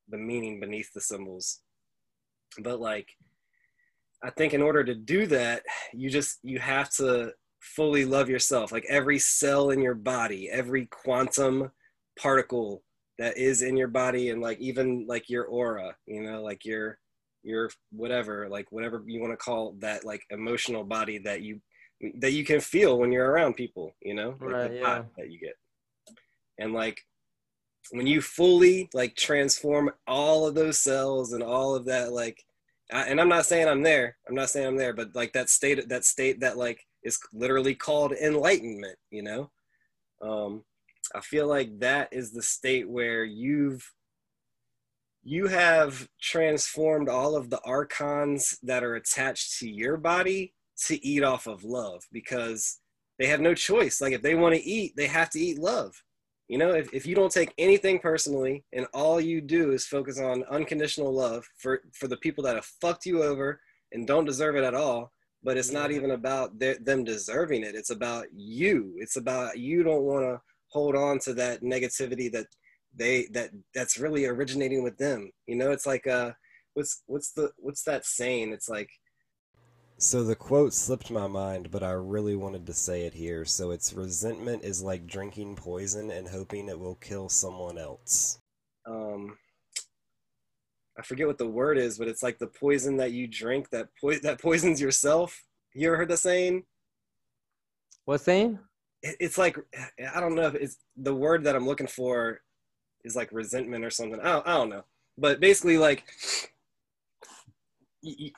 [0.09, 1.61] the meaning beneath the symbols.
[2.59, 3.09] But like
[4.23, 5.63] i think in order to do that
[5.93, 8.73] you just you have to fully love yourself.
[8.73, 11.71] Like every cell in your body every quantum
[12.19, 12.83] particle
[13.17, 16.99] that is in your body and like even like your aura you know like your
[17.43, 21.59] your whatever like whatever you want to call that like emotional body that you
[22.19, 25.03] that you can feel when you're around people you know like right, yeah.
[25.17, 25.55] that you get.
[26.59, 26.99] And like
[27.91, 32.43] when you fully like transform all of those cells and all of that like
[32.91, 34.17] I, and i'm not saying i'm there.
[34.27, 37.75] I'm not saying i'm there but like that state that state that like is literally
[37.75, 39.51] called enlightenment you know?
[40.21, 40.63] Um
[41.13, 43.91] i feel like that is the state where you've
[45.23, 50.53] you have transformed all of the archons that are attached to your body
[50.85, 52.79] to eat off of love because
[53.19, 54.01] they have no choice.
[54.01, 56.01] Like if they want to eat they have to eat love
[56.53, 60.19] you know, if, if you don't take anything personally and all you do is focus
[60.19, 63.59] on unconditional love for, for the people that have fucked you over
[63.91, 65.11] and don't deserve it at all,
[65.41, 67.73] but it's not even about their, them deserving it.
[67.73, 68.93] It's about you.
[68.97, 72.45] It's about you don't want to hold on to that negativity that
[72.95, 75.31] they that that's really originating with them.
[75.47, 76.33] You know, it's like uh,
[76.75, 78.53] what's what's the what's that saying?
[78.53, 78.91] It's like
[79.97, 83.45] so the quote slipped my mind, but I really wanted to say it here.
[83.45, 88.39] So it's resentment is like drinking poison and hoping it will kill someone else.
[88.85, 89.37] Um,
[90.97, 93.89] I forget what the word is, but it's like the poison that you drink that
[93.99, 95.41] po- that poisons yourself.
[95.73, 96.63] You ever heard the saying?
[98.05, 98.59] What saying?
[99.01, 99.57] It, it's like
[100.13, 102.41] I don't know if it's the word that I'm looking for
[103.03, 104.19] is like resentment or something.
[104.19, 104.83] I don't, I don't know,
[105.17, 106.03] but basically like
[108.01, 108.31] you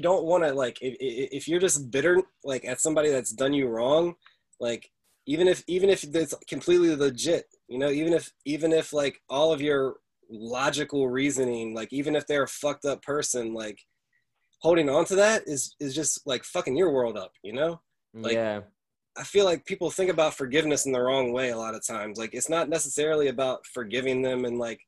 [0.00, 3.68] don't want to like if, if you're just bitter like at somebody that's done you
[3.68, 4.14] wrong
[4.60, 4.90] like
[5.26, 9.52] even if even if it's completely legit you know even if even if like all
[9.52, 9.96] of your
[10.30, 13.78] logical reasoning like even if they're a fucked up person like
[14.60, 17.80] holding on to that is is just like fucking your world up you know?
[18.14, 18.60] Like yeah.
[19.18, 22.18] I feel like people think about forgiveness in the wrong way a lot of times.
[22.18, 24.80] Like it's not necessarily about forgiving them and like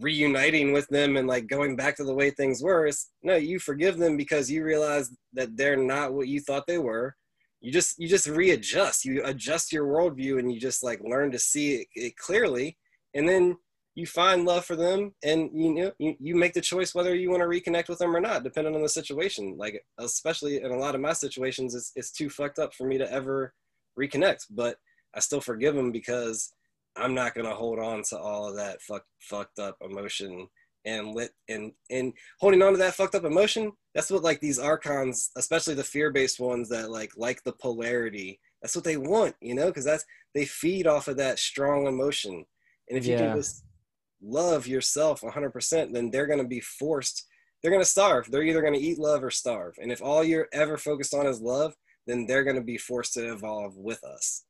[0.00, 2.86] reuniting with them and like going back to the way things were.
[2.86, 6.78] It's no, you forgive them because you realize that they're not what you thought they
[6.78, 7.16] were.
[7.60, 11.38] you just you just readjust you adjust your worldview and you just like learn to
[11.38, 12.76] see it, it clearly
[13.14, 13.56] and then
[13.94, 17.30] you find love for them and you know you, you make the choice whether you
[17.30, 20.76] want to reconnect with them or not depending on the situation like especially in a
[20.78, 23.52] lot of my situations it's, it's too fucked up for me to ever
[23.98, 24.76] reconnect but
[25.14, 26.52] i still forgive them because
[26.98, 30.46] i'm not going to hold on to all of that fuck, fucked up emotion
[30.84, 34.58] and lit and and holding on to that fucked up emotion that's what like these
[34.58, 39.54] archons especially the fear-based ones that like like the polarity that's what they want you
[39.54, 40.04] know because that's
[40.34, 42.44] they feed off of that strong emotion.
[42.88, 43.26] And if you Yeah.
[43.28, 43.64] can just
[44.22, 47.26] love yourself 100% then they're going to be forced
[47.60, 48.30] they're going to starve.
[48.30, 49.74] They're either going to eat love or starve.
[49.82, 51.74] And if all you're ever focused on is love
[52.06, 54.44] then they're going to be forced to evolve with us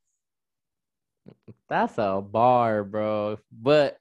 [1.69, 3.39] That's a bar, bro.
[3.53, 3.99] But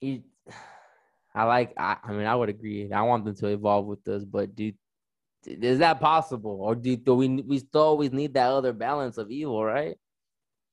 [0.00, 0.24] he,
[1.34, 1.72] I like.
[1.76, 2.90] I, I mean, I would agree.
[2.92, 4.72] I want them to evolve with us, but do
[5.46, 9.30] is that possible, or do, do we we still always need that other balance of
[9.30, 9.96] evil, right?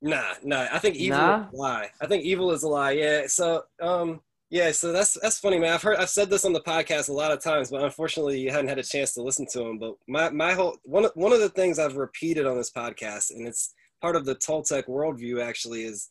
[0.01, 0.67] Nah, nah.
[0.71, 1.47] I think evil Nah?
[1.47, 1.89] is a lie.
[2.01, 2.91] I think evil is a lie.
[2.91, 3.27] Yeah.
[3.27, 4.71] So, um, yeah.
[4.71, 5.73] So that's that's funny, man.
[5.73, 8.51] I've heard I've said this on the podcast a lot of times, but unfortunately, you
[8.51, 9.79] hadn't had a chance to listen to them.
[9.79, 13.47] But my my whole one one of the things I've repeated on this podcast, and
[13.47, 16.09] it's part of the Toltec worldview, actually, is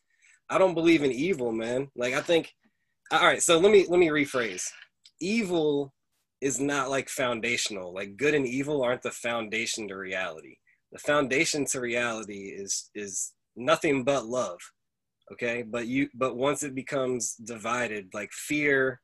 [0.48, 1.88] I don't believe in evil, man.
[1.96, 2.52] Like I think.
[3.12, 3.42] All right.
[3.42, 4.68] So let me let me rephrase.
[5.20, 5.94] Evil
[6.40, 7.94] is not like foundational.
[7.94, 10.56] Like good and evil aren't the foundation to reality.
[10.92, 14.58] The foundation to reality is is nothing but love
[15.32, 19.00] okay but you but once it becomes divided like fear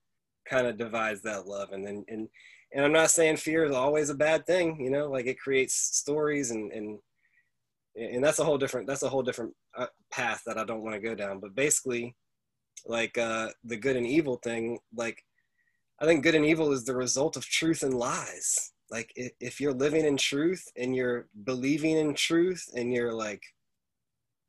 [0.48, 2.28] kind of divides that love and then and
[2.74, 5.74] and i'm not saying fear is always a bad thing you know like it creates
[5.74, 6.98] stories and and
[7.97, 10.94] and that's a whole different that's a whole different uh, path that i don't want
[10.94, 11.40] to go down.
[11.40, 12.14] But basically
[12.86, 15.23] like uh the good and evil thing like
[16.01, 18.73] i think good and evil is the result of truth and lies.
[18.90, 23.43] Like if you're living in truth and you're believing in truth and you're like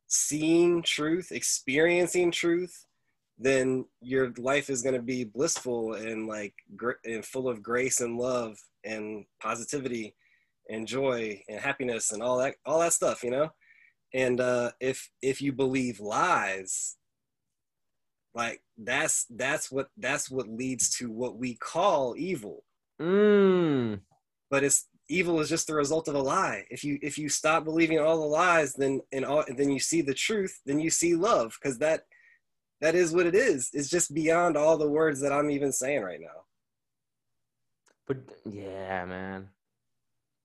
[0.08, 2.86] seeing truth, experiencing truth,
[3.40, 8.02] then your life is going to be blissful and like gr- and full of grace
[8.02, 10.14] and love and positivity
[10.70, 13.50] and joy and happiness and all that all that stuff, you know.
[14.14, 16.98] And uh, if if you believe lies,
[18.34, 22.64] like that's that's what that's what leads to what we call evil.
[23.02, 24.02] Mm.
[24.52, 26.64] but it's evil is just the result of a lie.
[26.70, 30.02] If you if you stop believing all the lies then and all then you see
[30.02, 32.06] the truth then you see love because that
[32.82, 33.70] that is what it is.
[33.74, 36.44] It's just beyond all the words that i'm even saying right now.
[38.08, 39.50] But yeah, man,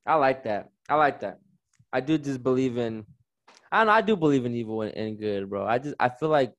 [0.08, 0.70] I like that.
[0.88, 1.38] I like that.
[1.92, 3.04] I do just believe in.
[3.70, 3.92] I don't know.
[3.92, 5.66] I do believe in evil and, and good, bro.
[5.66, 6.52] I just I feel like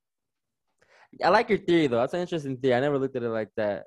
[1.22, 1.98] I like your theory though.
[1.98, 2.74] That's an interesting theory.
[2.74, 3.84] I never looked at it like that,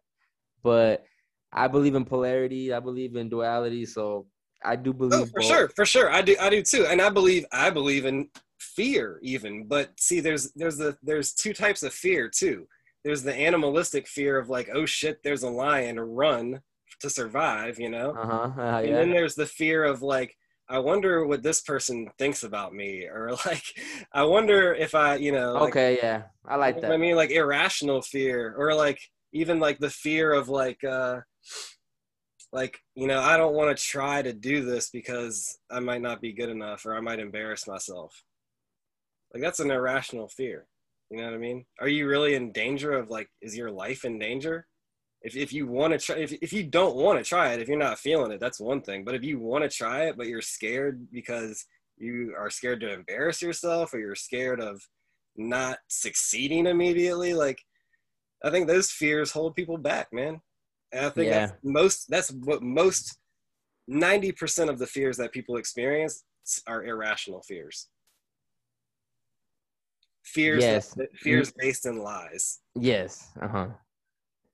[0.61, 1.03] but
[1.51, 2.73] I believe in polarity.
[2.73, 3.85] I believe in duality.
[3.85, 4.27] So
[4.65, 5.21] I do oh, believe.
[5.21, 5.45] oh for both.
[5.45, 8.29] sure for sure i do i do too and i believe i believe in
[8.59, 12.67] fear even but see there's there's the there's two types of fear too
[13.03, 16.61] there's the animalistic fear of like oh shit there's a lion run
[17.03, 18.61] to survive you know Uh huh.
[18.61, 18.95] Uh, and yeah.
[18.95, 20.35] then there's the fear of like
[20.69, 23.63] i wonder what this person thinks about me or like
[24.13, 25.97] i wonder if i you know like, okay.
[25.97, 26.23] Yeah.
[26.47, 26.99] I like you know what that.
[26.99, 28.99] i mean like irrational fear or like
[29.33, 31.19] even like the fear of like uh
[32.53, 36.21] like you know i don't want to try to do this because i might not
[36.21, 38.23] be good enough or i might embarrass myself
[39.33, 40.67] like that's an irrational fear
[41.09, 44.05] you know what i mean are you really in danger of like is your life
[44.05, 44.67] in danger
[45.23, 47.67] if, if you want to try if, if you don't want to try it if
[47.67, 50.27] you're not feeling it that's one thing but if you want to try it but
[50.27, 51.65] you're scared because
[51.97, 54.81] you are scared to embarrass yourself or you're scared of
[55.35, 57.61] not succeeding immediately like
[58.43, 60.39] i think those fears hold people back man
[60.91, 61.47] and i think Yeah.
[61.47, 63.17] that's most that's what most
[63.91, 66.23] 90% of the fears that people experience
[66.67, 67.89] are irrational fears
[70.23, 70.95] fears Yes.
[71.15, 73.29] fears based in lies Yes.
[73.41, 73.67] Uh huh.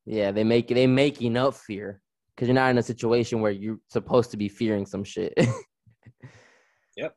[0.09, 2.01] Yeah, they make they making up fear
[2.35, 5.33] because you're not in a situation where you're supposed to be fearing some shit.
[6.97, 7.15] Yep.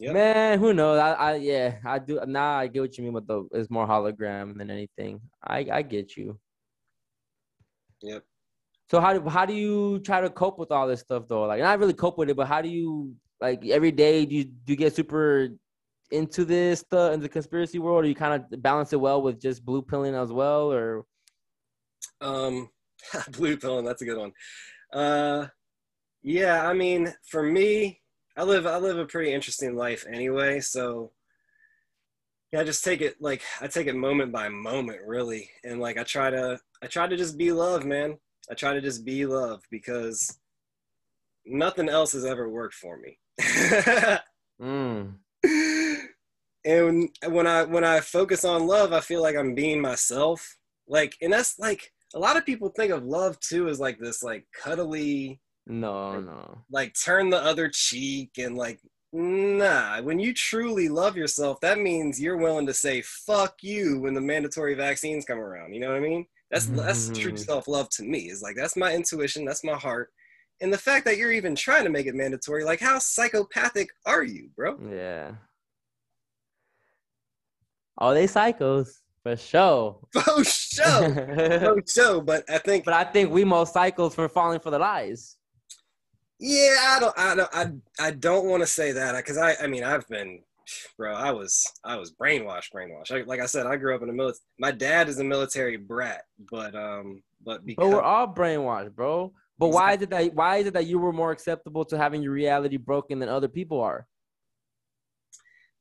[0.00, 0.12] Yep.
[0.12, 0.98] Man, who knows?
[0.98, 2.58] I, I yeah, I do now.
[2.58, 5.20] I get what you mean with the it's more hologram than anything.
[5.42, 6.38] I I get you.
[8.02, 8.24] Yep.
[8.90, 11.44] So how do how do you try to cope with all this stuff though?
[11.44, 14.44] Like not really cope with it, but how do you like every day do you
[14.44, 15.48] do you get super
[16.14, 19.40] into this stuff in the conspiracy world or you kind of balance it well with
[19.40, 21.04] just blue pilling as well or
[22.20, 22.70] Um,
[23.32, 23.84] blue pilling.
[23.84, 24.32] That's a good one.
[24.92, 25.48] Uh,
[26.22, 26.66] yeah.
[26.66, 28.00] I mean, for me,
[28.36, 30.60] I live I live a pretty interesting life anyway.
[30.60, 31.12] So
[32.52, 35.98] yeah, I just take it like I take it moment by moment, really, and like
[35.98, 38.18] I try to I try to just be love, man.
[38.50, 40.38] I try to just be love because
[41.46, 43.18] nothing else has ever worked for me.
[44.60, 45.14] Mm.
[46.64, 50.56] and when I when I focus on love, I feel like I'm being myself.
[50.88, 54.22] Like, and that's like a lot of people think of love too as like this
[54.22, 56.58] like cuddly, No, no.
[56.70, 58.80] like turn the other cheek and like
[59.12, 60.00] nah.
[60.02, 64.20] When you truly love yourself, that means you're willing to say fuck you when the
[64.20, 65.72] mandatory vaccines come around.
[65.74, 66.26] You know what I mean?
[66.50, 67.38] That's that's true Mhm.
[67.38, 68.28] self love to me.
[68.30, 70.10] Is like that's my intuition, that's my heart.
[70.60, 74.22] And the fact that you're even trying to make it mandatory, like how psychopathic are
[74.22, 74.78] you, bro?
[74.90, 75.32] Yeah.
[77.98, 78.88] Oh, they psychos
[79.22, 80.00] for sure.
[80.12, 81.14] For sure.
[81.14, 82.20] For sure.
[82.20, 85.36] But I think but I think we most psychos for falling for the lies.
[86.38, 89.66] Yeah, I don't, I don't, I, I don't want to say that because I, I
[89.66, 90.40] mean, I've been,
[90.98, 93.12] bro, I was, I was brainwashed, brainwashed.
[93.12, 94.40] I, like I said, I grew up in the military.
[94.58, 99.32] My dad is a military brat, but, um, but because But we're all brainwashed, bro.
[99.58, 102.22] But why is it that why is it that you were more acceptable to having
[102.22, 104.06] your reality broken than other people are?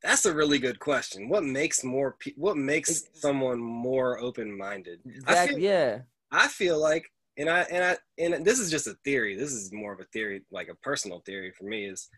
[0.03, 1.29] That's a really good question.
[1.29, 4.99] What makes more, pe- what makes someone more open minded?
[5.05, 5.55] I Exactly.
[5.55, 5.99] feel, Yeah.
[6.31, 9.35] I feel like, and I, and I, and this is just a theory.
[9.35, 12.09] This is more of a theory, like a personal theory for me is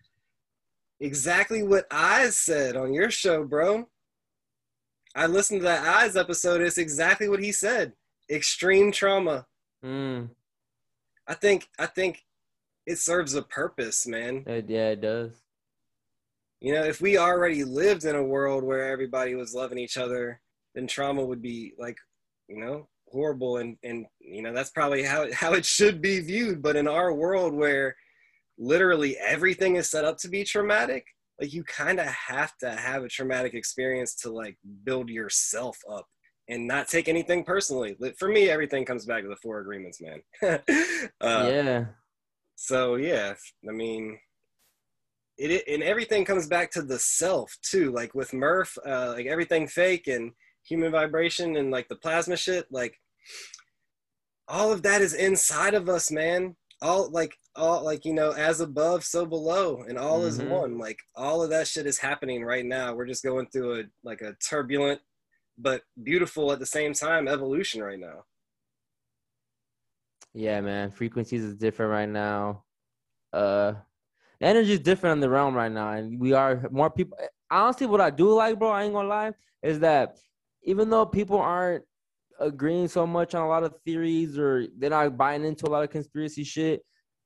[0.99, 3.87] exactly what I said on your show, bro.
[5.15, 6.61] I listened to that Eyes episode.
[6.61, 7.93] It's exactly what he said.
[8.29, 9.45] Extreme trauma.
[9.83, 10.29] Mm.
[11.27, 12.23] I think, I think
[12.85, 14.43] it serves a purpose, man.
[14.47, 15.31] It, yeah, it does.
[16.65, 20.41] You know, if we already lived in a world where everybody was loving each other,
[20.73, 21.95] then trauma would be like,
[22.47, 26.19] you know, horrible and and you know, that's probably how it, how it should be
[26.21, 27.95] viewed, but in our world where
[28.57, 31.05] literally everything is set up to be traumatic,
[31.39, 36.07] like you kind of have to have a traumatic experience to like build yourself up
[36.49, 37.95] and not take anything personally.
[38.17, 40.19] For me, everything comes back to the four agreements, man.
[41.21, 41.85] uh, yeah.
[42.55, 43.35] so yeah,
[43.69, 44.17] I mean,
[45.37, 47.91] it, it and everything comes back to the self too.
[47.91, 50.31] Like with Murph, uh, like everything fake and
[50.63, 52.65] human vibration and like the plasma shit.
[52.71, 52.99] Like
[54.47, 56.55] all of that is inside of us, man.
[56.81, 60.49] All like all like you know, as above, so below, and all is Mhm.
[60.49, 60.77] one.
[60.77, 62.93] Like all of that shit is happening right now.
[62.93, 65.01] We're just going through a like a turbulent
[65.57, 68.25] but beautiful at the same time evolution right now.
[70.33, 70.91] Yeah, man.
[70.91, 72.65] Frequencies is different right now.
[73.31, 73.73] Uh
[74.41, 75.91] energy is different in the realm right now.
[75.91, 77.17] And we are more people
[77.49, 79.31] honestly what I do like, bro, I ain't gonna lie,
[79.63, 80.17] is that
[80.63, 81.83] even though people aren't
[82.39, 85.83] agreeing so much on a lot of theories or they're not buying into a lot
[85.83, 86.81] of conspiracy shit,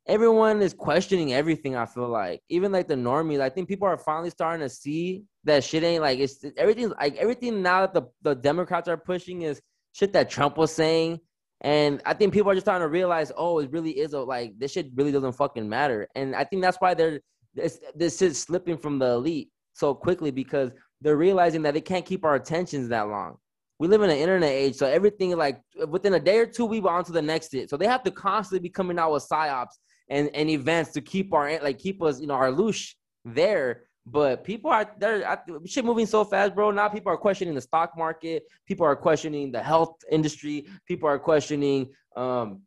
[0.08, 2.42] everyone is questioning everything, I feel like.
[2.50, 3.42] Even like the normies.
[3.42, 7.16] I think people are finally starting to see that shit ain't like it's everything like
[7.16, 9.62] everything now that the, the Democrats are pushing is
[9.94, 11.20] shit that Trump was saying.
[11.62, 14.58] And I think people are just starting to realize, oh, it really is a like
[14.58, 16.08] this shit really doesn't fucking matter.
[16.16, 17.20] And I think that's why they're
[17.54, 20.72] this this is slipping from the elite so quickly because
[21.02, 23.38] they're realizing that they can't keep our attentions that long.
[23.80, 26.82] We live in an internet age, so everything like within a day or two, we
[26.82, 27.70] were on to the next it.
[27.70, 29.78] So they have to constantly be coming out with psyops
[30.10, 32.94] and, and events to keep our like keep us, you know, our loosh
[33.26, 33.84] there.
[34.12, 36.72] But people are they're shit moving so fast, bro.
[36.72, 38.44] Now people are questioning the stock market.
[38.66, 40.68] People are questioning the health industry.
[40.88, 42.62] People are questioning um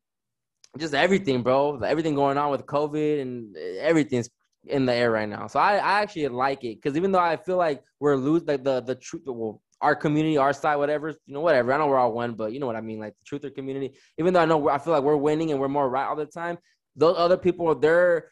[0.78, 1.78] just everything, bro.
[1.81, 4.31] Everything going on with COVID and everything's
[4.66, 5.47] in the air right now.
[5.48, 8.62] So I, I actually like it because even though I feel like we're lose like
[8.62, 11.73] the the truth, well, our community, our side, whatever, you know, whatever.
[11.73, 13.94] I know we're all one, but you know what I mean, like the truther community.
[14.19, 16.27] Even though I know I feel like we're winning and we're more right all the
[16.27, 16.56] time,
[16.94, 18.31] those other people, they're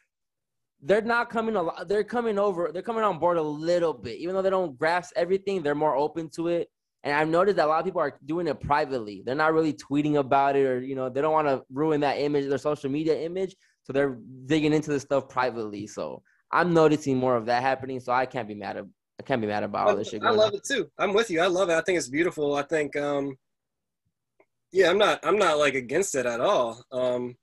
[0.82, 1.88] they're not coming a lot.
[1.88, 2.70] They're coming over.
[2.72, 5.62] They're coming on board a little bit, even though they don't grasp everything.
[5.62, 6.68] They're more open to it.
[7.02, 9.22] And I've noticed that a lot of people are doing it privately.
[9.24, 12.18] They're not really tweeting about it, or you know, they don't want to ruin that
[12.18, 13.56] image, their social media image.
[13.84, 15.86] So they're digging into this stuff privately.
[15.86, 18.00] So I'm noticing more of that happening.
[18.00, 18.84] So I can't be mad at
[19.20, 20.22] I can't be mad about all this shit.
[20.22, 20.54] I love on.
[20.54, 20.90] it too.
[20.98, 21.42] I'm with you.
[21.42, 21.74] I love it.
[21.74, 22.54] I think it's beautiful.
[22.54, 23.36] I think, um,
[24.72, 26.82] yeah, I'm not, I'm not like against it at all.
[26.90, 27.36] Um,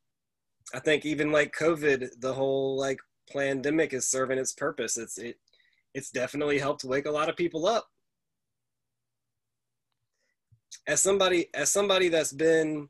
[0.73, 2.97] I think even like COVID, the whole like
[3.31, 4.97] pandemic is serving its purpose.
[4.97, 5.37] It's it,
[5.93, 7.87] it's definitely helped wake a lot of people up.
[10.87, 12.89] As somebody, as somebody that's been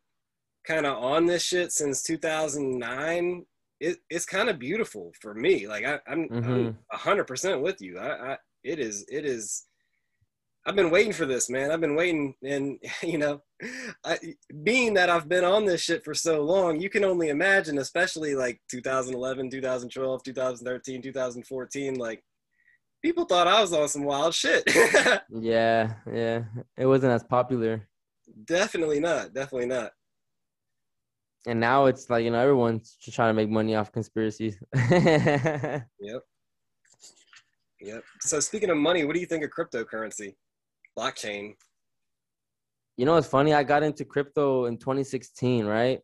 [0.65, 3.45] kind of on this shit since 2009,
[3.79, 5.67] it, it's kind of beautiful for me.
[5.67, 6.75] Like I, I'm, I'm Mhm.
[6.91, 7.97] a hundred percent with you.
[7.99, 9.65] I, I, it is, it is.
[10.65, 11.71] I've been waiting for this, man.
[11.71, 13.41] I've been waiting, and you know,
[14.05, 14.17] I,
[14.63, 18.35] being that I've been on this shit for so long, you can only imagine, especially
[18.35, 21.95] like 2011, 2012, 2013, 2014.
[21.95, 22.23] Like,
[23.03, 24.63] people thought I was on some wild shit.
[25.29, 26.43] Yeah, yeah.
[26.77, 27.87] It wasn't as popular.
[28.45, 29.33] definitely not.
[29.33, 29.91] Definitely not.
[31.47, 34.57] and now it's like you know everyone's just trying to make money off conspiracies.
[34.91, 35.85] yep.
[37.79, 38.03] Yep.
[38.21, 40.35] So speaking of money, what do you think of cryptocurrency,
[40.97, 41.53] blockchain?
[42.97, 43.53] You know, it's funny.
[43.53, 45.99] I got into crypto in 2016, right?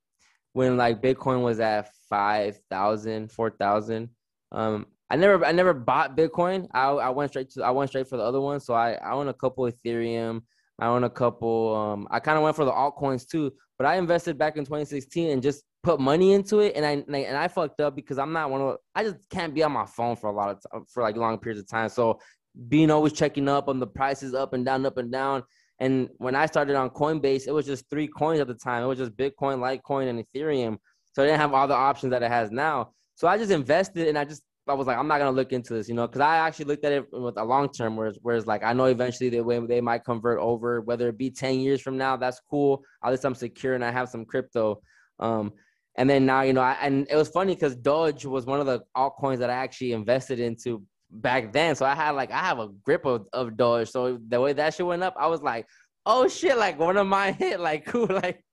[0.53, 4.10] When like Bitcoin was at 5,000, 4,000.
[4.52, 6.68] Um, I never, I never bought Bitcoin.
[6.72, 8.60] I, I went straight to, I went straight for the other one.
[8.60, 10.41] So I, I own a couple Ethereum.
[10.80, 11.76] I own a couple.
[11.76, 15.30] Um, I kind of went for the altcoins too, but I invested back in 2016
[15.30, 16.76] and just put money into it.
[16.76, 18.78] And I, and I, and I fucked up because I'm not one of.
[18.95, 21.38] I just can't be on my phone for a lot of time, for like long
[21.38, 21.90] periods of time.
[21.90, 22.20] So
[22.68, 25.44] being always checking up on the prices up and down, up and down.
[25.84, 28.84] And when I started on Coinbase, it was just three coins at the time.
[28.84, 30.77] It was just Bitcoin, Litecoin, and Ethereum.
[31.11, 32.93] So I didn't have all the options that it has now.
[33.15, 35.73] So I just invested and I just I was like, I'm not gonna look into
[35.73, 38.47] this, you know, because I actually looked at it with a long term, whereas, whereas
[38.47, 41.97] like I know eventually they they might convert over, whether it be 10 years from
[41.97, 42.81] now, that's cool.
[43.03, 44.80] At least I'm secure and I have some crypto.
[45.19, 45.51] Um,
[45.97, 48.65] and then now, you know, I, and it was funny because Doge was one of
[48.65, 50.81] the altcoins that I actually invested into
[51.14, 51.76] back then.
[51.76, 53.90] So I had like I have a grip of, of Doge.
[53.90, 55.68] So the way that shit went up, I was like,
[56.06, 58.44] oh shit, like one of my hit, like cool, like.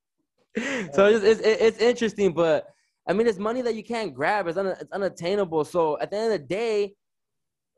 [0.93, 2.67] so it's, it's it's interesting, but
[3.09, 4.47] I mean, it's money that you can't grab.
[4.49, 5.65] It's, un- it's unattainable.
[5.65, 6.95] So at the end of the day,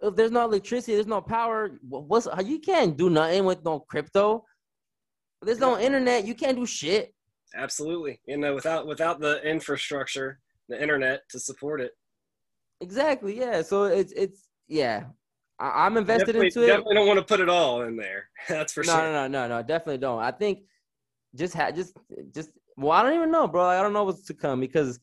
[0.00, 1.78] if there's no electricity, there's no power.
[1.88, 4.44] What's you can't do nothing with no crypto.
[5.40, 6.26] If there's no internet.
[6.26, 7.14] You can't do shit.
[7.54, 8.20] Absolutely.
[8.26, 11.92] You uh, know, without without the infrastructure, the internet to support it.
[12.80, 13.38] Exactly.
[13.38, 13.62] Yeah.
[13.62, 15.04] So it's it's yeah.
[15.58, 16.66] I, am invested definitely, into it.
[16.66, 18.28] Definitely don't want to put it all in there.
[18.48, 19.02] That's for no, sure.
[19.02, 20.20] No, no, no, no, definitely don't.
[20.20, 20.60] I think
[21.36, 21.96] just had just
[22.34, 23.64] just well, I don't even know, bro.
[23.64, 24.98] I don't know what's to come because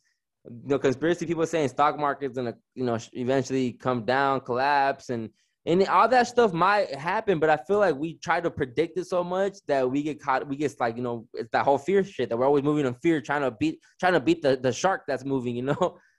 [0.46, 5.30] you know, conspiracy people saying stock market's gonna, you know, eventually come down, collapse, and
[5.66, 7.40] and all that stuff might happen.
[7.40, 10.48] But I feel like we try to predict it so much that we get caught.
[10.48, 12.96] We get like, you know, it's that whole fear shit that we're always moving in
[12.96, 15.56] fear, trying to beat, trying to beat the the shark that's moving.
[15.56, 16.00] You know.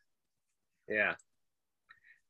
[0.89, 1.15] Yeah.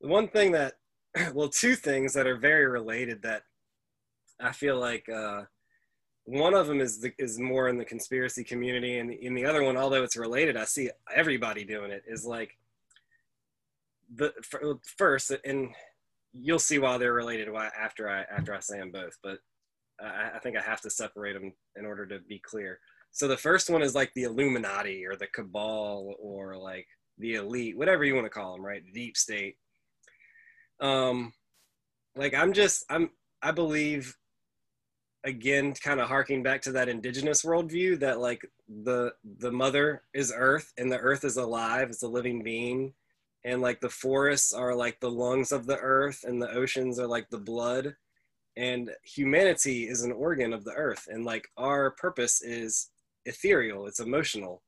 [0.02, 0.74] The one thing that,
[1.34, 3.42] well, two things that are very related that
[4.40, 5.08] I feel like.
[5.08, 5.42] uh
[6.24, 9.64] one of them is the, is more in the conspiracy community, and in the other
[9.64, 12.04] one, although it's related, I see everybody doing it.
[12.06, 12.56] Is like
[14.14, 14.32] the
[14.96, 15.70] first, and
[16.32, 19.18] you'll see why they're related Why after I after I say them both.
[19.22, 19.38] But
[20.00, 22.78] I, I think I have to separate them in order to be clear.
[23.12, 26.86] So the first one is like the Illuminati or the cabal or like
[27.18, 28.84] the elite, whatever you want to call them, right?
[28.84, 29.56] The deep state.
[30.80, 31.32] Um,
[32.16, 33.10] like I'm just I'm
[33.42, 34.16] I believe
[35.24, 38.40] again kind of harking back to that indigenous worldview that like
[38.82, 42.94] the the mother is earth and the earth is alive it's a living being.
[43.44, 47.06] And like the forests are like the lungs of the earth and the oceans are
[47.06, 47.94] like the blood.
[48.56, 52.90] And humanity is an organ of the earth and like our purpose is
[53.26, 54.62] ethereal it's emotional.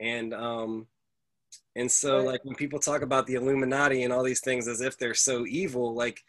[0.00, 0.86] And um
[1.76, 4.96] and so like when people talk about the illuminati and all these things as if
[4.96, 6.20] they're so evil like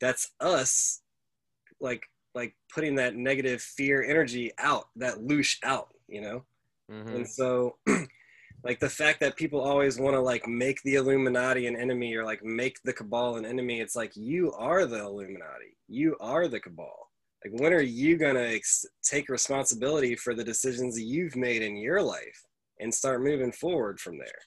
[0.00, 1.02] that's us
[1.80, 2.02] like
[2.34, 6.44] like putting that negative fear energy out, that loosh out, you know?
[6.90, 7.16] Mm-hmm.
[7.16, 7.76] And so
[8.64, 12.24] like the fact that people always want to like make the Illuminati an enemy or
[12.24, 15.76] like make the cabal an enemy, it's like you are the Illuminati.
[15.88, 17.10] You are the cabal.
[17.44, 21.76] Like when are you going to ex- take responsibility for the decisions you've made in
[21.76, 22.44] your life
[22.80, 24.38] and start moving forward from there?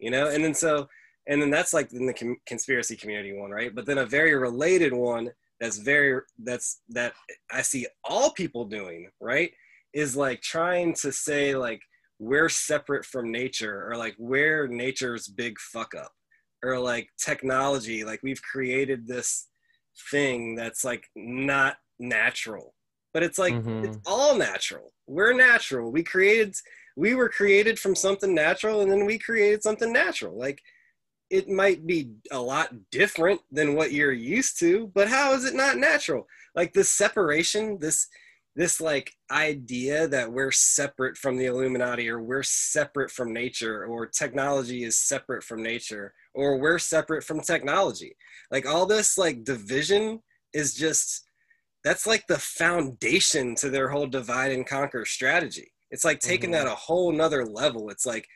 [0.00, 0.28] You know?
[0.28, 0.88] And then so
[1.26, 3.74] and then that's like in the com- conspiracy community one, right?
[3.74, 7.12] But then a very related one that's very that's that
[7.52, 9.52] I see all people doing, right?
[9.92, 11.82] Is like trying to say like
[12.20, 16.12] we're separate from nature or like we're nature's big fuck up
[16.62, 19.48] or like technology like we've created this
[20.10, 22.74] thing that's like not natural
[23.14, 23.86] but it's like mm-hmm.
[23.86, 26.54] it's all natural we're natural we created
[26.96, 30.36] we were created from something natural and then we created something natural.
[30.36, 30.60] Like
[31.30, 35.54] it might be a lot different than what you're used to but how is it
[35.54, 36.26] not natural?
[36.54, 38.08] Like this separation this
[38.56, 44.06] this like idea that we're separate from the illuminati or we're separate from nature or
[44.06, 48.16] technology is separate from nature or we're separate from technology.
[48.50, 50.20] Like all this like division
[50.52, 51.22] is just
[51.84, 56.64] that's like the foundation to their whole divide and conquer strategy it's like taking mm-hmm.
[56.64, 58.26] that a whole nother level it's like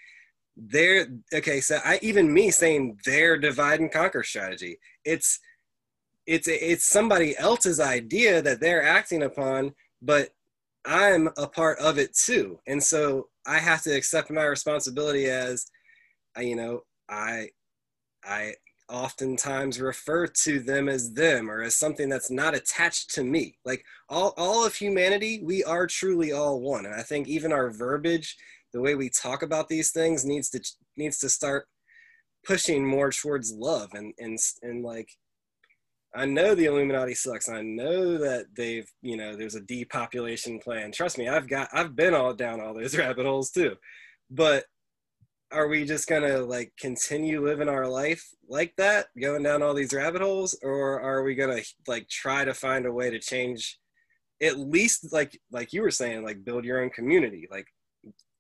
[0.57, 5.41] they're okay so i even me saying their divide and conquer strategy it's
[6.27, 10.31] it's it's somebody else's idea that they're acting upon but
[10.85, 15.67] i'm a part of it too and so i have to accept my responsibility as
[16.39, 17.49] you know i
[18.25, 18.53] i
[18.89, 23.59] oftentimes refer to them as them or as something that's not attached to me.
[23.65, 26.87] Like all, all of humanity, we are truly all one.
[26.87, 28.37] And I think even our verbiage,
[28.73, 30.61] the way we talk about these things needs to
[30.97, 31.67] needs to start
[32.45, 35.09] pushing more towards love and and and like
[36.17, 37.49] I know the Illuminati sucks.
[37.49, 40.93] I know that they've, you know, there's a depopulation plan.
[40.93, 43.75] Trust me, I've got, I've been all down all those rabbit holes too.
[44.31, 44.65] But
[45.53, 49.95] are we just gonna like continue living our life like that, going down all these
[49.95, 53.79] rabbit holes, or are we gonna like try to find a way to change,
[54.43, 57.67] at least like like you were saying, like build your own community, like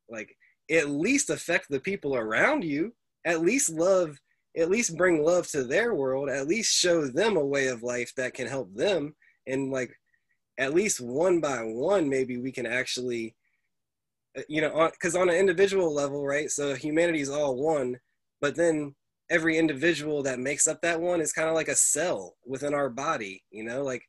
[0.08, 0.36] like
[0.70, 2.92] at least affect the people around you,
[3.24, 4.18] at least love
[4.56, 8.12] at least bring love to their world, at least show them a way of life
[8.16, 9.14] that can help them.
[9.46, 9.92] And like,
[10.58, 13.34] at least one by one, maybe we can actually,
[14.48, 16.50] you know, because on, on an individual level, right?
[16.50, 17.98] So humanity is all one,
[18.40, 18.94] but then
[19.30, 22.90] every individual that makes up that one is kind of like a cell within our
[22.90, 24.02] body, you know, like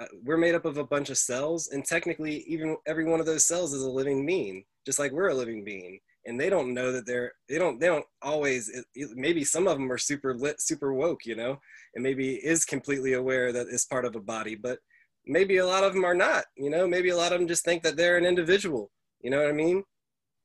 [0.00, 3.26] uh, we're made up of a bunch of cells, and technically, even every one of
[3.26, 5.98] those cells is a living being, just like we're a living being
[6.28, 9.66] and they don't know that they're they don't they don't always it, it, maybe some
[9.66, 11.58] of them are super lit super woke you know
[11.94, 14.78] and maybe is completely aware that it's part of a body but
[15.26, 17.64] maybe a lot of them are not you know maybe a lot of them just
[17.64, 19.82] think that they're an individual you know what i mean?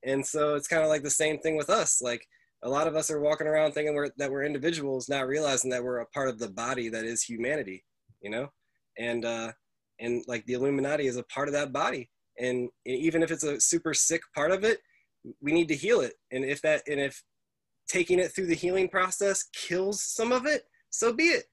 [0.06, 2.26] And so it's kind of like the same thing with us like
[2.62, 5.82] a lot of us are walking around thinking we're, that we're individuals not realizing that
[5.82, 7.84] we're a part of the body that is humanity
[8.20, 8.48] you know?
[8.98, 9.52] And uh
[10.00, 12.10] and like the illuminati is a part of that body.
[12.38, 14.80] And even if it's a super sick part of it
[15.40, 16.14] we need to heal it.
[16.32, 17.22] And if that and if
[17.88, 21.44] taking it through the healing process kills some of it so be it.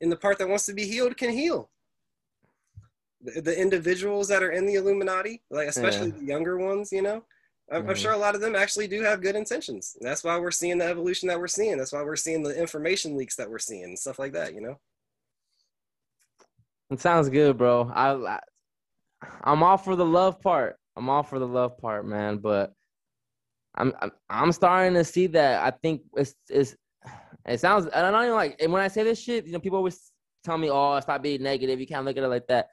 [0.00, 1.70] And the part that wants to be healed can heal
[3.24, 6.18] the, the individuals that are in the illuminati like especially yeah.
[6.18, 7.24] the younger ones you know
[7.72, 7.90] I'm, mm-hmm.
[7.90, 10.78] I'm, sure a lot of them actually do have good intentions that's why we're seeing
[10.78, 13.84] the evolution that we're seeing that's why we're seeing the information leaks that we're seeing
[13.84, 14.78] and stuff like that you know
[16.90, 18.40] it sounds good bro i, I
[19.42, 22.38] i'm all for the love part I'm all for the love part, man.
[22.38, 22.72] But
[23.74, 25.62] I'm I'm, I'm starting to see that.
[25.62, 26.76] I think it's it's
[27.46, 27.88] it sounds.
[27.92, 28.56] I don't even like.
[28.60, 30.12] And when I say this shit, you know, people always
[30.44, 31.80] tell me, "Oh, stop being negative.
[31.80, 32.68] You can't look at it like that."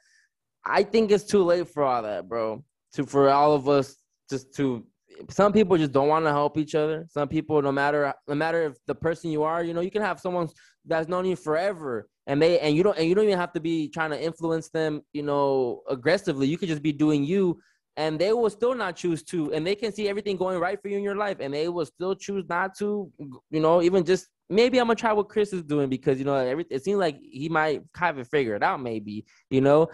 [0.64, 2.64] I think it's too late for all that, bro.
[2.94, 3.96] To for all of us
[4.30, 4.86] just to.
[5.28, 7.06] Some people just don't want to help each other.
[7.10, 10.02] Some people, no matter no matter if the person you are, you know, you can
[10.02, 10.48] have someone
[10.86, 13.60] that's known you forever and they and you don't and you don't even have to
[13.60, 17.58] be trying to influence them you know aggressively you could just be doing you
[17.96, 20.88] and they will still not choose to and they can see everything going right for
[20.88, 23.10] you in your life and they will still choose not to
[23.50, 26.34] you know even just maybe i'm gonna try what chris is doing because you know
[26.34, 29.86] every, it seems like he might kind of figure it out maybe you know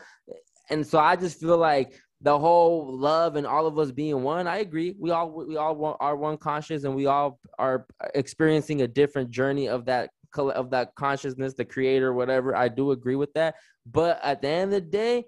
[0.71, 4.47] and so i just feel like the whole love and all of us being one
[4.47, 8.89] i agree we all we all are one conscious and we all are experiencing a
[8.89, 13.55] different journey of that of that consciousness the creator whatever i do agree with that
[13.87, 15.25] but at the end of the day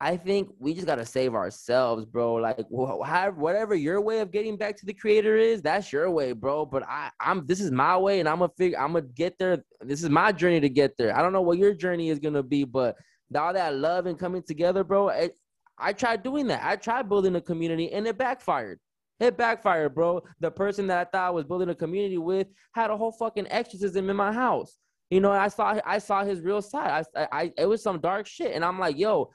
[0.00, 2.34] I think we just gotta save ourselves, bro.
[2.34, 6.66] Like, whatever your way of getting back to the creator is, that's your way, bro.
[6.66, 9.64] But I, I'm this is my way, and I'm gonna figure, I'm gonna get there.
[9.80, 11.16] This is my journey to get there.
[11.16, 12.96] I don't know what your journey is gonna be, but
[13.34, 15.08] all that love and coming together, bro.
[15.08, 15.36] It,
[15.78, 16.62] I tried doing that.
[16.64, 18.78] I tried building a community, and it backfired.
[19.20, 20.22] It backfired, bro.
[20.40, 23.46] The person that I thought I was building a community with had a whole fucking
[23.50, 24.78] exorcism in my house.
[25.10, 27.04] You know, I saw I saw his real side.
[27.14, 29.30] I, I it was some dark shit, and I'm like, yo,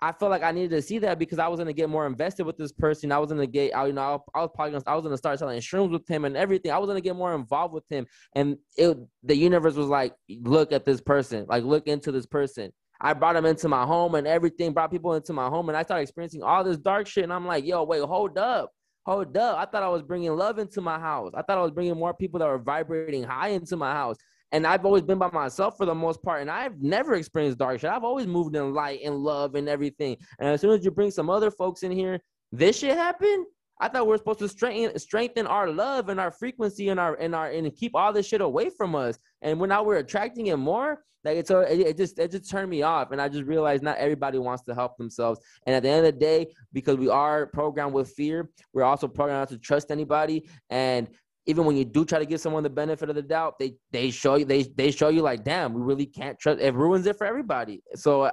[0.00, 2.44] I felt like I needed to see that because I was gonna get more invested
[2.44, 3.10] with this person.
[3.10, 5.38] I was gonna get, I, you know, I, was probably gonna, I was gonna start
[5.38, 6.70] selling shrooms with him and everything.
[6.70, 10.72] I was gonna get more involved with him, and it, the universe was like, look
[10.72, 12.72] at this person, like look into this person.
[13.00, 15.82] I brought them into my home and everything, brought people into my home, and I
[15.82, 17.24] started experiencing all this dark shit.
[17.24, 18.70] And I'm like, yo, wait, hold up,
[19.04, 19.58] hold up.
[19.58, 21.32] I thought I was bringing love into my house.
[21.34, 24.16] I thought I was bringing more people that were vibrating high into my house.
[24.52, 27.80] And I've always been by myself for the most part, and I've never experienced dark
[27.80, 27.90] shit.
[27.90, 30.16] I've always moved in light and love and everything.
[30.38, 32.20] And as soon as you bring some other folks in here,
[32.52, 33.46] this shit happened.
[33.80, 37.14] I thought we are supposed to strengthen strengthen our love and our frequency and our
[37.16, 39.18] and our and keep all this shit away from us.
[39.42, 42.82] And when now we're attracting it more, like it's it just it just turned me
[42.82, 43.10] off.
[43.10, 45.40] And I just realized not everybody wants to help themselves.
[45.66, 49.08] And at the end of the day, because we are programmed with fear, we're also
[49.08, 50.48] programmed not to trust anybody.
[50.70, 51.08] And
[51.46, 54.10] even when you do try to give someone the benefit of the doubt, they they
[54.10, 56.60] show you they they show you like, damn, we really can't trust.
[56.60, 57.82] It ruins it for everybody.
[57.94, 58.30] So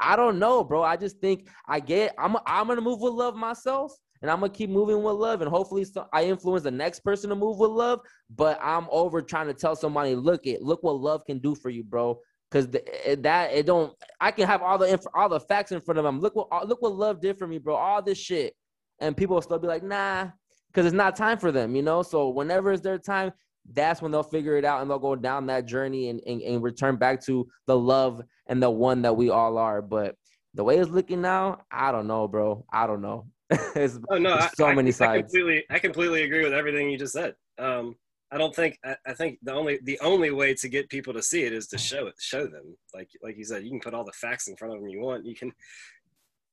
[0.00, 0.82] I don't know, bro.
[0.82, 2.14] I just think I get.
[2.18, 3.92] I'm I'm gonna move with love myself,
[4.26, 7.30] and I'm gonna keep moving with love, and hopefully so, I influence the next person
[7.30, 8.00] to move with love.
[8.28, 11.70] But I'm over trying to tell somebody, look it, look what love can do for
[11.70, 12.18] you, bro.
[12.50, 13.94] Because eh, eh, that it don't.
[14.20, 16.18] I can have all the inf- all the facts in front of them.
[16.18, 17.76] Look what look what love did for me, bro.
[17.76, 18.52] All this shit,
[18.98, 20.30] and people will still be like, nah,
[20.66, 22.02] because it's not time for them, you know.
[22.02, 23.30] So whenever it's their time,
[23.72, 26.64] that's when they'll figure it out and they'll go down that journey and, and, and
[26.64, 29.82] return back to the love and the one that we all are.
[29.82, 30.16] But
[30.54, 32.64] the way it's looking now, I don't know, bro.
[32.72, 33.26] I don't know.
[33.76, 35.10] it's, oh no, so I, many I, sides.
[35.10, 37.34] I completely, I completely agree with everything you just said.
[37.58, 37.96] Um,
[38.32, 41.22] I don't think I, I, think the only the only way to get people to
[41.22, 42.76] see it is to show it, show them.
[42.92, 45.00] Like like you said, you can put all the facts in front of them you
[45.00, 45.24] want.
[45.24, 45.52] You can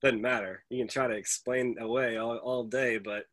[0.02, 0.62] doesn't matter.
[0.70, 3.24] You can try to explain away all, all day, but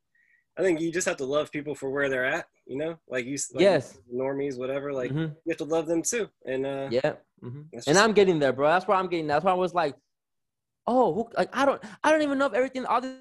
[0.57, 2.45] I think you just have to love people for where they're at.
[2.65, 4.93] You know, like you, like yes, normies, whatever.
[4.93, 5.33] Like mm-hmm.
[5.33, 6.29] you have to love them too.
[6.45, 7.13] And uh, yeah,
[7.43, 7.61] mm-hmm.
[7.85, 8.69] and I'm getting there, bro.
[8.69, 9.27] That's where I'm getting.
[9.27, 9.95] That's why I was like,
[10.87, 13.15] oh, who, like I don't, I don't even know if everything all this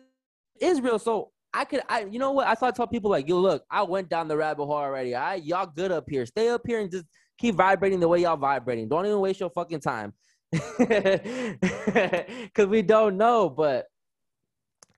[0.60, 0.98] is real.
[0.98, 2.46] So I could, I, you know what?
[2.46, 5.14] I thought tell people like, you look, I went down the rabbit hole already.
[5.14, 5.42] I, right?
[5.42, 6.24] y'all good up here.
[6.26, 7.06] Stay up here and just
[7.38, 8.88] keep vibrating the way y'all vibrating.
[8.88, 10.12] Don't even waste your fucking time,
[10.78, 13.48] because we don't know.
[13.50, 13.86] But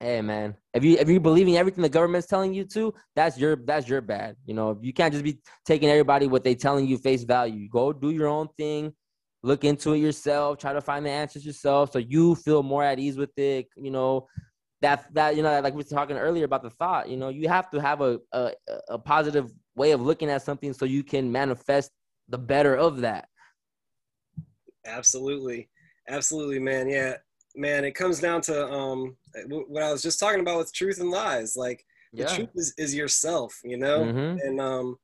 [0.00, 3.56] hey, man, if you if you believing everything the government's telling you to, that's your
[3.56, 4.36] that's your bad.
[4.44, 7.68] You know, you can't just be taking everybody what they telling you face value.
[7.68, 8.92] Go do your own thing.
[9.44, 10.58] Look into it yourself.
[10.58, 13.68] Try to find the answers yourself, so you feel more at ease with it.
[13.76, 14.28] You know,
[14.82, 17.48] that that you know like we were talking earlier about the thought you know you
[17.48, 18.50] have to have a, a,
[18.90, 21.90] a positive way of looking at something so you can manifest
[22.28, 23.28] the better of that.
[24.84, 25.70] Absolutely.
[26.08, 26.88] Absolutely man.
[26.88, 27.16] Yeah.
[27.54, 29.16] Man it comes down to um
[29.68, 31.56] what i was just talking about with truth and lies.
[31.56, 34.00] Like the truth is, is yourself you know?
[34.00, 34.46] Mm-hmm.
[34.46, 34.96] and um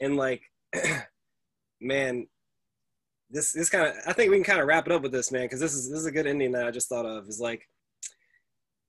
[0.00, 0.42] and like
[1.80, 2.26] man
[3.28, 5.32] this this kind of i think we can kind of wrap it up with this
[5.32, 7.28] man because this is this is a good ending that i just thought of.
[7.28, 7.66] Is like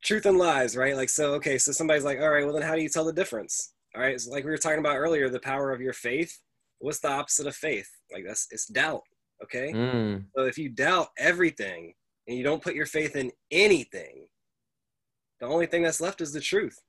[0.07, 0.95] truth and lies, right?
[0.95, 3.13] Like, so, okay, so somebody's like, all right, well, then how do you tell the
[3.13, 3.73] difference?
[3.95, 6.39] All right, so like we were talking about earlier, the power of your faith.
[6.79, 7.89] What's the opposite of faith?
[8.13, 9.01] Like, that's it's doubt,
[9.43, 9.73] okay?
[9.73, 10.25] Mm.
[10.35, 11.93] So if you doubt everything
[12.27, 14.27] and you don't put your faith in anything,
[15.39, 16.79] the only thing that's left is the truth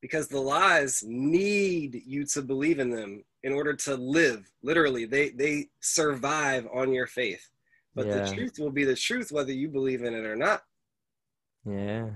[0.00, 5.30] because the lies need you to believe in them in order to live literally they
[5.30, 7.48] they survive on your faith
[7.94, 8.16] but yeah.
[8.18, 10.62] the truth will be the truth whether you believe in it or not
[11.64, 12.10] yeah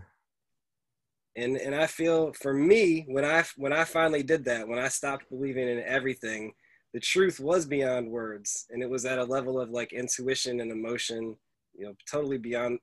[1.39, 4.89] and and I feel for me when I when I finally did that when I
[4.89, 6.53] stopped believing in everything
[6.95, 8.67] the truth was beyond words.
[8.71, 11.37] And it was at a level of like intuition and emotion
[11.75, 12.79] you know totally beyond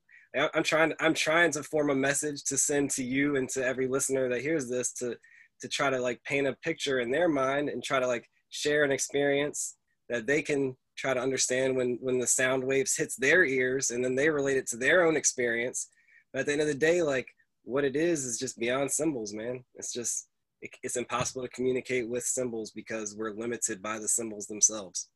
[0.54, 3.88] I'm trying I'm trying to form a message to send to you and to every
[3.88, 5.18] listener that hears this to
[5.62, 8.84] to try to like paint a picture in their mind and try to like share
[8.84, 9.76] an experience
[10.10, 14.04] that they can try to understand when when the sound waves hits their ears and
[14.04, 15.90] then they relate it to their own experience.
[16.32, 17.28] But at the end of the day like
[17.66, 19.64] what it is is just beyond symbols, man.
[19.76, 20.28] It's just
[20.62, 25.10] it, it's impossible to communicate with symbols because we're limited by the symbols themselves.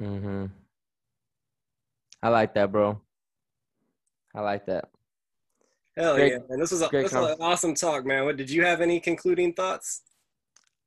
[0.00, 0.50] Mhm.
[2.22, 3.00] I like that, bro.
[4.34, 4.88] I like that.
[5.96, 6.58] Hell great, yeah, man!
[6.58, 8.24] This was, a, this was an awesome talk, man.
[8.24, 10.02] What did you have any concluding thoughts?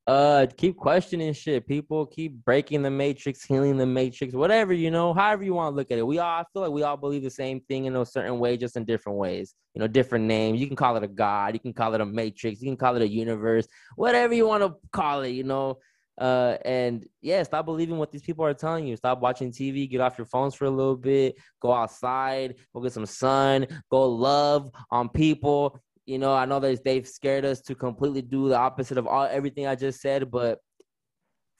[0.06, 1.66] Uh keep questioning shit.
[1.66, 5.76] People keep breaking the matrix healing the matrix whatever you know however you want to
[5.76, 6.06] look at it.
[6.06, 8.56] We all i feel like we all believe the same thing in a certain way
[8.56, 10.60] just in different ways you know different names.
[10.60, 12.94] You can call it a god you can call it a matrix you can call
[12.94, 13.66] it a universe
[13.96, 15.78] whatever you want to call it you know
[16.18, 18.96] uh and yeah stop believing what these people are telling you.
[18.96, 22.92] Stop watching tv get off your phones for a little bit go outside go get
[22.92, 27.74] some sun go love on people you know, I know that they've scared us to
[27.74, 30.60] completely do the opposite of all everything I just said, but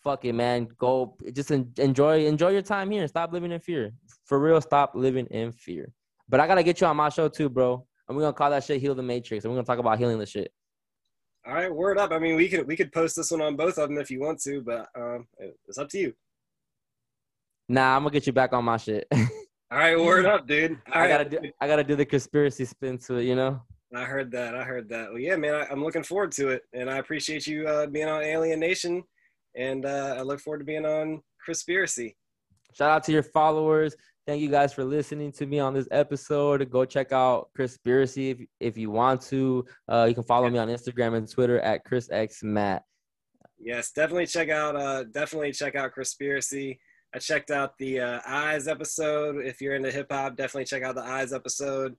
[0.03, 0.69] fuck it, man.
[0.79, 3.93] Go just enjoy enjoy your time here and stop living in fear.
[4.25, 5.93] For real, stop living in fear.
[6.29, 7.85] But I gotta get you on my show too, bro.
[8.09, 10.19] And we're gonna call that shit "Heal the Matrix," and we're gonna talk about healing
[10.19, 10.53] the shit.
[11.45, 12.13] All right, word up.
[12.13, 14.21] I mean, we could we could post this one on both of them if you
[14.21, 15.27] want to, but um,
[15.67, 16.13] it's up to you.
[17.69, 19.09] Nah, I'm gonna get you back on my shit.
[19.73, 20.79] All right, word up, dude.
[20.93, 23.61] All I gotta do I gotta do the conspiracy spin to it, you know.
[23.95, 24.55] I heard that.
[24.55, 25.11] I heard that.
[25.11, 28.09] Well, yeah, man, I, am looking forward to it, and I appreciate you uh, being
[28.09, 29.03] on Alien Nation,
[29.55, 32.15] and uh, I look forward to being on Chrispiracy.
[32.75, 33.95] Shout out to your followers.
[34.27, 36.69] Thank you guys for listening to me on this episode.
[36.69, 39.65] Go check out Chrispiracy if, if you want to.
[39.89, 42.83] Uh, you can follow me on Instagram and Twitter at Chris X Matt.
[43.59, 44.75] Yes, definitely check out.
[44.75, 46.79] Uh, definitely check out Chrispiracy.
[47.15, 49.37] I checked out the uh, Eyes episode.
[49.47, 51.97] If you're into hip hop, definitely check out the Eyes episode.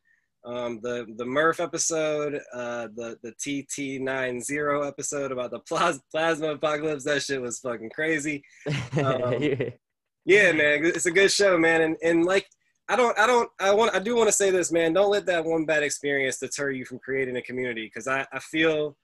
[0.47, 7.03] Um, the the Murph episode, uh, the the TT90 episode about the plas- plasma apocalypse.
[7.03, 8.43] That shit was fucking crazy.
[9.03, 9.33] Um,
[10.25, 11.81] yeah, man, it's a good show, man.
[11.81, 12.47] And and like
[12.89, 14.93] I don't I don't I want I do want to say this, man.
[14.93, 18.39] Don't let that one bad experience deter you from creating a community because I I
[18.39, 18.97] feel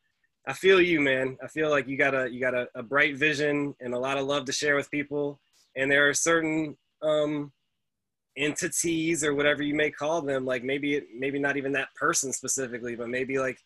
[0.47, 1.37] I feel you, man.
[1.41, 4.17] I feel like you got a you got a, a bright vision and a lot
[4.17, 5.39] of love to share with people.
[5.75, 7.51] And there are certain um,
[8.37, 12.33] entities or whatever you may call them like maybe it maybe not even that person
[12.33, 13.57] specifically but maybe like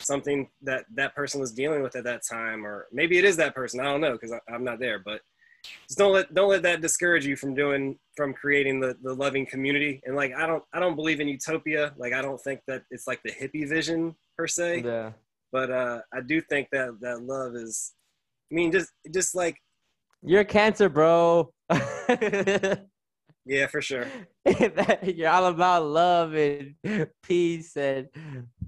[0.00, 3.54] something that that person was dealing with at that time, or maybe it is that
[3.54, 3.80] person.
[3.80, 5.20] I don't know because I'm not there, but
[5.88, 9.46] just don't let don't let that discourage you from doing from creating the the loving
[9.46, 10.00] community.
[10.04, 11.94] And like I don't I don't believe in utopia.
[11.96, 14.82] Like I don't think that it's like the hippie vision per se.
[14.84, 15.12] Yeah.
[15.52, 17.92] But uh, I do think that that love is.
[18.50, 19.56] I mean, just just like
[20.22, 21.52] you're a cancer, bro.
[23.46, 24.06] yeah, for sure.
[25.02, 26.74] You're all about love and
[27.22, 28.08] peace, and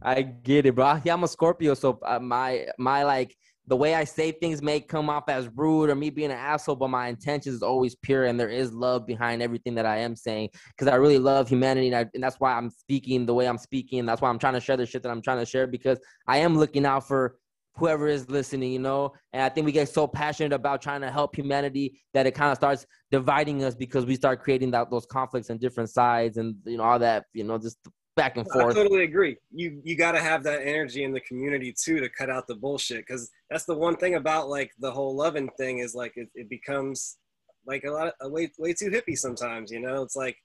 [0.00, 0.86] I get it, bro.
[0.86, 3.36] I'm a Scorpio, so uh, my my like
[3.66, 6.76] the way I say things may come off as rude or me being an asshole,
[6.76, 10.14] but my intention is always pure, and there is love behind everything that I am
[10.14, 13.46] saying because I really love humanity, and, I, and, that's why I'm speaking the way
[13.46, 14.06] I'm speaking.
[14.06, 16.38] That's why I'm trying to share the shit that I'm trying to share because I
[16.38, 17.36] am looking out for
[17.78, 19.12] whoever is listening, you know.
[19.32, 22.50] And I think we get so passionate about trying to help humanity that it kind
[22.50, 26.56] of starts dividing us because we start creating that those conflicts and different sides and
[26.64, 27.78] you know all that, you know, just
[28.16, 28.76] back and forth.
[28.76, 29.36] I totally agree.
[29.50, 32.56] You you got to have that energy in the community too to cut out the
[32.56, 36.28] bullshit because that's the one thing about like the whole loving thing is like it,
[36.34, 37.16] it becomes
[37.66, 39.70] like a lot of way way too hippie sometimes.
[39.70, 40.36] You know, it's like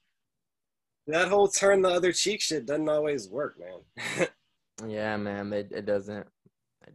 [1.07, 4.27] that whole turn the other cheek shit doesn't always work, man.
[4.87, 6.27] yeah, man, it, it doesn't.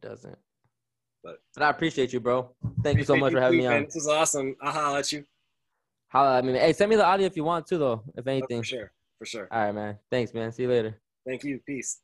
[0.00, 0.38] It doesn't.
[1.24, 2.50] But, but I appreciate you, bro.
[2.82, 3.84] Thank you so much for having me on.
[3.84, 4.54] This is awesome.
[4.62, 5.24] I'll holler at you.
[6.08, 6.52] Holla at me.
[6.52, 8.02] Hey, send me the audio if you want to, though.
[8.16, 8.58] If anything.
[8.58, 8.92] Oh, for sure.
[9.18, 9.48] For sure.
[9.50, 9.98] All right, man.
[10.10, 10.52] Thanks, man.
[10.52, 11.00] See you later.
[11.26, 11.60] Thank you.
[11.66, 12.00] Peace.